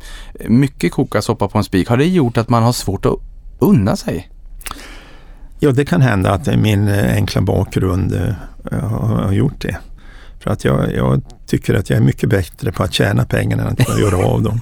mycket 0.48 0.92
koka 0.92 1.22
soppa 1.22 1.48
på 1.48 1.58
en 1.58 1.64
spik, 1.64 1.90
har 1.90 1.98
det 1.98 2.06
gjort 2.06 2.38
att 2.38 2.50
man 2.50 2.64
har 2.64 2.74
svårt 2.74 3.06
att 3.06 3.16
unna 3.60 3.96
sig? 3.96 4.30
Ja, 5.64 5.72
det 5.72 5.86
kan 5.86 6.02
hända 6.02 6.32
att 6.32 6.60
min 6.60 6.88
eh, 6.88 7.16
enkla 7.16 7.42
bakgrund 7.42 8.14
eh, 8.72 8.80
har 8.80 9.32
gjort 9.32 9.62
det. 9.62 9.78
För 10.40 10.52
att 10.52 10.66
jag, 10.66 10.94
jag 10.94 11.22
tycker 11.48 11.74
att 11.74 11.90
jag 11.90 11.98
är 11.98 12.04
mycket 12.04 12.30
bättre 12.30 12.72
på 12.72 12.84
att 12.84 12.94
tjäna 12.94 13.26
pengar 13.26 13.58
än 13.58 13.68
att 13.68 14.00
göra 14.00 14.26
av 14.26 14.42
dem. 14.42 14.62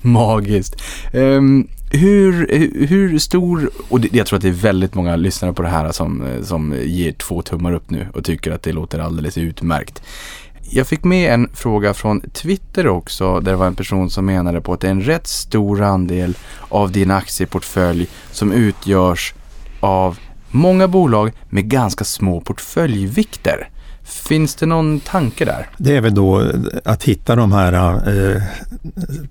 Magiskt. 0.00 0.82
Um, 1.12 1.68
hur, 1.90 2.46
hur 2.86 3.18
stor, 3.18 3.70
och 3.88 4.00
jag 4.12 4.26
tror 4.26 4.36
att 4.36 4.42
det 4.42 4.48
är 4.48 4.52
väldigt 4.52 4.94
många 4.94 5.16
lyssnare 5.16 5.52
på 5.52 5.62
det 5.62 5.68
här 5.68 5.92
som, 5.92 6.24
som 6.42 6.74
ger 6.84 7.12
två 7.12 7.42
tummar 7.42 7.72
upp 7.72 7.90
nu 7.90 8.06
och 8.14 8.24
tycker 8.24 8.50
att 8.50 8.62
det 8.62 8.72
låter 8.72 8.98
alldeles 8.98 9.38
utmärkt. 9.38 10.02
Jag 10.72 10.86
fick 10.86 11.04
med 11.04 11.34
en 11.34 11.48
fråga 11.54 11.94
från 11.94 12.20
Twitter 12.20 12.86
också 12.86 13.40
där 13.40 13.52
det 13.52 13.56
var 13.56 13.66
en 13.66 13.74
person 13.74 14.10
som 14.10 14.26
menade 14.26 14.60
på 14.60 14.72
att 14.72 14.80
det 14.80 14.86
är 14.86 14.90
en 14.90 15.02
rätt 15.02 15.26
stor 15.26 15.82
andel 15.82 16.36
av 16.68 16.92
din 16.92 17.10
aktieportfölj 17.10 18.08
som 18.30 18.52
utgörs 18.52 19.34
av 19.80 20.18
många 20.50 20.88
bolag 20.88 21.32
med 21.48 21.68
ganska 21.68 22.04
små 22.04 22.40
portföljvikter. 22.40 23.68
Finns 24.02 24.54
det 24.54 24.66
någon 24.66 25.00
tanke 25.00 25.44
där? 25.44 25.68
Det 25.78 25.96
är 25.96 26.00
väl 26.00 26.14
då 26.14 26.52
att 26.84 27.04
hitta 27.04 27.36
de 27.36 27.52
här 27.52 27.72
eh, 28.08 28.42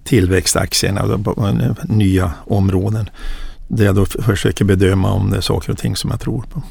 tillväxtaktierna 0.03 1.01
eh, 1.01 1.73
nya 1.83 2.31
områden. 2.45 3.09
Där 3.67 3.85
jag 3.85 3.95
då 3.95 4.05
försöker 4.05 4.65
bedöma 4.65 5.11
om 5.11 5.29
det 5.29 5.37
är 5.37 5.41
saker 5.41 5.71
och 5.71 5.77
ting 5.77 5.95
som 5.95 6.09
jag 6.09 6.19
tror 6.19 6.41
på. 6.41 6.61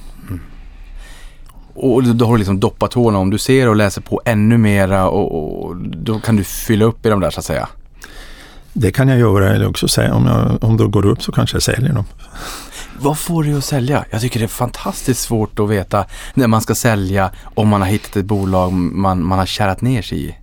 Och 1.78 2.02
då 2.02 2.24
har 2.26 2.32
du 2.32 2.38
liksom 2.38 2.60
doppat 2.60 2.90
tårna. 2.90 3.18
Om 3.18 3.30
du 3.30 3.38
ser 3.38 3.68
och 3.68 3.76
läser 3.76 4.00
på 4.00 4.20
ännu 4.24 4.58
mera 4.58 5.08
och, 5.08 5.62
och 5.66 5.76
då 5.76 6.20
kan 6.20 6.36
du 6.36 6.44
fylla 6.44 6.84
upp 6.84 7.06
i 7.06 7.08
de 7.08 7.20
där 7.20 7.30
så 7.30 7.38
att 7.40 7.44
säga. 7.46 7.68
Det 8.72 8.92
kan 8.92 9.08
jag 9.08 9.18
göra 9.18 9.54
eller 9.54 9.68
också 9.68 9.88
säga 9.88 10.14
om, 10.14 10.26
jag, 10.26 10.64
om 10.70 10.76
de 10.76 10.90
går 10.90 11.06
upp 11.06 11.22
så 11.22 11.32
kanske 11.32 11.54
jag 11.56 11.62
säljer 11.62 11.92
dem. 11.92 12.04
Vad 13.00 13.18
får 13.18 13.42
du 13.44 13.58
att 13.58 13.64
sälja? 13.64 14.04
Jag 14.10 14.20
tycker 14.20 14.38
det 14.40 14.46
är 14.46 14.48
fantastiskt 14.48 15.20
svårt 15.20 15.58
att 15.58 15.68
veta 15.70 16.04
när 16.34 16.46
man 16.46 16.60
ska 16.60 16.74
sälja 16.74 17.30
om 17.54 17.68
man 17.68 17.80
har 17.80 17.88
hittat 17.88 18.16
ett 18.16 18.24
bolag 18.24 18.72
man, 18.72 19.24
man 19.24 19.38
har 19.38 19.46
kärat 19.46 19.80
ner 19.80 20.02
sig 20.02 20.24
i. 20.24 20.34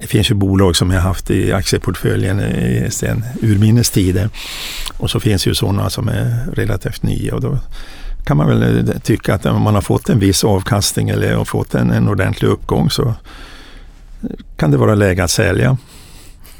Det 0.00 0.06
finns 0.06 0.30
ju 0.30 0.34
bolag 0.34 0.76
som 0.76 0.90
jag 0.90 1.00
haft 1.00 1.30
i 1.30 1.52
aktieportföljen 1.52 2.40
i- 2.40 2.86
sedan 2.90 3.24
urminnes 3.42 3.90
tider. 3.90 4.28
Och 4.98 5.10
så 5.10 5.20
finns 5.20 5.46
ju 5.46 5.54
sådana 5.54 5.90
som 5.90 6.08
är 6.08 6.46
relativt 6.52 7.02
nya. 7.02 7.34
Och 7.34 7.40
då 7.40 7.58
kan 8.24 8.36
man 8.36 8.48
väl 8.48 8.88
eh, 8.88 8.98
tycka 8.98 9.34
att 9.34 9.46
om 9.46 9.62
man 9.62 9.74
har 9.74 9.82
fått 9.82 10.08
en 10.08 10.18
viss 10.18 10.44
avkastning 10.44 11.08
eller 11.08 11.34
har 11.34 11.44
fått 11.44 11.74
en, 11.74 11.90
en 11.90 12.08
ordentlig 12.08 12.48
uppgång 12.48 12.90
så 12.90 13.14
kan 14.56 14.70
det 14.70 14.76
vara 14.76 14.94
läge 14.94 15.24
att 15.24 15.30
sälja. 15.30 15.76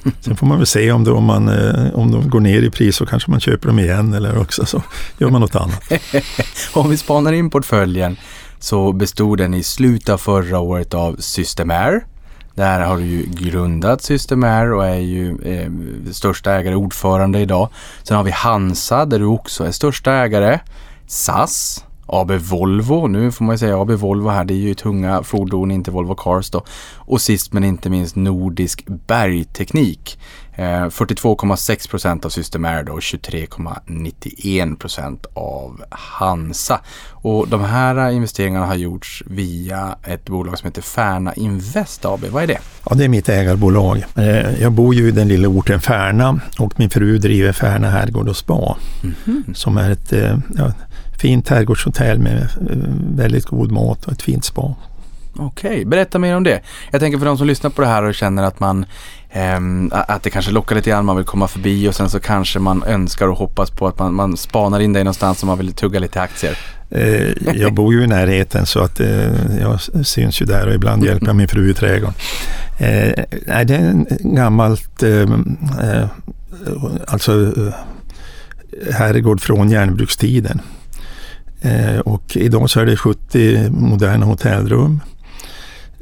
Sen 0.20 0.36
får 0.36 0.46
man 0.46 0.58
väl 0.58 0.66
se 0.66 0.92
om, 0.92 1.04
det, 1.04 1.10
om, 1.10 1.24
man, 1.24 1.48
eh, 1.48 1.94
om 1.94 2.10
de 2.10 2.30
går 2.30 2.40
ner 2.40 2.62
i 2.62 2.70
pris 2.70 2.96
så 2.96 3.06
kanske 3.06 3.30
man 3.30 3.40
köper 3.40 3.68
dem 3.68 3.78
igen 3.78 4.14
eller 4.14 4.38
också 4.38 4.66
så 4.66 4.82
gör 5.18 5.30
man 5.30 5.40
något 5.40 5.56
annat. 5.56 5.92
Om 6.72 6.90
vi 6.90 6.96
spanar 6.96 7.32
in 7.32 7.50
portföljen 7.50 8.16
så 8.58 8.92
bestod 8.92 9.38
den 9.38 9.54
i 9.54 9.62
slutet 9.62 10.08
av 10.08 10.18
förra 10.18 10.58
året 10.58 10.94
av 10.94 11.16
Systemair. 11.16 12.06
Där 12.54 12.80
har 12.80 12.96
du 12.96 13.04
ju 13.04 13.26
grundat 13.30 14.02
Systemair 14.02 14.72
och 14.72 14.86
är 14.86 14.98
ju 14.98 15.38
eh, 15.44 15.70
största 16.12 16.52
ägare, 16.52 16.74
ordförande 16.74 17.40
idag. 17.40 17.68
Sen 18.02 18.16
har 18.16 18.24
vi 18.24 18.30
Hansa 18.30 19.04
där 19.04 19.18
du 19.18 19.24
också 19.24 19.64
är 19.64 19.70
största 19.70 20.12
ägare. 20.12 20.60
SAS, 21.16 21.84
AB 22.06 22.30
Volvo, 22.32 23.06
nu 23.06 23.32
får 23.32 23.44
man 23.44 23.54
ju 23.54 23.58
säga 23.58 23.78
AB 23.80 23.90
Volvo 23.90 24.28
här, 24.28 24.44
det 24.44 24.54
är 24.54 24.58
ju 24.58 24.74
tunga 24.74 25.22
fordon, 25.22 25.70
inte 25.70 25.90
Volvo 25.90 26.14
Cars 26.14 26.50
då. 26.50 26.64
Och 26.96 27.20
sist 27.20 27.52
men 27.52 27.64
inte 27.64 27.90
minst 27.90 28.16
Nordisk 28.16 28.84
Bergteknik. 29.06 30.18
Eh, 30.54 30.64
42,6 30.64 31.90
procent 31.90 32.24
av 32.24 32.28
Systemair 32.28 32.88
och 32.90 33.00
23,91 33.00 34.76
procent 34.76 35.26
av 35.34 35.84
Hansa. 35.90 36.80
Och 37.10 37.48
de 37.48 37.60
här 37.64 38.10
investeringarna 38.10 38.66
har 38.66 38.74
gjorts 38.74 39.22
via 39.26 39.96
ett 40.04 40.24
bolag 40.24 40.58
som 40.58 40.66
heter 40.66 40.82
Färna 40.82 41.34
Invest 41.34 42.04
AB. 42.04 42.24
Vad 42.30 42.42
är 42.42 42.46
det? 42.46 42.58
Ja, 42.90 42.94
det 42.94 43.04
är 43.04 43.08
mitt 43.08 43.28
ägarbolag. 43.28 44.04
Eh, 44.16 44.62
Jag 44.62 44.72
bor 44.72 44.94
ju 44.94 45.08
i 45.08 45.10
den 45.10 45.28
lilla 45.28 45.48
orten 45.48 45.80
Färna 45.80 46.40
och 46.58 46.78
min 46.78 46.90
fru 46.90 47.18
driver 47.18 47.52
Färna 47.52 47.90
herrgård 47.90 48.28
och 48.28 48.36
spa. 48.36 48.76
Som 49.54 49.76
är 49.76 49.90
ett 49.90 50.12
eh, 50.12 50.38
ja, 50.56 50.72
fint 51.18 51.48
herrgårdshotell 51.48 52.18
med 52.18 52.42
eh, 52.42 52.76
väldigt 53.16 53.44
god 53.46 53.72
mat 53.72 54.04
och 54.06 54.12
ett 54.12 54.22
fint 54.22 54.44
spa. 54.44 54.74
Okej, 55.36 55.84
berätta 55.84 56.18
mer 56.18 56.36
om 56.36 56.44
det. 56.44 56.60
Jag 56.90 57.00
tänker 57.00 57.18
för 57.18 57.26
de 57.26 57.38
som 57.38 57.46
lyssnar 57.46 57.70
på 57.70 57.82
det 57.82 57.88
här 57.88 58.02
och 58.02 58.14
känner 58.14 58.42
att 58.42 58.60
man 58.60 58.84
ehm, 59.30 59.90
att 59.92 60.22
det 60.22 60.30
kanske 60.30 60.52
lockar 60.52 60.76
lite 60.76 60.90
grann, 60.90 61.04
man 61.04 61.16
vill 61.16 61.24
komma 61.24 61.48
förbi 61.48 61.88
och 61.88 61.94
sen 61.94 62.10
så 62.10 62.20
kanske 62.20 62.58
man 62.58 62.82
önskar 62.82 63.28
och 63.28 63.36
hoppas 63.38 63.70
på 63.70 63.86
att 63.86 63.98
man, 63.98 64.14
man 64.14 64.36
spanar 64.36 64.80
in 64.80 64.92
dig 64.92 65.04
någonstans 65.04 65.42
och 65.42 65.46
man 65.46 65.58
vill 65.58 65.72
tugga 65.72 66.00
lite 66.00 66.20
aktier. 66.20 66.58
Eh, 66.90 67.54
Jag 67.54 67.74
bor 67.74 67.94
ju 67.94 68.02
i 68.04 68.06
närheten 68.06 68.66
så 68.66 68.80
att 68.80 69.00
eh, 69.00 69.56
jag 69.60 69.80
syns 70.06 70.42
ju 70.42 70.46
där 70.46 70.66
och 70.68 70.74
ibland 70.74 71.04
hjälper 71.04 71.26
jag 71.26 71.36
min 71.36 71.48
fru 71.48 71.70
i 71.70 71.74
trädgården. 71.74 72.14
Eh, 72.78 73.24
nej, 73.46 73.64
det 73.64 73.74
är 73.74 73.78
en 73.88 74.06
gammalt, 74.20 75.02
eh, 75.02 75.20
eh, 75.20 76.08
alltså 77.08 77.32
eh, 77.42 77.74
herrgård 78.92 79.40
från 79.40 79.70
järnbrukstiden. 79.70 80.60
Eh, 81.62 81.98
och 81.98 82.36
idag 82.36 82.70
så 82.70 82.80
är 82.80 82.86
det 82.86 82.96
70 82.96 83.70
moderna 83.70 84.26
hotellrum. 84.26 85.00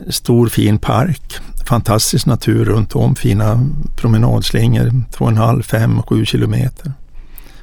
Stor 0.08 0.48
fin 0.48 0.78
park, 0.78 1.38
fantastisk 1.66 2.26
natur 2.26 2.64
runt 2.64 2.96
om, 2.96 3.14
fina 3.14 3.68
promenadslingor 3.96 4.84
2,5, 4.84 5.62
5 5.62 5.98
och 5.98 6.08
7 6.08 6.24
kilometer. 6.24 6.92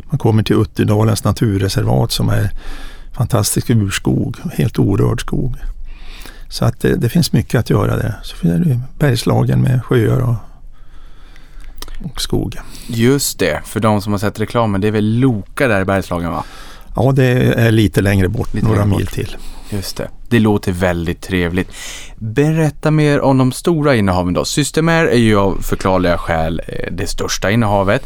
Man 0.09 0.17
kommer 0.17 0.43
till 0.43 0.55
Utterdalens 0.55 1.23
naturreservat 1.23 2.11
som 2.11 2.29
är 2.29 2.51
fantastisk 3.13 3.69
urskog, 3.69 4.37
helt 4.53 4.79
orörd 4.79 5.21
skog. 5.21 5.55
Så 6.49 6.65
att 6.65 6.79
det, 6.79 6.95
det 6.95 7.09
finns 7.09 7.31
mycket 7.33 7.59
att 7.59 7.69
göra 7.69 7.95
där. 7.95 8.19
Så 8.23 8.35
finns 8.35 8.67
det 8.67 8.79
Bergslagen 8.99 9.61
med 9.61 9.83
sjöar 9.83 10.19
och, 10.19 10.35
och 12.03 12.21
skog. 12.21 12.55
Just 12.87 13.39
det, 13.39 13.61
för 13.65 13.79
de 13.79 14.01
som 14.01 14.13
har 14.13 14.19
sett 14.19 14.39
reklamen, 14.39 14.81
det 14.81 14.87
är 14.87 14.91
väl 14.91 15.19
Loka 15.19 15.67
där 15.67 15.81
i 15.81 15.85
Bergslagen 15.85 16.31
va? 16.31 16.43
Ja, 16.97 17.11
det 17.11 17.25
är 17.53 17.71
lite 17.71 18.01
längre 18.01 18.27
bort, 18.29 18.53
Lite 18.53 18.67
några 18.67 18.79
längre 18.81 18.97
mil 18.97 19.05
bort. 19.05 19.13
till. 19.13 19.37
Just 19.69 19.97
det. 19.97 20.09
Det 20.29 20.39
låter 20.39 20.71
väldigt 20.71 21.21
trevligt. 21.21 21.69
Berätta 22.17 22.91
mer 22.91 23.21
om 23.21 23.37
de 23.37 23.51
stora 23.51 23.95
innehaven 23.95 24.33
då. 24.33 24.45
Systemair 24.45 25.05
är 25.05 25.17
ju 25.17 25.37
av 25.37 25.61
förklarliga 25.61 26.17
skäl 26.17 26.61
eh, 26.67 26.91
det 26.91 27.07
största 27.07 27.51
innehavet. 27.51 28.01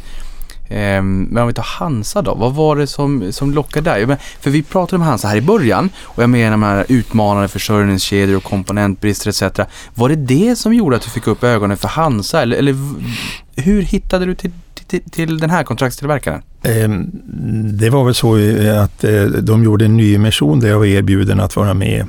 Ehm, 0.73 1.23
men 1.31 1.41
om 1.41 1.47
vi 1.47 1.53
tar 1.53 1.63
Hansa 1.63 2.21
då, 2.21 2.35
vad 2.35 2.53
var 2.53 2.75
det 2.75 2.87
som, 2.87 3.31
som 3.31 3.53
lockade 3.53 3.89
där? 3.89 4.17
För 4.39 4.51
vi 4.51 4.63
pratade 4.63 4.95
om 4.95 5.01
Hansa 5.01 5.27
här 5.27 5.35
i 5.35 5.41
början 5.41 5.89
och 6.01 6.23
jag 6.23 6.29
menar 6.29 6.51
de 6.51 6.63
här 6.63 6.85
utmanande 6.89 7.47
försörjningskedjor 7.47 8.37
och 8.37 8.43
komponentbrister 8.43 9.29
etc. 9.29 9.59
Var 9.95 10.09
det 10.09 10.15
det 10.15 10.55
som 10.55 10.73
gjorde 10.73 10.95
att 10.95 11.01
du 11.01 11.09
fick 11.09 11.27
upp 11.27 11.43
ögonen 11.43 11.77
för 11.77 11.87
Hansa 11.87 12.41
eller, 12.41 12.57
eller 12.57 12.75
hur 13.55 13.81
hittade 13.81 14.25
du 14.25 14.35
till, 14.35 14.51
till, 14.87 15.01
till 15.11 15.39
den 15.39 15.49
här 15.49 15.63
kontraktstillverkaren? 15.63 16.41
Ehm, 16.63 17.09
det 17.79 17.89
var 17.89 18.03
väl 18.03 18.15
så 18.15 18.37
eh, 18.37 18.83
att 18.83 19.03
eh, 19.03 19.23
de 19.23 19.63
gjorde 19.63 19.85
en 19.85 19.97
nyemission 19.97 20.59
där 20.59 20.69
jag 20.69 20.79
var 20.79 20.85
erbjuden 20.85 21.39
att 21.39 21.55
vara 21.55 21.73
med. 21.73 22.05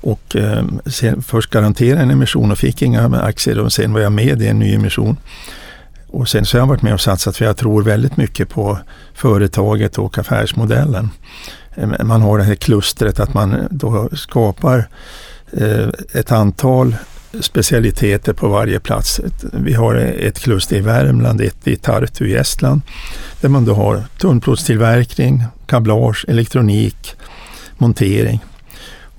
Och 0.00 0.36
ehm, 0.36 0.80
sen, 0.86 1.22
först 1.22 1.50
garanterade 1.50 2.02
en 2.02 2.10
emission 2.10 2.50
och 2.50 2.58
fick 2.58 2.82
inga 2.82 3.20
aktier 3.20 3.58
och 3.58 3.72
sen 3.72 3.92
var 3.92 4.00
jag 4.00 4.12
med 4.12 4.42
i 4.42 4.46
en 4.46 4.58
nyemission. 4.58 5.16
Och 6.12 6.28
sen 6.28 6.44
så 6.44 6.56
har 6.56 6.60
jag 6.60 6.66
varit 6.66 6.82
med 6.82 6.94
och 6.94 7.00
satsat 7.00 7.36
för 7.36 7.44
jag 7.44 7.56
tror 7.56 7.82
väldigt 7.82 8.16
mycket 8.16 8.48
på 8.48 8.78
företaget 9.14 9.98
och 9.98 10.18
affärsmodellen. 10.18 11.10
Ehm, 11.74 11.94
man 12.02 12.22
har 12.22 12.38
det 12.38 12.44
här 12.44 12.54
klustret 12.54 13.20
att 13.20 13.34
man 13.34 13.68
då 13.70 14.08
skapar 14.12 14.88
eh, 15.52 15.88
ett 16.12 16.32
antal 16.32 16.96
specialiteter 17.40 18.32
på 18.32 18.48
varje 18.48 18.80
plats. 18.80 19.20
Vi 19.52 19.74
har 19.74 19.94
ett 19.94 20.38
kluster 20.38 20.76
i 20.76 20.80
Värmland, 20.80 21.40
ett 21.40 21.66
i 21.66 21.76
Tartu 21.76 22.28
i 22.28 22.34
Estland, 22.34 22.80
där 23.40 23.48
man 23.48 23.64
då 23.64 23.74
har 23.74 24.04
tunnplåtstillverkning, 24.18 25.44
kablage, 25.66 26.24
elektronik, 26.28 27.16
montering. 27.78 28.40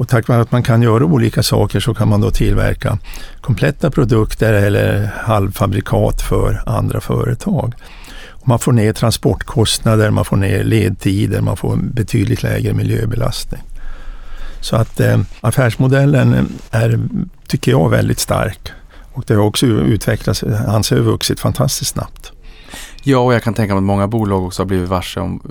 Och 0.01 0.07
tack 0.07 0.27
vare 0.27 0.41
att 0.41 0.51
man 0.51 0.63
kan 0.63 0.81
göra 0.81 1.05
olika 1.05 1.43
saker 1.43 1.79
så 1.79 1.93
kan 1.93 2.07
man 2.07 2.21
då 2.21 2.31
tillverka 2.31 2.97
kompletta 3.41 3.91
produkter 3.91 4.53
eller 4.53 5.11
halvfabrikat 5.17 6.21
för 6.21 6.63
andra 6.65 7.01
företag. 7.01 7.73
Och 8.29 8.47
man 8.47 8.59
får 8.59 8.71
ner 8.71 8.93
transportkostnader, 8.93 10.09
man 10.09 10.25
får 10.25 10.37
ner 10.37 10.63
ledtider, 10.63 11.41
man 11.41 11.57
får 11.57 11.73
en 11.73 11.91
betydligt 11.91 12.43
lägre 12.43 12.73
miljöbelastning. 12.73 13.61
Så 14.61 14.75
att 14.75 14.99
eh, 14.99 15.19
affärsmodellen 15.41 16.49
är, 16.71 16.99
tycker 17.47 17.71
jag, 17.71 17.89
väldigt 17.89 18.19
stark. 18.19 18.71
Och 19.13 19.23
det 19.27 19.33
har 19.33 19.43
också 19.43 19.65
utvecklats, 19.65 20.43
anser 20.67 20.95
jag, 20.95 21.03
vuxit 21.03 21.39
fantastiskt 21.39 21.91
snabbt. 21.91 22.31
Ja, 23.03 23.17
och 23.17 23.33
jag 23.33 23.43
kan 23.43 23.53
tänka 23.53 23.73
mig 23.73 23.79
att 23.79 23.83
många 23.83 24.07
bolag 24.07 24.45
också 24.45 24.61
har 24.61 24.67
blivit 24.67 24.89
varse 24.89 25.19
om 25.19 25.41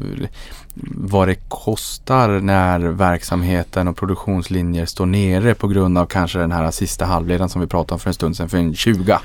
vad 0.95 1.29
det 1.29 1.37
kostar 1.49 2.29
när 2.29 2.79
verksamheten 2.79 3.89
och 3.89 3.97
produktionslinjer 3.97 4.87
står 4.87 5.07
nere 5.07 5.55
på 5.55 5.69
grund 5.69 5.99
av 5.99 6.07
kanske 6.07 6.39
den 6.39 6.53
här 6.53 6.71
sista 6.71 7.05
halvledaren 7.05 7.49
som 7.49 7.61
vi 7.61 7.67
pratade 7.67 7.93
om 7.95 8.01
för 8.01 8.11
en 8.11 8.15
stund 8.15 8.37
sedan, 8.37 8.49
för 8.49 8.59
en 8.59 8.75
20. 8.75 9.19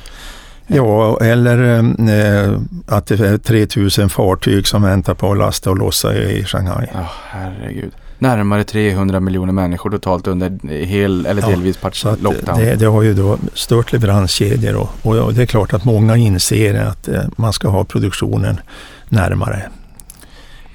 Ja, 0.68 1.18
eller 1.22 1.80
eh, 1.80 2.60
att 2.88 3.06
det 3.08 3.20
är 3.20 3.38
3000 3.38 4.10
fartyg 4.10 4.68
som 4.68 4.82
väntar 4.82 5.14
på 5.14 5.32
att 5.32 5.38
lasta 5.38 5.70
och 5.70 5.78
lossa 5.78 6.16
i 6.16 6.44
Shanghai. 6.46 6.88
Ja, 6.94 7.10
herregud. 7.30 7.92
Närmare 8.20 8.64
300 8.64 9.20
miljoner 9.20 9.54
människor 9.54 9.90
totalt 9.90 10.28
under 10.28 10.70
hel 10.86 11.26
eller 11.26 11.42
Ja, 11.42 11.48
delvis 11.48 11.78
part- 11.78 11.96
Så 11.96 12.16
lockdown. 12.22 12.60
det, 12.60 12.76
det 12.76 12.86
har 12.86 13.02
ju 13.02 13.14
då 13.14 13.38
stört 13.54 13.92
leveranskedjor 13.92 14.76
och, 14.76 15.16
och 15.16 15.34
det 15.34 15.42
är 15.42 15.46
klart 15.46 15.74
att 15.74 15.84
många 15.86 16.18
inser 16.18 16.84
att 16.86 17.08
eh, 17.08 17.22
man 17.36 17.54
ska 17.54 17.68
ha 17.68 17.84
produktionen 17.84 18.60
närmare. 19.10 19.70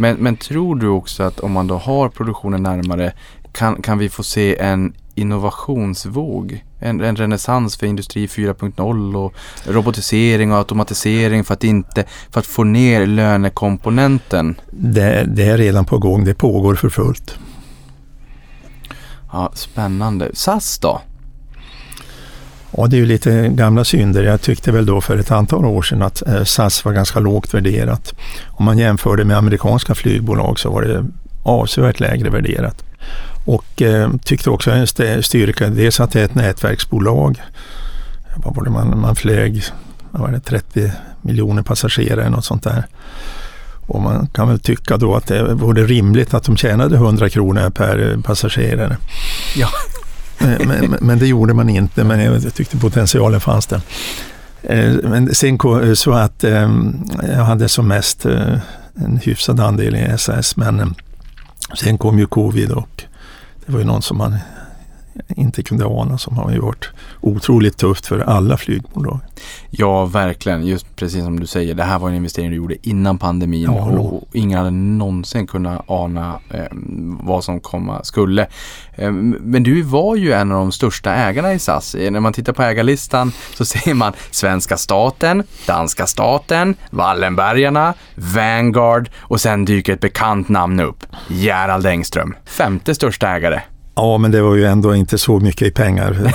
Men, 0.00 0.16
men 0.16 0.36
tror 0.36 0.76
du 0.76 0.88
också 0.88 1.22
att 1.22 1.40
om 1.40 1.52
man 1.52 1.66
då 1.66 1.76
har 1.76 2.08
produktionen 2.08 2.62
närmare 2.62 3.12
kan, 3.52 3.82
kan 3.82 3.98
vi 3.98 4.08
få 4.08 4.22
se 4.22 4.56
en 4.56 4.92
innovationsvåg? 5.14 6.64
En, 6.78 7.00
en 7.00 7.16
renässans 7.16 7.76
för 7.76 7.86
industri 7.86 8.26
4.0 8.26 9.16
och 9.16 9.34
robotisering 9.64 10.52
och 10.52 10.58
automatisering 10.58 11.44
för 11.44 11.54
att, 11.54 11.64
inte, 11.64 12.04
för 12.30 12.40
att 12.40 12.46
få 12.46 12.64
ner 12.64 13.06
lönekomponenten? 13.06 14.60
Det, 14.70 15.24
det 15.24 15.44
är 15.44 15.58
redan 15.58 15.84
på 15.84 15.98
gång, 15.98 16.24
det 16.24 16.34
pågår 16.34 16.74
för 16.74 16.88
fullt. 16.88 17.38
Ja, 19.32 19.50
spännande. 19.54 20.30
SAS 20.34 20.78
då? 20.78 21.00
Ja, 22.76 22.86
det 22.86 22.96
är 22.96 22.98
ju 22.98 23.06
lite 23.06 23.48
gamla 23.48 23.84
synder. 23.84 24.22
Jag 24.22 24.40
tyckte 24.40 24.72
väl 24.72 24.86
då 24.86 25.00
för 25.00 25.18
ett 25.18 25.30
antal 25.30 25.64
år 25.64 25.82
sedan 25.82 26.02
att 26.02 26.26
eh, 26.26 26.44
SAS 26.44 26.84
var 26.84 26.92
ganska 26.92 27.20
lågt 27.20 27.54
värderat. 27.54 28.14
Om 28.48 28.64
man 28.64 28.78
jämförde 28.78 29.24
med 29.24 29.36
amerikanska 29.36 29.94
flygbolag 29.94 30.58
så 30.58 30.70
var 30.70 30.82
det 30.82 31.06
avsevärt 31.42 32.00
lägre 32.00 32.30
värderat. 32.30 32.84
Och 33.44 33.82
eh, 33.82 34.10
tyckte 34.24 34.50
också 34.50 34.70
en 34.70 34.86
styrka, 35.22 35.68
dels 35.68 36.00
att 36.00 36.12
det 36.12 36.20
är 36.20 36.24
ett 36.24 36.34
nätverksbolag. 36.34 37.42
Vad 38.36 38.54
var 38.56 38.64
det 38.64 38.70
man, 38.70 39.00
man 39.00 39.16
flög? 39.16 39.62
Vad 40.10 40.22
var 40.22 40.30
det, 40.30 40.40
30 40.40 40.92
miljoner 41.22 41.62
passagerare, 41.62 42.30
något 42.30 42.44
sånt 42.44 42.62
där. 42.62 42.86
Och 43.86 44.00
man 44.00 44.26
kan 44.26 44.48
väl 44.48 44.60
tycka 44.60 44.96
då 44.96 45.14
att 45.14 45.26
det 45.26 45.54
vore 45.54 45.84
rimligt 45.84 46.34
att 46.34 46.44
de 46.44 46.56
tjänade 46.56 46.96
100 46.96 47.28
kronor 47.28 47.70
per 47.70 48.10
eh, 48.10 48.20
passagerare. 48.20 48.96
Ja. 49.56 49.68
Men, 50.40 50.68
men, 50.68 50.96
men 51.00 51.18
det 51.18 51.26
gjorde 51.26 51.54
man 51.54 51.68
inte, 51.68 52.04
men 52.04 52.20
jag 52.20 52.54
tyckte 52.54 52.76
potentialen 52.76 53.40
fanns 53.40 53.66
där. 53.66 53.80
Eh, 54.62 54.92
men 55.02 55.34
sen 55.34 55.58
så 55.94 56.12
att 56.12 56.44
ehm, 56.44 57.04
jag 57.22 57.44
hade 57.44 57.68
som 57.68 57.88
mest 57.88 58.26
eh, 58.26 58.58
en 58.94 59.20
hyfsad 59.22 59.60
andel 59.60 59.96
i 59.96 60.18
SAS, 60.18 60.56
men 60.56 60.80
eh, 60.80 60.86
sen 61.80 61.98
kom 61.98 62.18
ju 62.18 62.26
covid 62.26 62.72
och 62.72 63.04
det 63.66 63.72
var 63.72 63.78
ju 63.78 63.84
någon 63.84 64.02
som 64.02 64.18
man 64.18 64.36
inte 65.28 65.62
kunde 65.62 65.86
ana 65.86 66.18
som 66.18 66.36
har 66.36 66.50
ju 66.50 66.58
varit 66.58 66.88
otroligt 67.20 67.76
tufft 67.78 68.06
för 68.06 68.18
alla 68.18 68.56
flygbolag. 68.56 69.20
Ja, 69.70 70.04
verkligen. 70.04 70.66
Just 70.66 70.96
precis 70.96 71.24
som 71.24 71.40
du 71.40 71.46
säger. 71.46 71.74
Det 71.74 71.82
här 71.82 71.98
var 71.98 72.08
en 72.08 72.14
investering 72.14 72.50
du 72.50 72.56
gjorde 72.56 72.88
innan 72.88 73.18
pandemin 73.18 73.62
Ja, 73.62 73.70
och, 73.70 74.16
och 74.16 74.28
ingen 74.32 74.58
hade 74.58 74.70
någonsin 74.70 75.46
kunnat 75.46 75.84
ana 75.86 76.40
eh, 76.50 76.64
vad 77.20 77.44
som 77.44 77.60
komma 77.60 78.04
skulle. 78.04 78.46
Eh, 78.94 79.10
men 79.40 79.62
du 79.62 79.82
var 79.82 80.16
ju 80.16 80.32
en 80.32 80.52
av 80.52 80.58
de 80.58 80.72
största 80.72 81.14
ägarna 81.14 81.52
i 81.52 81.58
SAS. 81.58 81.94
Eh, 81.94 82.10
När 82.10 82.20
man 82.20 82.32
tittar 82.32 82.52
på 82.52 82.62
ägarlistan 82.62 83.32
så 83.54 83.64
ser 83.64 83.94
man 83.94 84.12
svenska 84.30 84.76
staten, 84.76 85.42
danska 85.66 86.06
staten, 86.06 86.74
Wallenbergarna, 86.90 87.94
Vanguard 88.14 89.10
och 89.18 89.40
sen 89.40 89.64
dyker 89.64 89.92
ett 89.92 90.00
bekant 90.00 90.48
namn 90.48 90.80
upp. 90.80 91.06
Gerald 91.28 91.86
Engström, 91.86 92.34
femte 92.44 92.94
största 92.94 93.28
ägare. 93.28 93.60
Ja, 94.02 94.18
men 94.18 94.30
det 94.30 94.42
var 94.42 94.54
ju 94.54 94.64
ändå 94.64 94.94
inte 94.94 95.18
så 95.18 95.40
mycket 95.40 95.68
i 95.68 95.70
pengar. 95.70 96.34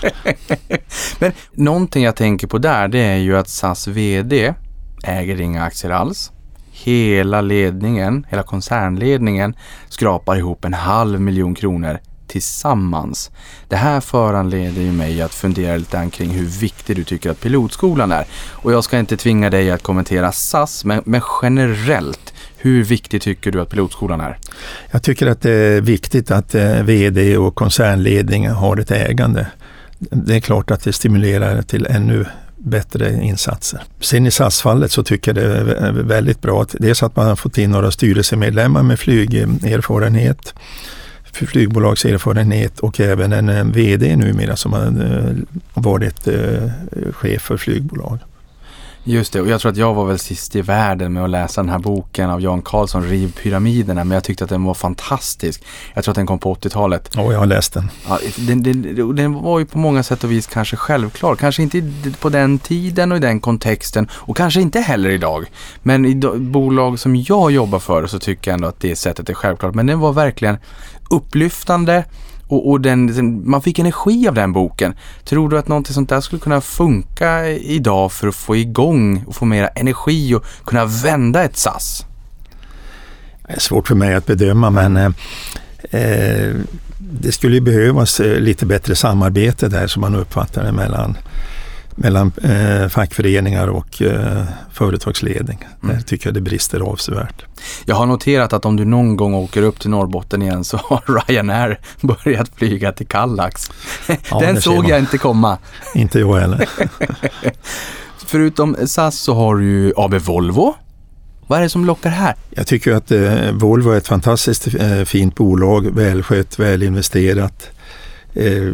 Men 1.18 1.32
någonting 1.52 2.04
jag 2.04 2.16
tänker 2.16 2.46
på 2.46 2.58
där 2.58 2.88
det 2.88 2.98
är 2.98 3.16
ju 3.16 3.36
att 3.36 3.48
SAS 3.48 3.86
VD 3.86 4.54
äger 5.04 5.40
inga 5.40 5.64
aktier 5.64 5.90
alls. 5.90 6.32
Hela 6.70 7.40
ledningen, 7.40 8.26
hela 8.30 8.42
koncernledningen 8.42 9.54
skrapar 9.88 10.36
ihop 10.36 10.64
en 10.64 10.74
halv 10.74 11.20
miljon 11.20 11.54
kronor 11.54 11.98
tillsammans. 12.26 13.30
Det 13.68 13.76
här 13.76 14.00
föranleder 14.00 14.82
ju 14.82 14.92
mig 14.92 15.22
att 15.22 15.34
fundera 15.34 15.76
lite 15.76 16.08
kring 16.12 16.30
hur 16.30 16.46
viktig 16.46 16.96
du 16.96 17.04
tycker 17.04 17.30
att 17.30 17.40
pilotskolan 17.40 18.12
är. 18.12 18.26
Och 18.50 18.72
jag 18.72 18.84
ska 18.84 18.98
inte 18.98 19.16
tvinga 19.16 19.50
dig 19.50 19.70
att 19.70 19.82
kommentera 19.82 20.32
SAS, 20.32 20.84
men, 20.84 21.02
men 21.04 21.20
generellt, 21.42 22.31
hur 22.62 22.84
viktig 22.84 23.22
tycker 23.22 23.50
du 23.50 23.60
att 23.60 23.70
pilotskolan 23.70 24.20
är? 24.20 24.38
Jag 24.90 25.02
tycker 25.02 25.26
att 25.26 25.40
det 25.40 25.50
är 25.50 25.80
viktigt 25.80 26.30
att 26.30 26.54
eh, 26.54 26.82
VD 26.82 27.36
och 27.36 27.54
koncernledningen 27.54 28.52
har 28.52 28.76
ett 28.76 28.90
ägande. 28.90 29.46
Det 29.98 30.36
är 30.36 30.40
klart 30.40 30.70
att 30.70 30.84
det 30.84 30.92
stimulerar 30.92 31.62
till 31.62 31.86
ännu 31.86 32.24
bättre 32.56 33.22
insatser. 33.22 33.82
Sen 34.00 34.26
i 34.26 34.30
SAS-fallet 34.30 34.92
så 34.92 35.02
tycker 35.02 35.34
jag 35.34 35.44
det 35.44 35.76
är 35.76 35.92
väldigt 35.92 36.42
bra 36.42 36.62
att 36.62 36.74
dels 36.78 37.02
att 37.02 37.16
man 37.16 37.26
har 37.26 37.36
fått 37.36 37.58
in 37.58 37.70
några 37.70 37.90
styrelsemedlemmar 37.90 38.82
med 38.82 38.98
flygerfarenhet, 38.98 40.54
flygbolagserfarenhet 41.32 42.80
och 42.80 43.00
även 43.00 43.32
en 43.32 43.48
eh, 43.48 43.64
VD 43.64 44.16
numera 44.16 44.56
som 44.56 44.72
har 44.72 44.82
eh, 44.82 45.34
varit 45.74 46.28
chef 47.12 47.42
för 47.42 47.56
flygbolag. 47.56 48.18
Just 49.04 49.32
det, 49.32 49.40
och 49.40 49.48
jag 49.48 49.60
tror 49.60 49.72
att 49.72 49.78
jag 49.78 49.94
var 49.94 50.04
väl 50.04 50.18
sist 50.18 50.56
i 50.56 50.62
världen 50.62 51.12
med 51.12 51.24
att 51.24 51.30
läsa 51.30 51.60
den 51.62 51.70
här 51.70 51.78
boken 51.78 52.30
av 52.30 52.40
Jan 52.40 52.62
Karlsson, 52.62 53.02
Riv 53.02 53.32
pyramiderna, 53.42 54.04
men 54.04 54.14
jag 54.14 54.24
tyckte 54.24 54.44
att 54.44 54.50
den 54.50 54.64
var 54.64 54.74
fantastisk. 54.74 55.64
Jag 55.94 56.04
tror 56.04 56.12
att 56.12 56.16
den 56.16 56.26
kom 56.26 56.38
på 56.38 56.54
80-talet. 56.54 57.10
Ja, 57.14 57.32
jag 57.32 57.38
har 57.38 57.46
läst 57.46 57.72
den. 57.72 57.90
Ja, 58.08 58.18
den, 58.36 58.62
den, 58.62 59.16
den 59.16 59.32
var 59.32 59.58
ju 59.58 59.66
på 59.66 59.78
många 59.78 60.02
sätt 60.02 60.24
och 60.24 60.32
vis 60.32 60.46
kanske 60.46 60.76
självklar. 60.76 61.36
Kanske 61.36 61.62
inte 61.62 61.82
på 62.20 62.28
den 62.28 62.58
tiden 62.58 63.12
och 63.12 63.18
i 63.18 63.20
den 63.20 63.40
kontexten 63.40 64.08
och 64.12 64.36
kanske 64.36 64.60
inte 64.60 64.80
heller 64.80 65.10
idag. 65.10 65.50
Men 65.82 66.06
i 66.06 66.14
bolag 66.38 66.98
som 66.98 67.16
jag 67.16 67.50
jobbar 67.50 67.78
för 67.78 68.06
så 68.06 68.18
tycker 68.18 68.50
jag 68.50 68.54
ändå 68.54 68.68
att 68.68 68.80
det 68.80 68.96
sättet 68.96 69.28
är 69.28 69.34
självklart. 69.34 69.74
Men 69.74 69.86
den 69.86 70.00
var 70.00 70.12
verkligen 70.12 70.56
upplyftande 71.10 72.04
och, 72.52 72.70
och 72.70 72.80
den, 72.80 73.06
den, 73.06 73.50
man 73.50 73.62
fick 73.62 73.78
energi 73.78 74.28
av 74.28 74.34
den 74.34 74.52
boken. 74.52 74.94
Tror 75.24 75.48
du 75.48 75.58
att 75.58 75.68
någonting 75.68 75.94
sånt 75.94 76.08
där 76.08 76.20
skulle 76.20 76.40
kunna 76.40 76.60
funka 76.60 77.48
idag 77.48 78.12
för 78.12 78.28
att 78.28 78.34
få 78.34 78.56
igång 78.56 79.24
och 79.26 79.36
få 79.36 79.44
mera 79.44 79.68
energi 79.68 80.34
och 80.34 80.44
kunna 80.64 80.84
vända 80.84 81.44
ett 81.44 81.56
SAS? 81.56 82.06
Det 83.46 83.52
är 83.52 83.60
svårt 83.60 83.88
för 83.88 83.94
mig 83.94 84.14
att 84.14 84.26
bedöma 84.26 84.70
men 84.70 84.96
eh, 84.96 85.10
eh 85.90 86.54
det 87.14 87.32
skulle 87.32 87.54
ju 87.54 87.60
behövas 87.60 88.20
eh, 88.20 88.40
lite 88.40 88.66
bättre 88.66 88.94
samarbete 88.94 89.68
där 89.68 89.86
som 89.86 90.00
man 90.00 90.14
uppfattar 90.14 90.64
det 90.64 90.72
mellan, 90.72 91.16
mellan 91.96 92.32
eh, 92.42 92.88
fackföreningar 92.88 93.68
och 93.68 94.02
eh, 94.02 94.44
företagsledning. 94.72 95.58
Mm. 95.82 95.96
Där 95.96 96.02
tycker 96.02 96.26
jag 96.26 96.34
det 96.34 96.40
brister 96.40 96.80
avsevärt. 96.80 97.44
Jag 97.84 97.94
har 97.94 98.06
noterat 98.06 98.52
att 98.52 98.64
om 98.64 98.76
du 98.76 98.84
någon 98.84 99.16
gång 99.16 99.34
åker 99.34 99.62
upp 99.62 99.80
till 99.80 99.90
Norrbotten 99.90 100.42
igen 100.42 100.64
så 100.64 100.76
har 100.76 101.24
Ryanair 101.28 101.80
börjat 102.00 102.50
flyga 102.56 102.92
till 102.92 103.06
Kallax. 103.06 103.70
Ja, 104.30 104.40
Den 104.40 104.62
såg 104.62 104.88
jag 104.88 104.98
inte 104.98 105.18
komma. 105.18 105.58
Inte 105.94 106.18
jag 106.18 106.40
heller. 106.40 106.68
Förutom 108.26 108.76
SAS 108.86 109.18
så 109.18 109.34
har 109.34 109.56
du 109.56 109.64
ju 109.64 109.92
AB 109.96 110.14
Volvo. 110.14 110.74
Vad 111.46 111.58
är 111.58 111.62
det 111.62 111.68
som 111.68 111.84
lockar 111.84 112.10
här? 112.10 112.34
Jag 112.50 112.66
tycker 112.66 112.92
att 112.92 113.10
eh, 113.10 113.52
Volvo 113.52 113.90
är 113.90 113.96
ett 113.96 114.08
fantastiskt 114.08 114.74
eh, 114.74 115.04
fint 115.04 115.34
bolag, 115.34 115.94
välskött, 115.94 116.58
välinvesterat, 116.58 117.70
eh, 118.34 118.72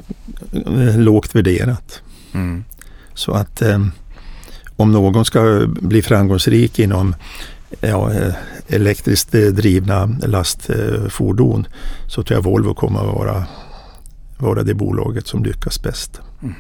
lågt 0.97 1.35
värderat. 1.35 2.03
Mm. 2.35 2.64
Så 3.19 3.33
att, 3.33 3.62
eh, 3.62 3.79
om 4.77 4.93
någon 4.93 5.25
ska 5.25 5.66
bli 5.66 6.03
framgångsrik 6.03 6.79
inom 6.79 7.14
ja, 7.81 8.12
eh, 8.12 8.35
elektriskt 8.69 9.33
drivna 9.33 10.07
lastfordon 10.27 11.66
så 12.07 12.23
tror 12.23 12.37
jag 12.37 12.45
Volvo 12.45 12.75
kommer 12.75 13.01
att 13.01 13.14
vara, 13.14 13.45
vara 14.39 14.62
det 14.62 14.75
bolaget 14.75 15.27
som 15.27 15.45
lyckas 15.45 15.83
bäst. 15.83 16.21
Mm. 16.43 16.55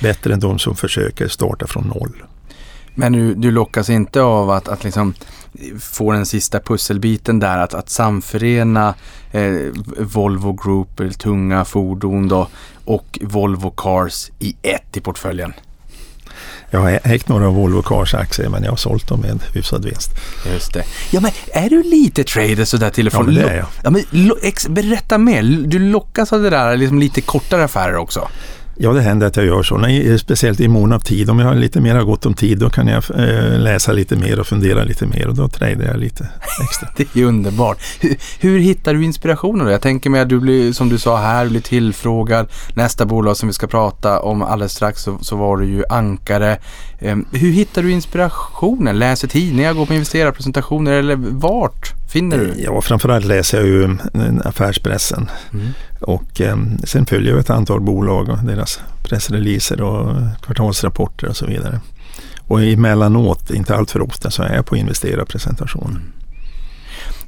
Bättre 0.00 0.34
än 0.34 0.40
de 0.40 0.58
som 0.58 0.76
försöker 0.76 1.28
starta 1.28 1.66
från 1.66 1.84
noll. 1.84 2.22
Men 2.94 3.12
du, 3.12 3.34
du 3.34 3.50
lockas 3.50 3.90
inte 3.90 4.22
av 4.22 4.50
att, 4.50 4.68
att 4.68 4.84
liksom 4.84 5.14
få 5.80 6.12
den 6.12 6.26
sista 6.26 6.60
pusselbiten 6.60 7.38
där, 7.38 7.58
att, 7.58 7.74
att 7.74 7.90
samförena 7.90 8.94
eh, 9.32 9.52
Volvo 9.98 10.52
Group, 10.52 11.18
tunga 11.18 11.64
fordon 11.64 12.28
då, 12.28 12.48
och 12.84 13.18
Volvo 13.22 13.70
Cars 13.70 14.30
i 14.38 14.56
ett 14.62 14.96
i 14.96 15.00
portföljen? 15.00 15.52
Jag 16.74 16.80
har 16.80 17.00
ägt 17.04 17.28
några 17.28 17.50
Volvo 17.50 17.82
Cars-aktier 17.82 18.48
men 18.48 18.64
jag 18.64 18.72
har 18.72 18.76
sålt 18.76 19.08
dem 19.08 19.20
med 19.20 19.40
hyfsad 19.54 19.84
vinst. 19.84 20.10
Just 20.52 20.74
det. 20.74 20.84
Ja 21.10 21.20
men 21.20 21.30
är 21.52 21.70
du 21.70 21.82
lite 21.82 22.24
trader 22.24 22.64
sådär 22.64 22.90
till 22.90 23.06
och 23.06 23.12
Ja, 23.12 23.16
från? 23.16 23.26
men 23.26 23.34
det 23.34 23.50
är 23.50 23.56
jag. 23.56 23.66
Ja, 23.84 23.90
men, 23.90 24.02
berätta 24.74 25.18
mer. 25.18 25.42
Du 25.42 25.78
lockas 25.78 26.32
av 26.32 26.42
det 26.42 26.50
där 26.50 26.76
liksom 26.76 26.98
lite 26.98 27.20
kortare 27.20 27.64
affärer 27.64 27.96
också? 27.96 28.28
Ja, 28.76 28.92
det 28.92 29.00
händer 29.00 29.26
att 29.26 29.36
jag 29.36 29.46
gör 29.46 29.62
så. 29.62 29.76
Nej, 29.76 30.10
eh, 30.10 30.16
speciellt 30.16 30.60
i 30.60 30.68
mån 30.68 30.92
av 30.92 30.98
tid. 30.98 31.30
Om 31.30 31.38
jag 31.38 31.46
har 31.46 31.54
lite 31.54 31.80
mer 31.80 32.02
gott 32.02 32.26
om 32.26 32.34
tid 32.34 32.58
då 32.58 32.70
kan 32.70 32.86
jag 32.86 33.04
eh, 33.10 33.58
läsa 33.58 33.92
lite 33.92 34.16
mer 34.16 34.40
och 34.40 34.46
fundera 34.46 34.84
lite 34.84 35.06
mer 35.06 35.28
och 35.28 35.34
då 35.34 35.48
tradar 35.48 35.84
jag 35.84 35.98
lite 35.98 36.28
extra. 36.62 36.88
Det 36.96 37.20
är 37.20 37.24
underbart. 37.24 37.78
Hur, 38.00 38.16
hur 38.40 38.58
hittar 38.58 38.94
du 38.94 39.04
inspirationen 39.04 39.66
då? 39.66 39.72
Jag 39.72 39.80
tänker 39.80 40.10
mig 40.10 40.20
att 40.20 40.28
du 40.28 40.40
blir, 40.40 40.72
som 40.72 40.88
du 40.88 40.98
sa 40.98 41.16
här, 41.16 41.48
blir 41.48 41.60
tillfrågad. 41.60 42.48
Nästa 42.74 43.06
bolag 43.06 43.36
som 43.36 43.48
vi 43.48 43.52
ska 43.52 43.66
prata 43.66 44.20
om 44.20 44.42
alldeles 44.42 44.72
strax 44.72 45.02
så, 45.02 45.18
så 45.20 45.36
var 45.36 45.56
du 45.56 45.66
ju 45.66 45.84
ankare. 45.88 46.58
Eh, 46.98 47.16
hur 47.32 47.52
hittar 47.52 47.82
du 47.82 47.90
inspirationen? 47.90 48.98
Läser 48.98 49.28
tidningar, 49.28 49.72
går 49.72 49.86
på 49.86 49.94
investerarpresentationer 49.94 50.92
eller 50.92 51.16
vart 51.16 52.01
finner 52.12 52.38
du? 52.38 52.54
Ja, 52.56 52.80
framförallt 52.80 53.24
läser 53.24 53.58
jag 53.58 53.66
ju 53.66 53.84
eh, 53.84 53.90
affärspressen 54.44 55.30
Mm. 55.52 55.66
och 56.00 56.40
eh, 56.40 56.56
sen 56.84 57.06
följer 57.06 57.30
jag 57.30 57.40
ett 57.40 57.50
antal 57.50 57.80
bolag 57.80 58.28
och 58.28 58.38
deras 58.44 58.80
pressreleaser 59.02 59.80
och 59.82 60.16
kvartalsrapporter 60.42 61.28
och 61.28 61.36
så 61.36 61.46
vidare. 61.46 61.80
Och 62.48 62.62
emellanåt, 62.62 63.50
inte 63.50 63.76
allt 63.76 63.90
för 63.90 64.02
ofta, 64.02 64.30
så 64.30 64.42
är 64.42 64.54
jag 64.54 64.66
på 64.66 64.76
investerarpresentation. 64.76 65.98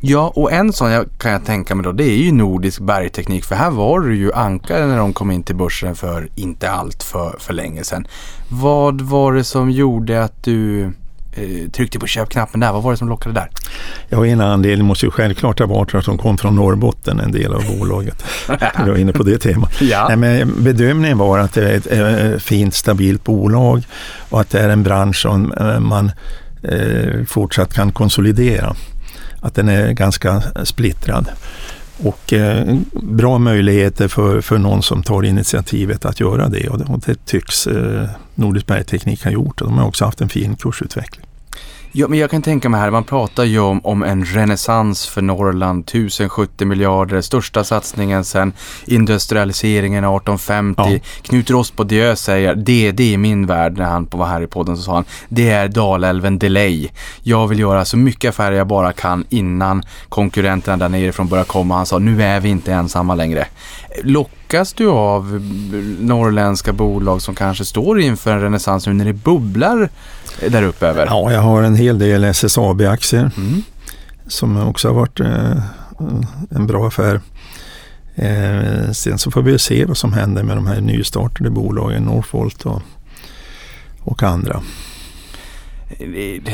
Ja, 0.01 0.33
och 0.37 0.53
en 0.53 0.73
sån 0.73 0.91
jag, 0.91 1.07
kan 1.19 1.33
jag 1.33 1.45
tänka 1.45 1.75
mig 1.75 1.85
då, 1.85 1.93
det 1.93 2.05
är 2.05 2.17
ju 2.17 2.33
Nordisk 2.33 2.81
bergteknik. 2.81 3.45
För 3.45 3.55
här 3.55 3.71
var 3.71 4.01
du 4.01 4.17
ju 4.17 4.33
ankare 4.33 4.87
när 4.87 4.99
de 4.99 5.13
kom 5.13 5.31
in 5.31 5.43
till 5.43 5.57
börsen 5.57 5.95
för 5.97 6.29
inte 6.35 6.71
allt 6.71 7.03
för, 7.03 7.37
för 7.39 7.55
länge 7.55 7.85
sedan. 7.85 8.07
Vad 8.49 9.01
var 9.01 9.33
det 9.33 9.45
som 9.45 9.71
gjorde 9.71 10.25
att 10.25 10.45
du 10.45 10.93
eh, 11.35 11.71
tryckte 11.71 11.99
på 11.99 12.07
köpknappen 12.07 12.61
där? 12.61 12.73
Vad 12.73 12.83
var 12.83 12.91
det 12.91 12.97
som 12.97 13.09
lockade 13.09 13.35
där? 13.35 13.49
Ja, 14.09 14.27
en 14.27 14.41
anledning 14.41 14.87
måste 14.87 15.07
ju 15.07 15.11
självklart 15.11 15.59
ha 15.59 15.67
varit 15.67 15.95
att 15.95 16.05
de 16.05 16.19
kom 16.19 16.39
från 16.39 16.57
Norrbotten, 16.57 17.21
en 17.21 17.33
del 17.33 17.55
av 17.55 17.63
bolaget. 17.79 18.25
Jag 18.79 18.87
var 18.87 18.97
inne 18.97 19.13
på 19.13 19.23
det 19.23 19.39
temat. 19.39 19.81
Ja. 19.81 20.07
Nej, 20.09 20.17
men 20.17 20.65
bedömningen 20.65 21.19
var 21.19 21.39
att 21.39 21.53
det 21.53 21.71
är 21.71 21.77
ett 21.77 22.33
eh, 22.33 22.39
fint, 22.39 22.75
stabilt 22.75 23.25
bolag 23.25 23.83
och 24.31 24.41
att 24.41 24.51
det 24.51 24.61
är 24.61 24.69
en 24.69 24.83
bransch 24.83 25.17
som 25.17 25.53
eh, 25.53 25.81
man 25.81 26.13
fortsatt 27.27 27.75
kan 27.75 27.93
konsolidera. 27.93 28.77
Att 29.41 29.55
den 29.55 29.69
är 29.69 29.93
ganska 29.93 30.43
splittrad. 30.65 31.29
Och 32.03 32.33
eh, 32.33 32.77
bra 32.93 33.39
möjligheter 33.39 34.09
för, 34.09 34.41
för 34.41 34.59
någon 34.59 34.83
som 34.83 35.03
tar 35.03 35.23
initiativet 35.23 36.05
att 36.05 36.21
göra 36.21 36.49
det. 36.49 36.69
Och 36.69 36.79
det, 36.79 36.85
och 36.85 37.01
det 37.01 37.27
tycks 37.27 37.67
eh, 37.67 38.09
Nordisk 38.35 38.67
Bergteknik 38.67 39.25
ha 39.25 39.31
gjort. 39.31 39.61
Och 39.61 39.67
de 39.67 39.79
har 39.79 39.87
också 39.87 40.05
haft 40.05 40.21
en 40.21 40.29
fin 40.29 40.57
kursutveckling. 40.57 41.24
Ja, 41.97 42.09
men 42.09 42.19
jag 42.19 42.31
kan 42.31 42.43
tänka 42.43 42.69
mig 42.69 42.81
här, 42.81 42.91
man 42.91 43.05
pratar 43.05 43.45
ju 43.45 43.59
om, 43.59 43.81
om 43.85 44.03
en 44.03 44.25
renässans 44.25 45.07
för 45.07 45.23
Norrland, 45.23 45.85
1070 45.89 46.67
miljarder, 46.67 47.21
största 47.21 47.65
satsningen 47.65 48.25
sedan 48.25 48.53
industrialiseringen 48.87 50.05
1850. 50.05 50.83
Ja. 50.87 50.99
Knut 51.23 51.51
Rospodieu 51.51 52.17
säger, 52.17 52.55
det, 52.55 52.93
det 52.93 53.15
är 53.15 53.19
min 53.19 53.47
värld, 53.47 53.79
när 53.79 53.85
han 53.85 54.09
var 54.11 54.27
här 54.27 54.41
i 54.41 54.47
podden 54.47 54.77
så 54.77 54.83
sa 54.83 54.95
han, 54.95 55.05
det 55.29 55.51
är 55.51 55.69
Dalälven 55.69 56.39
Delay. 56.39 56.89
Jag 57.23 57.49
vill 57.49 57.59
göra 57.59 57.85
så 57.85 57.97
mycket 57.97 58.29
affärer 58.29 58.57
jag 58.57 58.67
bara 58.67 58.93
kan 58.93 59.25
innan 59.29 59.83
konkurrenterna 60.09 60.77
där 60.77 60.89
nerifrån 60.89 61.29
börjar 61.29 61.45
komma. 61.45 61.77
Han 61.77 61.87
sa, 61.87 61.99
nu 61.99 62.23
är 62.23 62.41
vi 62.41 62.49
inte 62.49 62.73
ensamma 62.73 63.15
längre. 63.15 63.47
Lockas 64.03 64.73
du 64.73 64.89
av 64.89 65.41
norrländska 66.01 66.73
bolag 66.73 67.23
som 67.23 67.35
kanske 67.35 67.65
står 67.65 68.01
inför 68.01 68.31
en 68.31 68.41
renässans 68.41 68.87
nu 68.87 68.93
när 68.93 69.05
det 69.05 69.13
bubblar 69.13 69.89
där 70.41 70.63
uppe 70.63 70.87
över? 70.87 71.07
Ja, 71.07 71.33
jag 71.33 71.41
har 71.41 71.63
en 71.63 71.75
hel 71.77 71.99
del 71.99 72.25
SSAB-aktier. 72.25 73.31
Mm. 73.37 73.63
som 74.27 74.69
också 74.69 74.89
har 74.89 74.95
varit 74.95 75.21
eh, 75.21 75.63
en 76.51 76.67
bra 76.67 76.87
affär. 76.87 77.21
Eh, 78.15 78.91
sen 78.93 79.19
så 79.19 79.31
får 79.31 79.43
vi 79.43 79.59
se 79.59 79.85
vad 79.85 79.97
som 79.97 80.13
händer 80.13 80.43
med 80.43 80.57
de 80.57 80.67
här 80.67 80.81
nystartade 80.81 81.51
bolagen, 81.51 82.03
Northvolt 82.03 82.67
och, 82.67 82.83
och 84.01 84.23
andra. 84.23 84.63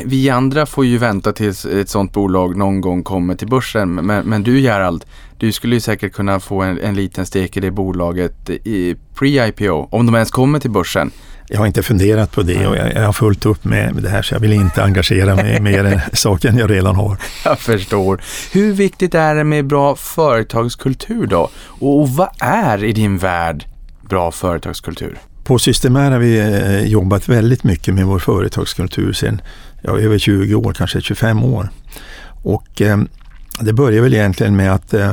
Vi 0.04 0.30
andra 0.30 0.66
får 0.66 0.86
ju 0.86 0.98
vänta 0.98 1.32
tills 1.32 1.64
ett 1.64 1.88
sånt 1.88 2.12
bolag 2.12 2.56
någon 2.56 2.80
gång 2.80 3.02
kommer 3.02 3.34
till 3.34 3.48
börsen. 3.48 3.94
Men, 3.94 4.26
men 4.26 4.42
du 4.42 4.60
Gerald, 4.60 5.04
du 5.38 5.52
skulle 5.52 5.76
ju 5.76 5.80
säkert 5.80 6.12
kunna 6.12 6.40
få 6.40 6.62
en, 6.62 6.78
en 6.78 6.94
liten 6.94 7.26
stek 7.26 7.56
i 7.56 7.60
det 7.60 7.70
bolaget 7.70 8.50
i 8.50 8.96
pre-IPO, 9.14 9.88
om 9.90 10.06
de 10.06 10.14
ens 10.14 10.30
kommer 10.30 10.58
till 10.58 10.70
börsen. 10.70 11.10
Jag 11.52 11.58
har 11.58 11.66
inte 11.66 11.82
funderat 11.82 12.32
på 12.32 12.42
det 12.42 12.66
och 12.66 12.76
jag, 12.76 12.94
jag 12.94 13.06
har 13.06 13.12
fullt 13.12 13.46
upp 13.46 13.64
med, 13.64 13.94
med 13.94 14.02
det 14.02 14.08
här 14.08 14.22
så 14.22 14.34
jag 14.34 14.40
vill 14.40 14.52
inte 14.52 14.82
engagera 14.82 15.36
mig 15.36 15.60
mer 15.70 15.84
än 15.84 16.00
saken 16.12 16.58
jag 16.58 16.70
redan 16.70 16.96
har. 16.96 17.16
Jag 17.44 17.58
förstår. 17.58 18.22
Hur 18.52 18.72
viktigt 18.72 19.14
är 19.14 19.34
det 19.34 19.44
med 19.44 19.66
bra 19.66 19.96
företagskultur 19.96 21.26
då? 21.26 21.50
Och 21.64 22.08
vad 22.08 22.28
är 22.40 22.84
i 22.84 22.92
din 22.92 23.18
värld 23.18 23.64
bra 24.08 24.32
företagskultur? 24.32 25.18
På 25.44 25.58
Systemair 25.58 26.10
har 26.10 26.18
vi 26.18 26.38
eh, 26.38 26.86
jobbat 26.86 27.28
väldigt 27.28 27.64
mycket 27.64 27.94
med 27.94 28.06
vår 28.06 28.18
företagskultur 28.18 29.12
sedan 29.12 29.42
ja, 29.82 29.98
över 29.98 30.18
20 30.18 30.54
år, 30.54 30.72
kanske 30.72 31.00
25 31.00 31.44
år. 31.44 31.68
Och 32.42 32.82
eh, 32.82 32.98
det 33.60 33.72
börjar 33.72 34.02
väl 34.02 34.14
egentligen 34.14 34.56
med 34.56 34.72
att 34.74 34.94
eh, 34.94 35.12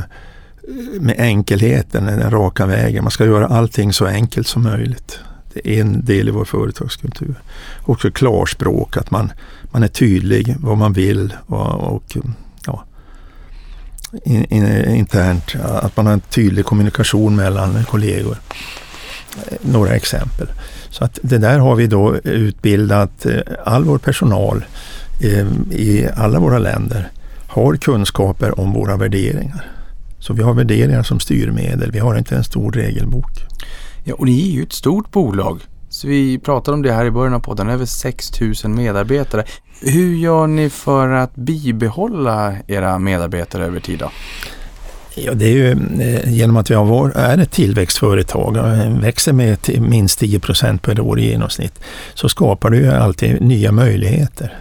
med 1.00 1.14
enkelheten, 1.18 2.06
den 2.06 2.30
raka 2.30 2.66
vägen. 2.66 3.04
Man 3.04 3.10
ska 3.10 3.24
göra 3.24 3.46
allting 3.46 3.92
så 3.92 4.06
enkelt 4.06 4.46
som 4.46 4.62
möjligt. 4.62 5.20
Det 5.52 5.68
är 5.68 5.80
en 5.80 6.04
del 6.04 6.28
i 6.28 6.30
vår 6.30 6.44
företagskultur. 6.44 7.34
Också 7.84 8.10
klarspråk, 8.10 8.96
att 8.96 9.10
man, 9.10 9.32
man 9.70 9.82
är 9.82 9.88
tydlig 9.88 10.56
vad 10.58 10.78
man 10.78 10.92
vill 10.92 11.34
och, 11.46 11.94
och 11.94 12.16
ja, 12.66 12.84
in, 14.24 14.44
in, 14.44 14.84
internt, 14.94 15.54
att 15.64 15.96
man 15.96 16.06
har 16.06 16.12
en 16.12 16.20
tydlig 16.20 16.64
kommunikation 16.64 17.36
mellan 17.36 17.84
kollegor. 17.84 18.36
Några 19.60 19.96
exempel. 19.96 20.48
Så 20.90 21.04
att 21.04 21.18
det 21.22 21.38
där 21.38 21.58
har 21.58 21.76
vi 21.76 21.86
då 21.86 22.16
utbildat 22.16 23.26
eh, 23.26 23.40
all 23.64 23.84
vår 23.84 23.98
personal 23.98 24.64
eh, 25.20 25.46
i 25.70 26.08
alla 26.16 26.38
våra 26.38 26.58
länder 26.58 27.10
har 27.46 27.76
kunskaper 27.76 28.60
om 28.60 28.72
våra 28.72 28.96
värderingar. 28.96 29.70
Så 30.18 30.32
vi 30.32 30.42
har 30.42 30.54
värderingar 30.54 31.02
som 31.02 31.20
styrmedel. 31.20 31.90
Vi 31.90 31.98
har 31.98 32.16
inte 32.18 32.36
en 32.36 32.44
stor 32.44 32.72
regelbok. 32.72 33.44
Ja, 34.04 34.14
och 34.14 34.26
ni 34.26 34.48
är 34.48 34.52
ju 34.52 34.62
ett 34.62 34.72
stort 34.72 35.10
bolag. 35.10 35.60
Så 35.88 36.08
vi 36.08 36.38
pratade 36.38 36.74
om 36.74 36.82
det 36.82 36.92
här 36.92 37.04
i 37.04 37.10
början 37.10 37.34
av 37.34 37.40
podden, 37.40 37.68
över 37.68 37.86
6 37.86 38.40
000 38.40 38.54
medarbetare. 38.64 39.44
Hur 39.80 40.16
gör 40.16 40.46
ni 40.46 40.70
för 40.70 41.08
att 41.08 41.34
bibehålla 41.34 42.54
era 42.66 42.98
medarbetare 42.98 43.64
över 43.64 43.80
tid 43.80 43.98
då? 43.98 44.10
Ja, 45.14 45.34
det 45.34 45.44
är 45.44 45.52
ju 45.52 45.70
eh, 46.00 46.32
genom 46.34 46.56
att 46.56 46.70
vi 46.70 46.74
har 46.74 46.84
vår, 46.84 47.16
är 47.16 47.38
ett 47.38 47.50
tillväxtföretag 47.50 48.56
och 48.56 49.04
växer 49.04 49.32
med 49.32 49.62
till 49.62 49.82
minst 49.82 50.18
10 50.18 50.40
procent 50.40 50.82
per 50.82 51.00
år 51.00 51.18
i 51.18 51.30
genomsnitt 51.30 51.80
så 52.14 52.28
skapar 52.28 52.70
det 52.70 52.76
ju 52.76 52.90
alltid 52.90 53.42
nya 53.42 53.72
möjligheter. 53.72 54.58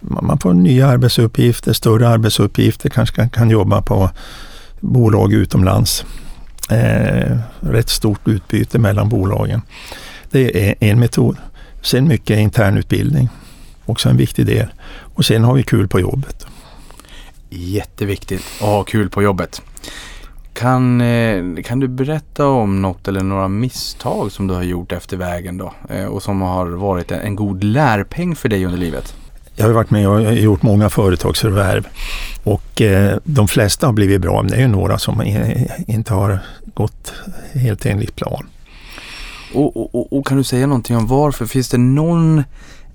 Man 0.00 0.26
man 0.26 0.38
får 0.38 0.54
nya 0.54 0.88
arbetsuppgifter, 0.88 1.72
större 1.72 2.08
arbetsuppgifter, 2.08 2.88
kanske 2.90 3.16
kan, 3.16 3.30
kan 3.30 3.50
jobba 3.50 3.82
på 3.82 4.10
bolag 4.80 5.32
utomlands. 5.32 6.04
Eh, 6.70 7.38
rätt 7.60 7.88
stort 7.88 8.28
utbyte 8.28 8.78
mellan 8.78 9.08
bolagen. 9.08 9.62
Det 10.30 10.68
är 10.68 10.74
en 10.80 11.00
metod. 11.00 11.36
Sen 11.82 12.08
mycket 12.08 12.38
internutbildning, 12.38 13.28
också 13.84 14.08
en 14.08 14.16
viktig 14.16 14.46
del. 14.46 14.68
Och 15.14 15.24
sen 15.24 15.44
har 15.44 15.54
vi 15.54 15.62
kul 15.62 15.88
på 15.88 16.00
jobbet. 16.00 16.46
Jätteviktigt 17.50 18.44
att 18.60 18.66
ha 18.68 18.84
kul 18.84 19.10
på 19.10 19.22
jobbet. 19.22 19.62
Kan, 20.52 21.00
eh, 21.00 21.62
kan 21.64 21.80
du 21.80 21.88
berätta 21.88 22.46
om 22.46 22.82
något 22.82 23.08
eller 23.08 23.22
några 23.22 23.48
misstag 23.48 24.32
som 24.32 24.46
du 24.46 24.54
har 24.54 24.62
gjort 24.62 24.92
efter 24.92 25.16
vägen 25.16 25.58
då? 25.58 25.72
Eh, 25.88 26.04
och 26.04 26.22
som 26.22 26.40
har 26.40 26.66
varit 26.66 27.10
en 27.10 27.36
god 27.36 27.64
lärpeng 27.64 28.36
för 28.36 28.48
dig 28.48 28.64
under 28.64 28.78
livet? 28.78 29.14
Jag 29.58 29.66
har 29.66 29.72
varit 29.72 29.90
med 29.90 30.08
och 30.08 30.34
gjort 30.34 30.62
många 30.62 30.90
företagsförvärv 30.90 31.88
och 32.44 32.82
eh, 32.82 33.18
de 33.24 33.48
flesta 33.48 33.86
har 33.86 33.92
blivit 33.92 34.20
bra. 34.20 34.42
Men 34.42 34.50
det 34.50 34.56
är 34.56 34.60
ju 34.60 34.68
några 34.68 34.98
som 34.98 35.22
inte 35.86 36.14
har 36.14 36.38
gått 36.74 37.12
helt 37.52 37.86
enligt 37.86 38.16
plan. 38.16 38.46
Och, 39.54 39.94
och, 39.94 40.12
och, 40.12 40.26
kan 40.26 40.36
du 40.36 40.44
säga 40.44 40.66
någonting 40.66 40.96
om 40.96 41.06
varför? 41.06 41.46
Finns 41.46 41.68
det 41.68 41.78
någon 41.78 42.44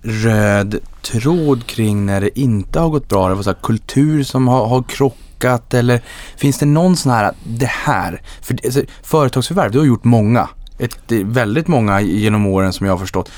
röd 0.02 0.80
tråd 1.02 1.66
kring 1.66 2.06
när 2.06 2.22
det 2.22 2.40
inte 2.40 2.80
har 2.80 2.90
gått 2.90 3.10
bra? 3.10 3.30
Det 3.30 3.36
var 3.36 3.44
så 3.44 3.50
här 3.50 3.58
kultur 3.64 4.24
som 4.24 4.48
har, 4.48 4.68
har 4.68 4.84
krockat 4.84 5.74
eller 5.74 6.02
finns 6.38 6.60
det 6.60 6.66
någon 6.66 6.96
sån 6.96 7.12
här, 7.12 7.34
det 7.44 7.70
här, 7.70 8.22
för 8.42 8.58
alltså, 8.66 8.82
företagsförvärv, 9.04 9.72
du 9.72 9.80
har 9.80 9.86
gjort 9.86 10.04
många. 10.04 10.50
Ett, 10.80 11.00
väldigt 11.08 11.68
många 11.68 12.02
genom 12.02 12.46
åren 12.46 12.74
som 12.74 12.86
jag 12.86 12.94
har 12.94 13.00
förstått. 13.00 13.32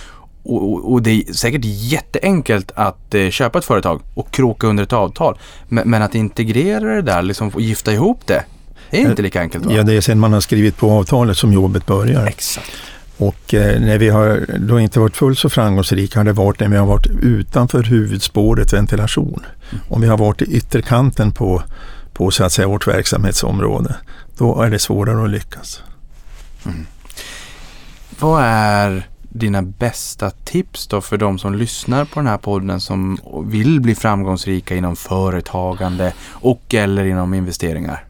Och, 0.46 0.74
och, 0.74 0.92
och 0.92 1.02
det 1.02 1.12
är 1.12 1.34
säkert 1.34 1.62
jätteenkelt 1.64 2.72
att 2.76 3.14
eh, 3.14 3.30
köpa 3.30 3.60
ett 3.60 3.66
företag 3.66 4.02
och 4.14 4.32
kroka 4.32 4.68
under 4.68 4.84
ett 4.84 4.94
avtal. 4.94 5.38
Men, 5.68 5.90
men 5.90 6.02
att 6.02 6.16
integrera 6.16 6.96
det 6.96 7.02
där 7.02 7.22
liksom, 7.22 7.50
och 7.50 7.62
gifta 7.62 7.94
ihop 7.94 8.22
det, 8.26 8.44
det 8.92 9.02
är 9.02 9.10
inte 9.10 9.22
lika 9.22 9.42
enkelt 9.42 9.66
va? 9.66 9.74
Ja, 9.74 9.84
det 9.84 9.94
är 9.94 10.02
sen 10.02 10.20
man 10.20 10.34
har 10.34 10.42
skrivit 10.42 10.78
på 10.78 10.92
avtalet 10.92 11.38
som 11.38 11.54
jobbet 11.54 11.86
börjar. 11.86 12.26
Exakt. 12.26 12.72
Och 13.18 13.54
eh, 13.54 13.82
när 13.82 13.98
vi 13.98 14.10
har 14.10 14.46
då 14.60 14.80
inte 14.80 15.00
varit 15.00 15.18
fullt 15.18 15.40
så 15.40 15.50
framgångsrika 15.50 16.20
har 16.20 16.24
det 16.24 16.34
varit 16.34 16.60
när 16.60 16.68
vi 16.68 16.78
har 16.78 16.86
varit 16.86 17.08
utanför 17.08 17.84
huvudspåret 17.84 18.74
ventilation. 18.74 19.46
Om 19.90 20.02
vi 20.02 20.08
har 20.08 20.18
varit 20.18 20.42
i 20.42 20.46
ytterkanten 20.46 21.32
på, 21.32 21.64
på 22.14 22.32
så 22.32 22.44
att 22.44 22.54
säga 22.54 22.68
vårt 22.68 22.88
verksamhetsområde, 22.88 23.96
då 24.38 24.62
är 24.62 24.70
det 24.70 24.80
svårare 24.80 25.24
att 25.24 25.30
lyckas. 25.30 25.82
Vad 28.20 28.44
är 28.44 29.08
dina 29.36 29.62
bästa 29.62 30.30
tips 30.30 30.88
då 30.88 31.02
för 31.02 31.18
de 31.18 31.40
som 31.40 31.56
lyssnar 31.56 32.06
på 32.06 32.20
den 32.20 32.28
här 32.28 32.38
podden 32.38 32.82
som 32.82 33.20
vill 33.46 33.82
bli 33.82 33.96
framgångsrika 33.96 34.76
inom 34.76 34.96
företagande 34.96 36.14
och 36.30 36.74
eller 36.74 37.06
inom 37.06 37.34
investeringar? 37.34 38.06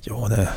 Ja, 0.00 0.28
det 0.28 0.36
är 0.36 0.50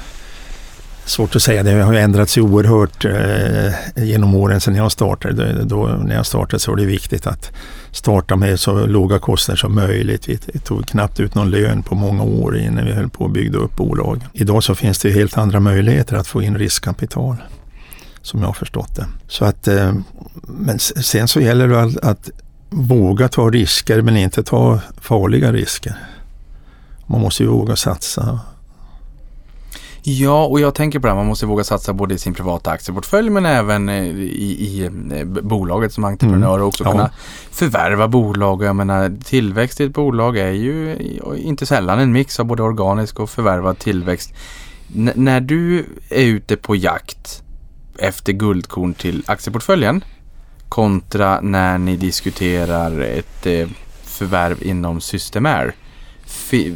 svårt 1.05 1.35
att 1.35 1.41
säga. 1.41 1.63
Det 1.63 1.71
har 1.71 1.93
ju 1.93 1.99
ändrats 1.99 2.37
oerhört 2.37 3.05
eh, 3.05 4.05
genom 4.05 4.35
åren 4.35 4.61
sedan 4.61 4.75
jag 4.75 4.91
startade. 4.91 5.53
Då, 5.53 5.63
då, 5.63 5.87
när 5.87 6.15
jag 6.15 6.25
startade 6.25 6.59
så 6.59 6.71
var 6.71 6.77
det 6.77 6.85
viktigt 6.85 7.27
att 7.27 7.51
starta 7.91 8.35
med 8.35 8.59
så 8.59 8.85
låga 8.85 9.19
kostnader 9.19 9.57
som 9.57 9.75
möjligt. 9.75 10.27
Vi 10.27 10.59
tog 10.59 10.87
knappt 10.87 11.19
ut 11.19 11.35
någon 11.35 11.49
lön 11.49 11.83
på 11.83 11.95
många 11.95 12.23
år 12.23 12.57
innan 12.57 12.85
vi 12.85 12.91
höll 12.91 13.09
på 13.09 13.25
att 13.25 13.31
bygga 13.31 13.59
upp 13.59 13.75
bolag. 13.75 14.21
Idag 14.33 14.63
så 14.63 14.75
finns 14.75 14.99
det 14.99 15.11
helt 15.11 15.37
andra 15.37 15.59
möjligheter 15.59 16.15
att 16.15 16.27
få 16.27 16.41
in 16.41 16.57
riskkapital 16.57 17.35
som 18.27 18.39
jag 18.39 18.47
har 18.47 18.53
förstått 18.53 18.95
det. 18.95 19.07
Så 19.27 19.45
att, 19.45 19.67
eh, 19.67 19.93
men 20.47 20.79
sen 20.79 21.27
så 21.27 21.39
gäller 21.41 21.67
det 21.67 21.81
att, 21.81 21.97
att 21.97 22.29
våga 22.69 23.27
ta 23.27 23.49
risker 23.49 24.01
men 24.01 24.17
inte 24.17 24.43
ta 24.43 24.79
farliga 25.01 25.51
risker. 25.53 25.95
Man 27.05 27.21
måste 27.21 27.43
ju 27.43 27.49
våga 27.49 27.75
satsa. 27.75 28.39
Ja, 30.03 30.45
och 30.45 30.59
jag 30.59 30.75
tänker 30.75 30.99
på 30.99 31.07
det 31.07 31.11
här, 31.11 31.17
man 31.17 31.25
måste 31.25 31.45
våga 31.45 31.63
satsa 31.63 31.93
både 31.93 32.15
i 32.15 32.17
sin 32.17 32.33
privata 32.33 32.71
aktieportfölj 32.71 33.29
men 33.29 33.45
även 33.45 33.89
eh, 33.89 34.05
i, 34.05 34.55
i 34.67 34.85
eh, 35.19 35.23
bolaget 35.25 35.93
som 35.93 36.03
entreprenör 36.03 36.59
och 36.59 36.67
också 36.67 36.83
Ja. 36.83 36.91
kunna 36.91 37.11
förvärva 37.51 38.07
bolag. 38.07 38.63
Jag 38.63 38.75
menar, 38.75 39.13
tillväxt 39.23 39.79
i 39.81 39.83
ett 39.83 39.93
bolag 39.93 40.37
är 40.37 40.51
ju 40.51 40.95
inte 41.37 41.65
sällan 41.65 41.99
en 41.99 42.11
mix 42.11 42.39
av 42.39 42.45
både 42.45 42.63
organisk 42.63 43.19
och 43.19 43.29
förvärvad 43.29 43.79
tillväxt. 43.79 44.33
N- 44.95 45.11
när 45.15 45.41
du 45.41 45.85
är 46.09 46.25
ute 46.25 46.57
på 46.57 46.75
jakt 46.75 47.43
efter 47.99 48.33
guldkorn 48.33 48.93
till 48.93 49.23
aktieportföljen 49.25 50.03
kontra 50.69 51.41
när 51.41 51.77
ni 51.77 51.97
diskuterar 51.97 53.01
ett 53.01 53.45
eh, 53.45 53.67
förvärv 54.03 54.63
inom 54.63 55.01
Systemair. 55.01 55.73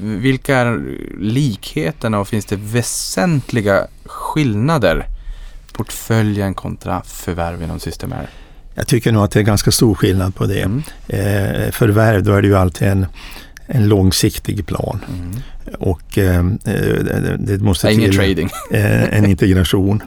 Vilka 0.02 0.58
är 0.58 0.98
likheterna 1.20 2.20
och 2.20 2.28
finns 2.28 2.46
det 2.46 2.56
väsentliga 2.56 3.88
skillnader? 4.06 5.06
Portföljen 5.74 6.54
kontra 6.54 7.02
förvärv 7.02 7.64
inom 7.64 7.80
Systemair. 7.80 8.30
Jag 8.76 8.88
tycker 8.88 9.12
nog 9.12 9.24
att 9.24 9.32
det 9.32 9.40
är 9.40 9.44
ganska 9.44 9.72
stor 9.72 9.96
skillnad 9.96 10.36
på 10.36 10.46
det. 10.46 10.62
Mm. 10.62 10.84
Eh, 11.08 11.72
förvärv, 11.72 12.24
då 12.24 12.34
är 12.34 12.42
det 12.42 12.48
ju 12.48 12.56
alltid 12.56 12.88
en, 12.88 13.06
en 13.66 13.88
långsiktig 13.88 14.66
plan. 14.66 15.06
Mm. 15.10 15.42
Och 15.80 16.18
eh, 16.18 16.44
det, 16.64 17.38
det 17.40 17.58
måste 17.58 17.92
ingen 17.92 18.10
till 18.10 18.20
trading. 18.20 18.50
eh, 18.72 19.18
en 19.18 19.26
integration. 19.26 20.04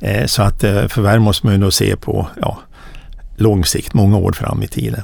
Eh, 0.00 0.26
så 0.26 0.42
att 0.42 0.64
eh, 0.64 0.86
förvärv 0.88 1.20
måste 1.20 1.46
man 1.46 1.54
ju 1.54 1.60
då 1.60 1.70
se 1.70 1.96
på 1.96 2.28
ja, 2.40 2.60
lång 3.36 3.64
sikt, 3.64 3.94
många 3.94 4.16
år 4.16 4.32
fram 4.32 4.62
i 4.62 4.68
tiden. 4.68 5.02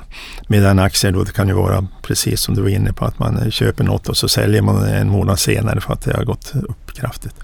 Medan 0.49 0.79
aktier 0.79 1.13
då, 1.13 1.25
det 1.25 1.33
kan 1.33 1.49
ju 1.49 1.55
vara 1.55 1.87
precis 2.03 2.41
som 2.41 2.55
du 2.55 2.63
var 2.63 2.69
inne 2.69 2.93
på, 2.93 3.05
att 3.05 3.19
man 3.19 3.39
eh, 3.39 3.51
köper 3.51 3.85
något 3.85 4.09
och 4.09 4.17
så 4.17 4.29
säljer 4.29 4.63
man 4.63 4.85
en 4.85 5.09
månad 5.09 5.39
senare 5.39 5.81
för 5.81 5.93
att 5.93 6.03
det 6.03 6.17
har 6.17 6.25
gått 6.25 6.53
upp 6.55 6.93
kraftigt. 6.95 7.35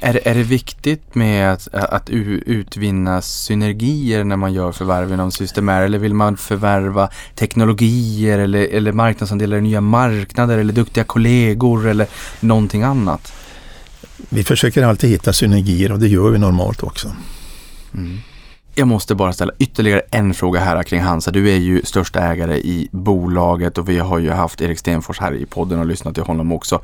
Är, 0.00 0.28
är 0.28 0.34
det 0.34 0.42
viktigt 0.42 1.14
med 1.14 1.52
att, 1.52 1.74
att 1.74 2.10
utvinna 2.10 3.22
synergier 3.22 4.24
när 4.24 4.36
man 4.36 4.52
gör 4.52 4.72
förvärv 4.72 5.12
inom 5.12 5.30
Systemair? 5.30 5.82
Eller 5.82 5.98
vill 5.98 6.14
man 6.14 6.36
förvärva 6.36 7.08
teknologier 7.34 8.38
eller, 8.38 8.68
eller 8.68 8.92
marknadsandelar 8.92 9.56
i 9.56 9.60
nya 9.60 9.80
marknader 9.80 10.58
eller 10.58 10.72
duktiga 10.72 11.04
kollegor 11.04 11.88
eller 11.88 12.06
någonting 12.40 12.82
annat? 12.82 13.32
Vi 14.28 14.44
försöker 14.44 14.82
alltid 14.82 15.10
hitta 15.10 15.32
synergier 15.32 15.92
och 15.92 15.98
det 15.98 16.08
gör 16.08 16.30
vi 16.30 16.38
normalt 16.38 16.82
också. 16.82 17.12
Jag 18.74 18.88
måste 18.88 19.14
bara 19.14 19.32
ställa 19.32 19.52
ytterligare 19.58 20.02
en 20.10 20.34
fråga 20.34 20.60
här 20.60 20.82
kring 20.82 21.00
Hansa. 21.00 21.30
Du 21.30 21.50
är 21.50 21.56
ju 21.56 21.82
största 21.84 22.20
ägare 22.20 22.56
i 22.56 22.88
bolaget 22.92 23.78
och 23.78 23.88
vi 23.88 23.98
har 23.98 24.18
ju 24.18 24.30
haft 24.30 24.60
Erik 24.60 24.78
Stenfors 24.78 25.20
här 25.20 25.34
i 25.34 25.46
podden 25.46 25.78
och 25.78 25.86
lyssnat 25.86 26.14
till 26.14 26.22
honom 26.22 26.52
också. 26.52 26.80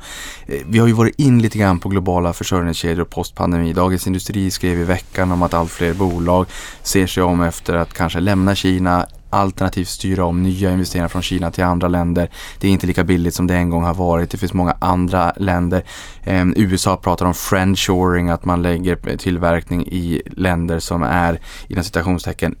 Eh, 0.47 0.61
vi 0.67 0.79
har 0.79 0.87
ju 0.87 0.93
varit 0.93 1.19
in 1.19 1.41
lite 1.41 1.57
grann 1.57 1.79
på 1.79 1.89
globala 1.89 2.33
försörjningskedjor 2.33 3.01
och 3.01 3.09
postpandemi. 3.09 3.73
Dagens 3.73 4.07
Industri 4.07 4.51
skrev 4.51 4.79
i 4.79 4.83
veckan 4.83 5.31
om 5.31 5.43
att 5.43 5.53
allt 5.53 5.71
fler 5.71 5.93
bolag 5.93 6.45
ser 6.83 7.07
sig 7.07 7.23
om 7.23 7.41
efter 7.41 7.75
att 7.75 7.93
kanske 7.93 8.19
lämna 8.19 8.55
Kina 8.55 9.07
alternativt 9.29 9.87
styra 9.87 10.25
om 10.25 10.43
nya 10.43 10.71
investeringar 10.71 11.07
från 11.07 11.21
Kina 11.21 11.51
till 11.51 11.63
andra 11.63 11.87
länder. 11.87 12.29
Det 12.59 12.67
är 12.67 12.71
inte 12.71 12.87
lika 12.87 13.03
billigt 13.03 13.35
som 13.35 13.47
det 13.47 13.55
en 13.55 13.69
gång 13.69 13.83
har 13.83 13.93
varit. 13.93 14.29
Det 14.31 14.37
finns 14.37 14.53
många 14.53 14.75
andra 14.79 15.33
länder. 15.37 15.83
Eh, 16.23 16.45
USA 16.55 16.97
pratar 16.97 17.25
om 17.25 17.33
friendshoring, 17.33 18.29
att 18.29 18.45
man 18.45 18.61
lägger 18.61 19.17
tillverkning 19.17 19.87
i 19.87 20.21
länder 20.25 20.79
som 20.79 21.03
är 21.03 21.39
inom 21.67 21.83
citationstecken 21.83 22.55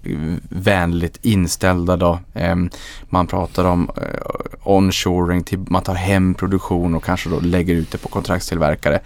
vänligt 0.49 1.19
inställda 1.21 1.97
då. 1.97 2.19
Eh, 2.33 2.55
man 3.09 3.27
pratar 3.27 3.65
om 3.65 3.89
eh, 3.97 4.03
onshoring, 4.63 5.43
till, 5.43 5.59
man 5.59 5.83
tar 5.83 5.95
hem 5.95 6.33
produktion 6.33 6.95
och 6.95 7.03
kanske 7.03 7.29
då 7.29 7.39
lägger 7.39 7.75
ut 7.75 7.91
det 7.91 7.97
på 7.97 8.09
kontraktstillverkare. 8.09 8.99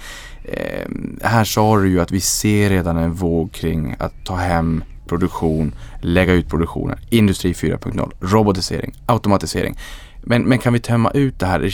Eh, 0.44 0.88
här 1.22 1.44
sa 1.44 1.78
du 1.78 1.90
ju 1.90 2.02
att 2.02 2.12
vi 2.12 2.22
ser 2.22 2.70
redan 2.70 2.98
en 2.98 3.14
våg 3.14 3.52
kring 3.52 3.96
att 4.00 4.14
ta 4.24 4.36
hem 4.36 4.84
produktion, 5.06 5.76
lägga 6.02 6.34
ut 6.34 6.50
produktionen, 6.50 6.98
industri 7.10 7.54
4.0, 7.54 8.12
robotisering, 8.20 8.94
automatisering. 9.06 9.78
Men, 10.24 10.44
men 10.44 10.60
kan 10.60 10.74
vi 10.74 10.80
tömma 10.80 11.12
ut 11.12 11.40
det 11.40 11.46
här 11.46 11.72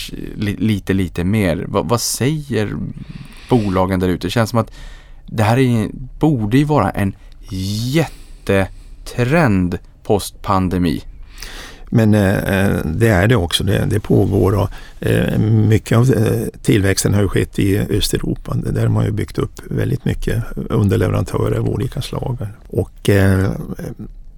lite, 0.60 0.94
lite 0.94 1.24
mer? 1.24 1.66
Vad, 1.68 1.90
vad 1.90 2.02
säger 2.02 2.76
bolagen 3.50 4.00
där 4.00 4.08
ute? 4.10 4.28
Det 4.28 4.32
känns 4.32 4.50
som 4.50 4.60
att 4.60 4.72
det 5.26 5.44
här 5.44 5.58
är, 5.58 5.90
borde 6.20 6.58
ju 6.58 6.64
vara 6.64 6.90
en 6.90 7.16
jättetrend 7.94 9.80
post-pandemi. 10.04 11.04
Men 11.90 12.14
eh, 12.14 12.38
eh, 12.38 12.78
det 12.86 13.08
är 13.08 13.28
det 13.28 13.36
också, 13.36 13.64
det, 13.64 13.86
det 13.90 14.00
pågår 14.00 14.56
och 14.56 14.70
eh, 15.00 15.40
mycket 15.40 15.98
av 15.98 16.14
eh, 16.14 16.48
tillväxten 16.62 17.14
har 17.14 17.22
ju 17.22 17.28
skett 17.28 17.60
i 17.60 17.80
Östeuropa. 17.80 18.56
Där 18.56 18.82
har 18.82 18.88
man 18.88 19.06
ju 19.06 19.12
byggt 19.12 19.38
upp 19.38 19.62
väldigt 19.70 20.06
mycket 20.06 20.44
underleverantörer 20.56 21.60
av 21.60 21.70
olika 21.70 22.02
slag. 22.02 22.48
Och, 22.68 23.10
eh, 23.10 23.52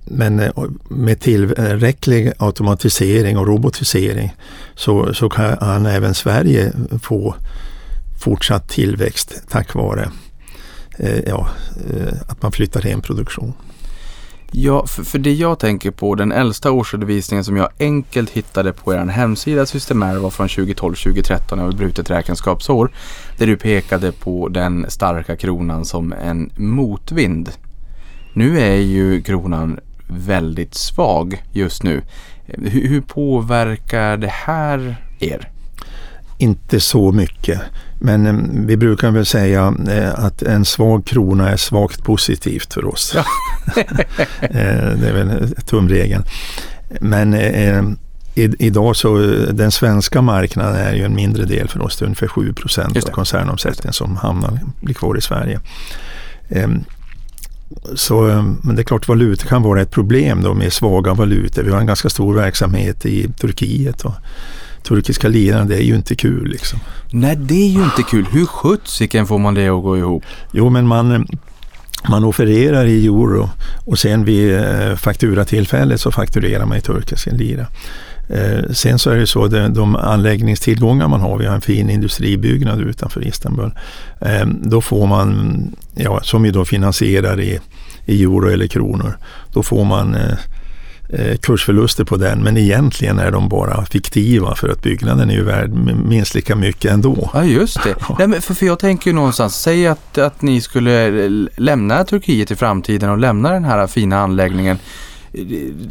men 0.05 0.39
eh, 0.39 0.51
med 0.89 1.19
tillräcklig 1.19 2.31
automatisering 2.37 3.37
och 3.37 3.47
robotisering 3.47 4.35
så, 4.75 5.13
så 5.13 5.29
kan 5.29 5.85
även 5.85 6.13
Sverige 6.13 6.71
få 7.01 7.35
fortsatt 8.19 8.69
tillväxt 8.69 9.43
tack 9.49 9.73
vare 9.73 10.11
eh, 10.97 11.19
ja, 11.27 11.49
att 12.27 12.41
man 12.41 12.51
flyttar 12.51 12.81
hem 12.81 13.01
produktion. 13.01 13.53
Ja, 14.53 14.87
för, 14.87 15.03
för 15.03 15.19
det 15.19 15.33
jag 15.33 15.59
tänker 15.59 15.91
på, 15.91 16.15
den 16.15 16.31
äldsta 16.31 16.71
årsredovisningen 16.71 17.43
som 17.43 17.57
jag 17.57 17.69
enkelt 17.79 18.29
hittade 18.29 18.73
på 18.73 18.93
er 18.93 19.05
hemsida 19.05 19.65
Systemair 19.65 20.17
var 20.17 20.29
från 20.29 20.47
2012-2013, 20.47 21.61
över 21.61 21.71
brutet 21.71 22.09
räkenskapsår. 22.09 22.91
Där 23.37 23.47
du 23.47 23.57
pekade 23.57 24.11
på 24.11 24.47
den 24.47 24.85
starka 24.89 25.35
kronan 25.35 25.85
som 25.85 26.13
en 26.13 26.51
motvind. 26.55 27.49
Nu 28.33 28.59
är 28.59 28.75
ju 28.75 29.21
kronan 29.21 29.79
väldigt 30.07 30.75
svag 30.75 31.43
just 31.51 31.83
nu. 31.83 32.01
Hur, 32.45 32.87
hur 32.87 33.01
påverkar 33.01 34.17
det 34.17 34.31
här 34.31 34.95
er? 35.19 35.50
Inte 36.41 36.79
så 36.79 37.11
mycket. 37.11 37.61
Men 37.99 38.25
eh, 38.27 38.65
vi 38.67 38.77
brukar 38.77 39.11
väl 39.11 39.25
säga 39.25 39.73
eh, 39.89 40.25
att 40.25 40.41
en 40.41 40.65
svag 40.65 41.05
krona 41.05 41.49
är 41.49 41.57
svagt 41.57 42.03
positivt 42.03 42.73
för 42.73 42.85
oss. 42.85 43.15
Eh, 44.41 44.97
det 44.99 45.09
är 45.09 45.13
väl 45.13 45.55
tumregeln. 45.65 46.23
Men 47.01 47.33
i, 48.35 48.65
idag 48.65 48.95
så 48.95 49.17
den 49.51 49.71
svenska 49.71 50.21
marknaden 50.21 50.75
är 50.75 50.93
ju 50.93 51.03
en 51.03 51.15
mindre 51.15 51.45
del 51.45 51.67
för 51.67 51.81
oss. 51.81 51.97
Det 51.97 52.03
är 52.03 52.05
ungefär 52.05 52.27
7 52.27 52.53
procent 52.53 52.97
av 52.97 53.11
koncernomsättningen 53.11 53.93
som 53.93 54.17
hamnar, 54.17 54.59
blir 54.81 54.95
kvar 54.95 55.17
i 55.17 55.21
Sverige. 55.21 55.59
Eh, 56.49 56.69
så, 57.95 58.21
men 58.63 58.75
det 58.75 58.81
är 58.81 58.83
klart 58.83 59.07
valuta 59.07 59.47
kan 59.47 59.63
vara 59.63 59.81
ett 59.81 59.91
problem 59.91 60.41
då 60.43 60.53
med 60.53 60.73
svaga 60.73 61.13
valutor. 61.13 61.63
Vi 61.63 61.71
har 61.71 61.79
en 61.79 61.85
ganska 61.85 62.09
stor 62.09 62.33
verksamhet 62.33 63.05
i 63.05 63.31
Turkiet 63.39 64.05
och 64.05 64.13
turkiska 64.83 65.27
liran, 65.27 65.67
det 65.67 65.75
är 65.75 65.83
ju 65.83 65.95
inte 65.95 66.15
kul 66.15 66.47
liksom. 66.47 66.79
Nej, 67.11 67.35
det 67.35 67.63
är 67.63 67.69
ju 67.69 67.83
inte 67.83 68.03
kul. 68.03 68.25
Hur 68.31 68.45
sjuttsiken 68.45 69.27
får 69.27 69.39
man 69.39 69.53
det 69.53 69.67
att 69.67 69.83
gå 69.83 69.97
ihop? 69.97 70.23
Jo, 70.51 70.69
men 70.69 70.87
man, 70.87 71.27
man 72.09 72.23
offererar 72.23 72.85
i 72.85 73.05
euro 73.05 73.49
och 73.85 73.99
sen 73.99 74.25
vid 74.25 74.55
eh, 74.55 74.95
fakturatillfället 74.95 76.01
så 76.01 76.11
fakturerar 76.11 76.65
man 76.65 76.77
i 76.77 76.81
turkiska 76.81 77.31
lira. 77.31 77.65
Eh, 78.29 78.71
sen 78.71 78.99
så 78.99 79.09
är 79.09 79.17
det 79.17 79.27
så 79.27 79.43
att 79.43 79.75
de 79.75 79.95
anläggningstillgångar 79.95 81.07
man 81.07 81.21
har, 81.21 81.37
vi 81.37 81.45
har 81.45 81.55
en 81.55 81.61
fin 81.61 81.89
industribyggnad 81.89 82.81
utanför 82.81 83.27
Istanbul, 83.27 83.71
eh, 84.21 84.45
då 84.45 84.81
får 84.81 85.07
man, 85.07 85.61
ja, 85.95 86.19
som 86.23 86.45
ju 86.45 86.51
då 86.51 86.65
finansierar 86.65 87.41
i, 87.41 87.59
i 88.05 88.23
euro 88.23 88.49
eller 88.49 88.67
kronor, 88.67 89.17
då 89.53 89.63
får 89.63 89.85
man 89.85 90.15
kursförluster 91.41 92.03
på 92.03 92.17
den 92.17 92.43
men 92.43 92.57
egentligen 92.57 93.19
är 93.19 93.31
de 93.31 93.49
bara 93.49 93.85
fiktiva 93.85 94.55
för 94.55 94.69
att 94.69 94.81
byggnaden 94.81 95.29
är 95.29 95.33
ju 95.33 95.43
värd 95.43 95.69
minst 96.05 96.35
lika 96.35 96.55
mycket 96.55 96.91
ändå. 96.91 97.29
Ja 97.33 97.43
just 97.43 97.83
det. 97.83 97.95
Nej, 98.17 98.27
men 98.27 98.41
för, 98.41 98.53
för 98.53 98.65
jag 98.65 98.79
tänker 98.79 99.09
ju 99.09 99.15
någonstans, 99.15 99.55
säg 99.61 99.87
att, 99.87 100.17
att 100.17 100.41
ni 100.41 100.61
skulle 100.61 101.09
lämna 101.57 102.03
Turkiet 102.03 102.51
i 102.51 102.55
framtiden 102.55 103.09
och 103.09 103.17
lämna 103.17 103.51
den 103.51 103.63
här 103.65 103.87
fina 103.87 104.19
anläggningen. 104.19 104.77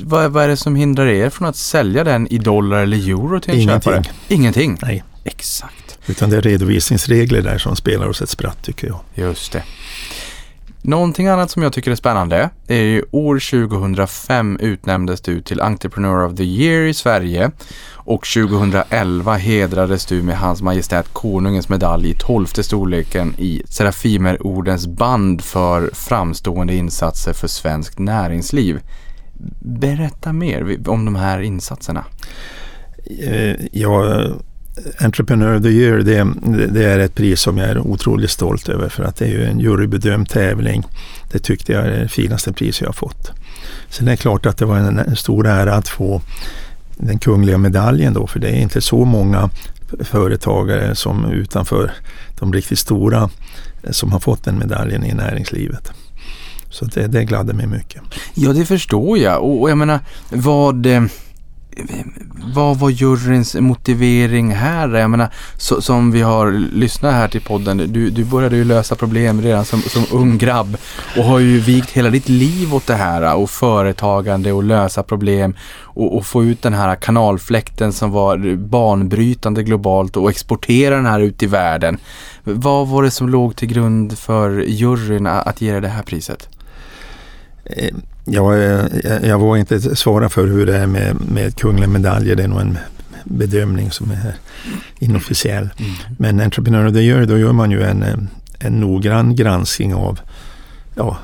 Vad, 0.04 0.32
vad 0.32 0.44
är 0.44 0.48
det 0.48 0.56
som 0.56 0.76
hindrar 0.76 1.06
er 1.06 1.30
från 1.30 1.48
att 1.48 1.56
sälja 1.56 2.04
den 2.04 2.26
i 2.26 2.38
dollar 2.38 2.82
eller 2.82 2.96
euro 3.08 3.40
till 3.40 3.54
en 3.54 3.60
Ingenting. 3.60 3.92
köpare? 3.92 4.04
Ingenting. 4.28 4.78
Nej, 4.82 5.04
Exakt. 5.24 5.98
utan 6.06 6.30
det 6.30 6.36
är 6.36 6.42
redovisningsregler 6.42 7.42
där 7.42 7.58
som 7.58 7.76
spelar 7.76 8.08
oss 8.08 8.22
ett 8.22 8.28
spratt 8.28 8.62
tycker 8.64 8.86
jag. 8.86 9.00
Just 9.14 9.52
det. 9.52 9.62
Någonting 10.82 11.26
annat 11.26 11.50
som 11.50 11.62
jag 11.62 11.72
tycker 11.72 11.90
är 11.90 11.94
spännande 11.94 12.50
är 12.66 12.82
ju 12.82 13.04
år 13.10 13.66
2005 13.68 14.58
utnämndes 14.60 15.20
du 15.20 15.42
till 15.42 15.60
Entrepreneur 15.60 16.26
of 16.26 16.36
the 16.36 16.44
Year 16.44 16.82
i 16.82 16.94
Sverige 16.94 17.50
och 17.94 18.26
2011 18.26 19.36
hedrades 19.36 20.06
du 20.06 20.22
med 20.22 20.38
Hans 20.38 20.62
Majestät 20.62 21.08
Konungens 21.12 21.68
medalj 21.68 22.10
i 22.10 22.14
tolfte 22.14 22.62
storleken 22.62 23.34
i 23.38 23.62
Serafimerordens 23.68 24.86
band 24.86 25.42
för 25.44 25.90
framstående 25.92 26.74
insatser 26.74 27.32
för 27.32 27.48
svenskt 27.48 27.98
näringsliv. 27.98 28.80
Berätta 29.60 30.32
mer 30.32 30.88
om 30.88 31.04
de 31.04 31.14
här 31.14 31.40
insatserna. 31.40 32.04
Eh, 33.20 33.56
jag 33.72 34.32
Entrepreneur 35.00 35.56
of 35.56 35.62
the 35.62 35.68
Year 35.68 35.98
det, 35.98 36.26
det 36.66 36.84
är 36.84 36.98
ett 36.98 37.14
pris 37.14 37.40
som 37.40 37.58
jag 37.58 37.68
är 37.68 37.78
otroligt 37.78 38.30
stolt 38.30 38.68
över 38.68 38.88
för 38.88 39.04
att 39.04 39.16
det 39.16 39.24
är 39.24 39.28
ju 39.28 39.44
en 39.44 39.60
jurybedömd 39.60 40.28
tävling. 40.28 40.84
Det 41.32 41.38
tyckte 41.38 41.72
jag 41.72 41.86
är 41.86 41.90
det 41.90 42.08
finaste 42.08 42.52
pris 42.52 42.80
jag 42.80 42.88
har 42.88 42.92
fått. 42.92 43.30
Sen 43.88 44.08
är 44.08 44.10
det 44.10 44.16
klart 44.16 44.46
att 44.46 44.56
det 44.56 44.64
var 44.64 44.76
en, 44.76 44.98
en 44.98 45.16
stor 45.16 45.46
ära 45.46 45.74
att 45.74 45.88
få 45.88 46.22
den 46.96 47.18
kungliga 47.18 47.58
medaljen 47.58 48.14
då 48.14 48.26
för 48.26 48.40
det 48.40 48.48
är 48.48 48.60
inte 48.60 48.80
så 48.80 49.04
många 49.04 49.50
företagare 50.00 50.94
som 50.94 51.24
utanför 51.24 51.92
de 52.38 52.52
riktigt 52.52 52.78
stora 52.78 53.30
eh, 53.82 53.90
som 53.90 54.12
har 54.12 54.20
fått 54.20 54.44
den 54.44 54.58
medaljen 54.58 55.04
i 55.04 55.14
näringslivet. 55.14 55.92
Så 56.70 56.84
det, 56.84 57.06
det 57.06 57.24
gladde 57.24 57.52
mig 57.52 57.66
mycket. 57.66 58.02
Ja, 58.34 58.52
det 58.52 58.64
förstår 58.64 59.18
jag. 59.18 59.42
Och, 59.42 59.60
och 59.62 59.70
jag 59.70 59.78
menar, 59.78 60.00
vad, 60.30 60.86
eh, 60.86 61.02
vad 62.54 62.78
var 62.78 62.90
juryns 62.90 63.54
motivering 63.54 64.50
här? 64.50 64.88
Jag 64.88 65.10
menar, 65.10 65.28
så, 65.56 65.82
som 65.82 66.12
vi 66.12 66.22
har 66.22 66.52
lyssnat 66.52 67.14
här 67.14 67.28
till 67.28 67.40
podden, 67.40 67.76
du, 67.76 68.10
du 68.10 68.24
började 68.24 68.56
ju 68.56 68.64
lösa 68.64 68.94
problem 68.94 69.42
redan 69.42 69.64
som, 69.64 69.82
som 69.82 70.04
ung 70.12 70.38
grabb 70.38 70.76
och 71.16 71.24
har 71.24 71.38
ju 71.38 71.58
vigt 71.58 71.90
hela 71.90 72.10
ditt 72.10 72.28
liv 72.28 72.74
åt 72.74 72.86
det 72.86 72.94
här 72.94 73.34
och 73.34 73.50
företagande 73.50 74.52
och 74.52 74.62
lösa 74.62 75.02
problem 75.02 75.54
och, 75.80 76.16
och 76.16 76.26
få 76.26 76.44
ut 76.44 76.62
den 76.62 76.74
här 76.74 76.96
kanalfläkten 76.96 77.92
som 77.92 78.10
var 78.10 78.56
banbrytande 78.56 79.62
globalt 79.62 80.16
och 80.16 80.30
exportera 80.30 80.96
den 80.96 81.06
här 81.06 81.20
ut 81.20 81.42
i 81.42 81.46
världen. 81.46 81.98
Vad 82.44 82.88
var 82.88 83.02
det 83.02 83.10
som 83.10 83.28
låg 83.28 83.56
till 83.56 83.68
grund 83.68 84.18
för 84.18 84.50
juryn 84.60 85.26
att 85.26 85.60
ge 85.60 85.72
dig 85.72 85.80
det 85.80 85.88
här 85.88 86.02
priset? 86.02 86.48
Eh, 87.64 87.94
Eh, 88.26 88.34
Jag, 88.34 89.24
jag 89.24 89.38
vågar 89.38 89.60
inte 89.60 89.96
svara 89.96 90.28
för 90.28 90.46
hur 90.46 90.66
det 90.66 90.76
är 90.76 90.86
med, 90.86 91.16
med 91.30 91.56
kungliga 91.56 91.88
medaljer. 91.88 92.36
Det 92.36 92.42
är 92.42 92.48
nog 92.48 92.60
en 92.60 92.78
bedömning 93.24 93.90
som 93.90 94.10
är 94.10 94.34
inofficiell. 94.98 95.68
Men 96.18 96.40
Entrepreneur 96.40 96.86
of 96.86 96.92
the 96.92 97.00
Year, 97.00 97.26
då 97.26 97.38
gör 97.38 97.52
man 97.52 97.70
ju 97.70 97.82
en, 97.82 98.02
eh, 98.02 98.14
en 98.58 98.80
noggrann 98.80 99.36
granskning 99.36 99.94
av 99.94 100.20
ja, 100.94 101.18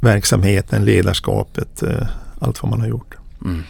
verksamheten, 0.00 0.84
ledarskapet, 0.84 1.82
eh, 1.82 2.06
allt 2.38 2.62
vad 2.62 2.70
man 2.70 2.80
har 2.80 2.88
gjort. 2.88 3.14
Mm. 3.44 3.62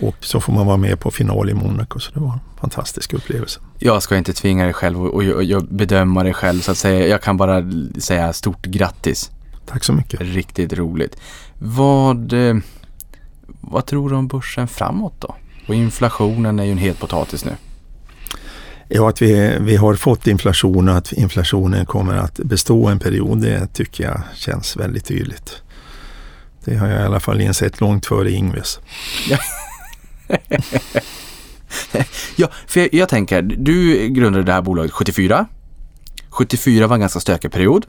Och 0.00 0.16
så 0.20 0.40
får 0.40 0.52
man 0.52 0.66
vara 0.66 0.76
med 0.76 1.00
på 1.00 1.10
final 1.10 1.50
i 1.50 1.54
Monaco, 1.54 1.98
så 1.98 2.10
det 2.14 2.20
var 2.20 2.32
en 2.32 2.40
fantastisk 2.60 3.12
upplevelse. 3.12 3.60
Jag 3.78 4.02
ska 4.02 4.16
inte 4.16 4.32
tvinga 4.32 4.64
dig 4.64 4.72
själv 4.72 5.02
och, 5.02 5.14
och, 5.14 5.22
och 5.56 5.64
bedöma 5.64 6.22
dig 6.22 6.34
själv 6.34 6.60
så 6.60 6.70
att 6.70 6.78
säga. 6.78 7.06
Jag 7.06 7.22
kan 7.22 7.36
bara 7.36 7.64
säga 7.98 8.32
stort 8.32 8.66
grattis. 8.66 9.30
Tack 9.70 9.84
så 9.84 9.92
mycket. 9.92 10.20
Riktigt 10.20 10.72
roligt. 10.72 11.16
Vad, 11.58 12.32
eh, 12.32 12.56
vad 13.60 13.86
tror 13.86 14.10
du 14.10 14.16
om 14.16 14.28
börsen 14.28 14.68
framåt 14.68 15.14
då? 15.18 15.34
Och 15.68 15.74
inflationen 15.74 16.58
är 16.58 16.64
ju 16.64 16.72
en 16.72 16.78
het 16.78 16.98
potatis 16.98 17.44
nu. 17.44 17.52
Ja, 18.88 19.08
att 19.08 19.22
vi, 19.22 19.56
vi 19.60 19.76
har 19.76 19.94
fått 19.94 20.26
inflation 20.26 20.88
och 20.88 20.96
att 20.96 21.12
inflationen 21.12 21.86
kommer 21.86 22.16
att 22.16 22.34
bestå 22.34 22.86
en 22.86 22.98
period, 22.98 23.42
det 23.42 23.66
tycker 23.66 24.04
jag 24.04 24.22
känns 24.34 24.76
väldigt 24.76 25.04
tydligt. 25.04 25.62
Det 26.64 26.76
har 26.76 26.88
jag 26.88 27.00
i 27.00 27.04
alla 27.04 27.20
fall 27.20 27.40
insett 27.40 27.80
långt 27.80 28.06
före 28.06 28.30
Ingves. 28.30 28.78
Ja, 32.36 32.48
för 32.66 32.80
jag, 32.80 32.94
jag 32.94 33.08
tänker, 33.08 33.42
du 33.42 34.08
grundade 34.08 34.44
det 34.44 34.52
här 34.52 34.62
bolaget 34.62 34.92
74. 34.92 35.46
74 36.28 36.86
var 36.86 36.94
en 36.94 37.00
ganska 37.00 37.20
stökig 37.20 37.52
period. 37.52 37.86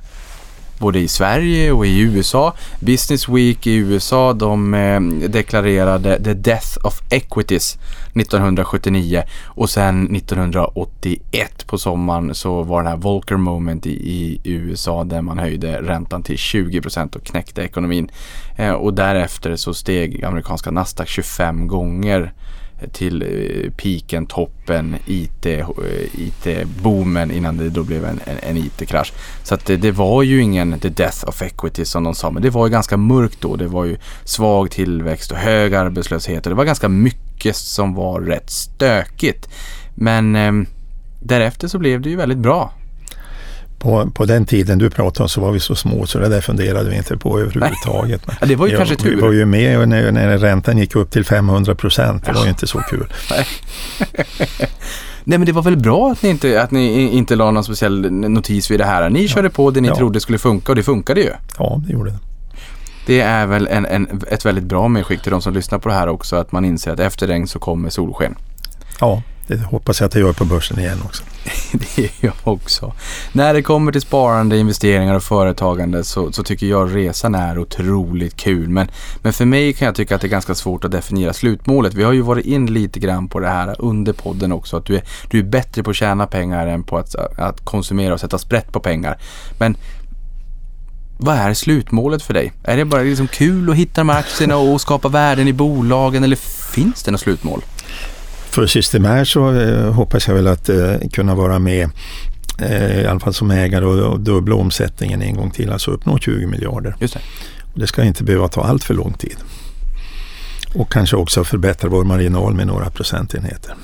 Både 0.82 0.99
i 0.99 1.07
Sverige 1.07 1.71
och 1.71 1.86
i 1.86 1.99
USA. 1.99 2.53
Business 2.79 3.29
Week 3.29 3.67
i 3.67 3.75
USA, 3.75 4.34
de 4.34 4.73
eh, 4.73 5.01
deklarerade 5.29 6.23
the 6.23 6.34
death 6.34 6.77
of 6.84 7.01
equities 7.09 7.77
1979 8.15 9.23
och 9.45 9.69
sen 9.69 10.15
1981 10.15 11.67
på 11.67 11.77
sommaren 11.77 12.36
så 12.36 12.63
var 12.63 12.84
det 12.84 12.89
här 12.89 12.97
Volcker 12.97 13.38
moment 13.38 13.86
i, 13.86 13.91
i 13.91 14.39
USA 14.43 15.03
där 15.03 15.21
man 15.21 15.39
höjde 15.39 15.82
räntan 15.82 16.23
till 16.23 16.36
20% 16.36 17.15
och 17.15 17.23
knäckte 17.23 17.61
ekonomin. 17.61 18.11
Eh, 18.55 18.71
och 18.71 18.93
därefter 18.93 19.55
så 19.55 19.73
steg 19.73 20.23
amerikanska 20.23 20.71
Nasdaq 20.71 21.07
25 21.07 21.67
gånger 21.67 22.34
till 22.91 23.21
eh, 23.21 23.71
piken, 23.71 24.25
toppen, 24.25 24.95
IT, 25.05 25.45
eh, 25.45 25.69
IT-boomen 26.13 27.32
innan 27.32 27.57
det 27.57 27.69
då 27.69 27.84
blev 27.84 28.05
en, 28.05 28.19
en, 28.25 28.38
en 28.41 28.57
IT-krasch. 28.57 29.13
Så 29.43 29.53
att 29.53 29.65
det, 29.65 29.77
det 29.77 29.91
var 29.91 30.23
ju 30.23 30.41
ingen 30.41 30.79
the 30.79 30.89
death 30.89 31.27
of 31.27 31.41
equity 31.41 31.86
som 31.86 32.03
de 32.03 32.15
sa, 32.15 32.32
men 32.32 32.43
det 32.43 32.49
var 32.49 32.67
ju 32.67 32.71
ganska 32.71 32.97
mörkt 32.97 33.41
då. 33.41 33.55
Det 33.55 33.67
var 33.67 33.86
ju 33.86 33.97
svag 34.23 34.71
tillväxt 34.71 35.32
och 35.32 35.38
hög 35.38 35.73
arbetslöshet 35.73 36.45
och 36.45 36.49
det 36.49 36.55
var 36.55 36.65
ganska 36.65 36.89
mycket 36.89 37.55
som 37.55 37.93
var 37.93 38.21
rätt 38.21 38.49
stökigt. 38.49 39.49
Men 39.95 40.36
eh, 40.36 40.51
därefter 41.19 41.67
så 41.67 41.79
blev 41.79 42.01
det 42.01 42.09
ju 42.09 42.15
väldigt 42.15 42.38
bra. 42.38 42.73
På, 43.82 44.09
på 44.13 44.25
den 44.25 44.45
tiden 44.45 44.77
du 44.77 44.89
pratade 44.89 45.23
om 45.23 45.29
så 45.29 45.41
var 45.41 45.51
vi 45.51 45.59
så 45.59 45.75
små 45.75 46.05
så 46.05 46.19
det 46.19 46.29
där 46.29 46.41
funderade 46.41 46.89
vi 46.89 46.95
inte 46.95 47.17
på 47.17 47.39
överhuvudtaget. 47.39 48.27
Men 48.27 48.36
Ja, 48.41 48.47
det 48.47 48.55
var 48.55 48.67
ju 48.67 48.77
kanske 48.77 48.95
tur. 48.95 49.15
Vi 49.15 49.21
var 49.21 49.32
ju 49.32 49.45
med 49.45 49.89
när, 49.89 50.11
när 50.11 50.38
räntan 50.38 50.77
gick 50.77 50.95
upp 50.95 51.11
till 51.11 51.25
500 51.25 51.75
procent. 51.75 52.25
Det 52.25 52.32
var 52.32 52.43
ju 52.43 52.49
inte 52.49 52.67
så 52.67 52.79
kul. 52.79 53.13
Nej 55.23 55.39
men 55.39 55.45
det 55.45 55.51
var 55.51 55.61
väl 55.61 55.77
bra 55.77 56.11
att 56.11 56.23
ni 56.23 56.29
inte, 56.29 56.61
att 56.61 56.71
ni 56.71 57.09
inte 57.11 57.36
la 57.36 57.51
någon 57.51 57.63
speciell 57.63 58.11
notis 58.11 58.71
vid 58.71 58.79
det 58.79 58.86
här. 58.86 59.09
Ni 59.09 59.27
körde 59.27 59.49
på 59.49 59.71
det 59.71 59.82
ni 59.82 59.88
Ja. 59.88 59.95
trodde 59.95 60.19
skulle 60.19 60.38
funka 60.38 60.71
och 60.71 60.75
det 60.75 60.84
funkade 60.84 61.21
ju. 61.21 61.32
Ja, 61.57 61.82
det 61.88 61.93
gjorde 61.93 62.09
det. 62.11 62.17
Det 63.05 63.21
är 63.21 63.45
väl 63.45 63.67
en, 63.67 63.86
en, 63.86 64.21
ett 64.32 64.45
väldigt 64.45 64.63
bra 64.63 64.88
medskick 64.88 65.21
till 65.21 65.32
de 65.32 65.41
som 65.41 65.53
lyssnar 65.53 65.79
på 65.79 65.89
det 65.89 65.95
här 65.95 66.07
också. 66.07 66.36
Att 66.36 66.51
man 66.51 66.65
inser 66.65 66.91
att 66.91 66.99
efter 66.99 67.27
regn 67.27 67.47
så 67.47 67.59
kommer 67.59 67.89
solsken. 67.89 68.36
Ja, 68.99 69.21
det 69.48 69.58
hoppas 69.58 70.00
jag 70.00 70.08
att 70.08 70.16
jag 70.16 70.24
gör 70.24 70.34
på 70.34 70.46
börsen 70.46 70.80
igen 70.80 71.02
också. 71.06 71.24
Det 71.72 72.04
är 72.04 72.12
jag 72.20 72.34
också. 72.44 72.94
När 73.32 73.54
det 73.54 73.62
kommer 73.62 73.92
till 73.92 74.02
sparande, 74.02 74.58
investeringar 74.58 75.16
och 75.16 75.24
företagande 75.24 76.04
så, 76.04 76.32
så 76.32 76.44
tycker 76.44 76.66
jag 76.66 76.96
resan 76.96 77.36
är 77.36 77.60
otroligt 77.60 78.36
kul. 78.36 78.70
Men, 78.70 78.92
men 79.22 79.34
för 79.34 79.46
mig 79.46 79.74
kan 79.74 79.86
jag 79.86 79.96
tycka 79.96 80.16
att 80.16 80.22
det 80.22 80.28
är 80.28 80.30
ganska 80.30 80.56
svårt 80.56 80.84
att 80.84 80.92
definiera 80.92 81.34
slutmålet. 81.34 81.94
Vi 81.94 82.04
har 82.04 82.12
ju 82.12 82.22
varit 82.22 82.46
in 82.46 82.74
lite 82.74 83.00
grann 83.00 83.28
på 83.28 83.39
det 83.39 83.50
här 83.50 83.76
under 83.80 84.14
podden 84.14 84.52
också. 84.52 84.78
Att 84.78 84.86
du 84.86 84.96
är, 84.96 85.04
du 85.30 85.39
är 85.39 85.44
bättre 85.44 85.84
på 85.84 85.89
att 85.89 85.96
tjäna 85.96 86.28
pengar 86.28 86.68
än 86.68 86.84
på 86.84 86.98
att, 86.98 87.16
att 87.16 87.66
konsumera 87.66 88.14
och 88.14 88.20
sätta 88.20 88.38
sprätt 88.38 88.72
på 88.72 88.80
pengar. 88.80 89.18
Men 89.60 89.78
vad 91.18 91.36
är 91.36 91.54
slutmålet 91.54 92.24
för 92.24 92.34
dig? 92.34 92.54
Är 92.64 92.78
det 92.78 92.86
bara 92.86 93.02
liksom 93.02 93.28
kul 93.28 93.70
att 93.70 93.76
hitta 93.76 94.02
de 94.02 94.10
här 94.10 94.20
aktierna 94.20 94.58
och 94.58 94.82
skapa 94.82 95.10
värden 95.10 95.48
i 95.48 95.54
bolagen 95.54 96.24
eller 96.24 96.36
finns 96.74 97.04
det 97.04 97.12
något 97.12 97.22
slutmål? 97.22 97.62
För 98.52 98.68
Systemair 98.68 99.24
så 99.24 99.54
eh, 99.54 99.93
hoppas 99.93 100.28
jag 100.28 100.36
väl 100.36 100.47
att 100.47 100.70
eh, 100.70 100.95
kunna 101.14 101.36
vara 101.36 101.60
med 101.60 101.89
eh, 102.60 103.02
i 103.02 103.06
alla 103.06 103.20
fall 103.20 103.34
som 103.34 103.52
ägare 103.52 103.86
och, 103.86 104.14
och 104.14 104.20
dubbla 104.20 104.56
omsättningen 104.56 105.22
en 105.22 105.36
gång 105.36 105.52
till, 105.52 105.72
alltså 105.72 105.91
uppnå 105.91 106.18
20 106.18 106.47
miljarder. 106.47 106.95
Just 106.99 107.14
det. 107.14 107.20
Det 107.74 107.88
ska 107.88 108.04
inte 108.04 108.24
behöva 108.24 108.47
ta 108.47 108.62
allt 108.62 108.84
för 108.84 108.93
lång 108.93 109.14
tid. 109.14 109.36
Och 110.76 110.91
kanske 110.91 111.16
också 111.16 111.43
förbättra 111.43 111.89
vår 111.89 112.04
marginal 112.04 112.54
med 112.54 112.68
några 112.68 112.89
procentenheter. 112.89 113.76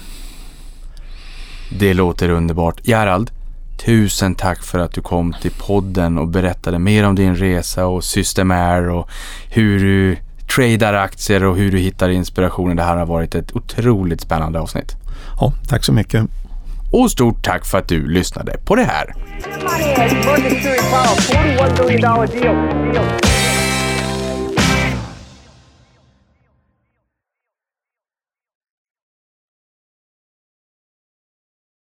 Det 1.79 1.93
låter 1.93 2.29
underbart. 2.29 2.87
Gerald, 2.87 3.31
tusen 3.85 4.35
tack 4.35 4.63
för 4.63 4.79
att 4.79 4.93
du 4.93 5.01
kom 5.01 5.33
till 5.41 5.51
podden 5.51 6.17
och 6.17 6.27
berättade 6.27 6.79
mer 6.79 7.03
om 7.03 7.15
din 7.15 7.35
resa 7.35 7.85
och 7.85 8.03
Systemair 8.03 8.89
och 8.89 9.09
hur 9.49 9.79
du 9.79 10.17
tradar 10.55 10.93
aktier 10.93 11.43
och 11.43 11.57
hur 11.57 11.71
du 11.71 11.77
hittar 11.77 12.09
inspirationen. 12.09 12.77
Det 12.77 12.83
här 12.83 12.97
har 12.97 13.05
varit 13.05 13.35
ett 13.35 13.55
otroligt 13.55 14.21
spännande 14.21 14.59
avsnitt. 14.59 14.95
Ja, 15.39 15.53
tack 15.67 15.83
så 15.83 15.93
mycket. 15.93 16.25
Och 16.91 17.11
stort 17.11 17.43
tack 17.43 17.65
för 17.65 17.77
att 17.77 17.87
du 17.87 18.07
lyssnade 18.07 18.57
på 18.65 18.75
det 18.75 18.83
här. 18.83 19.13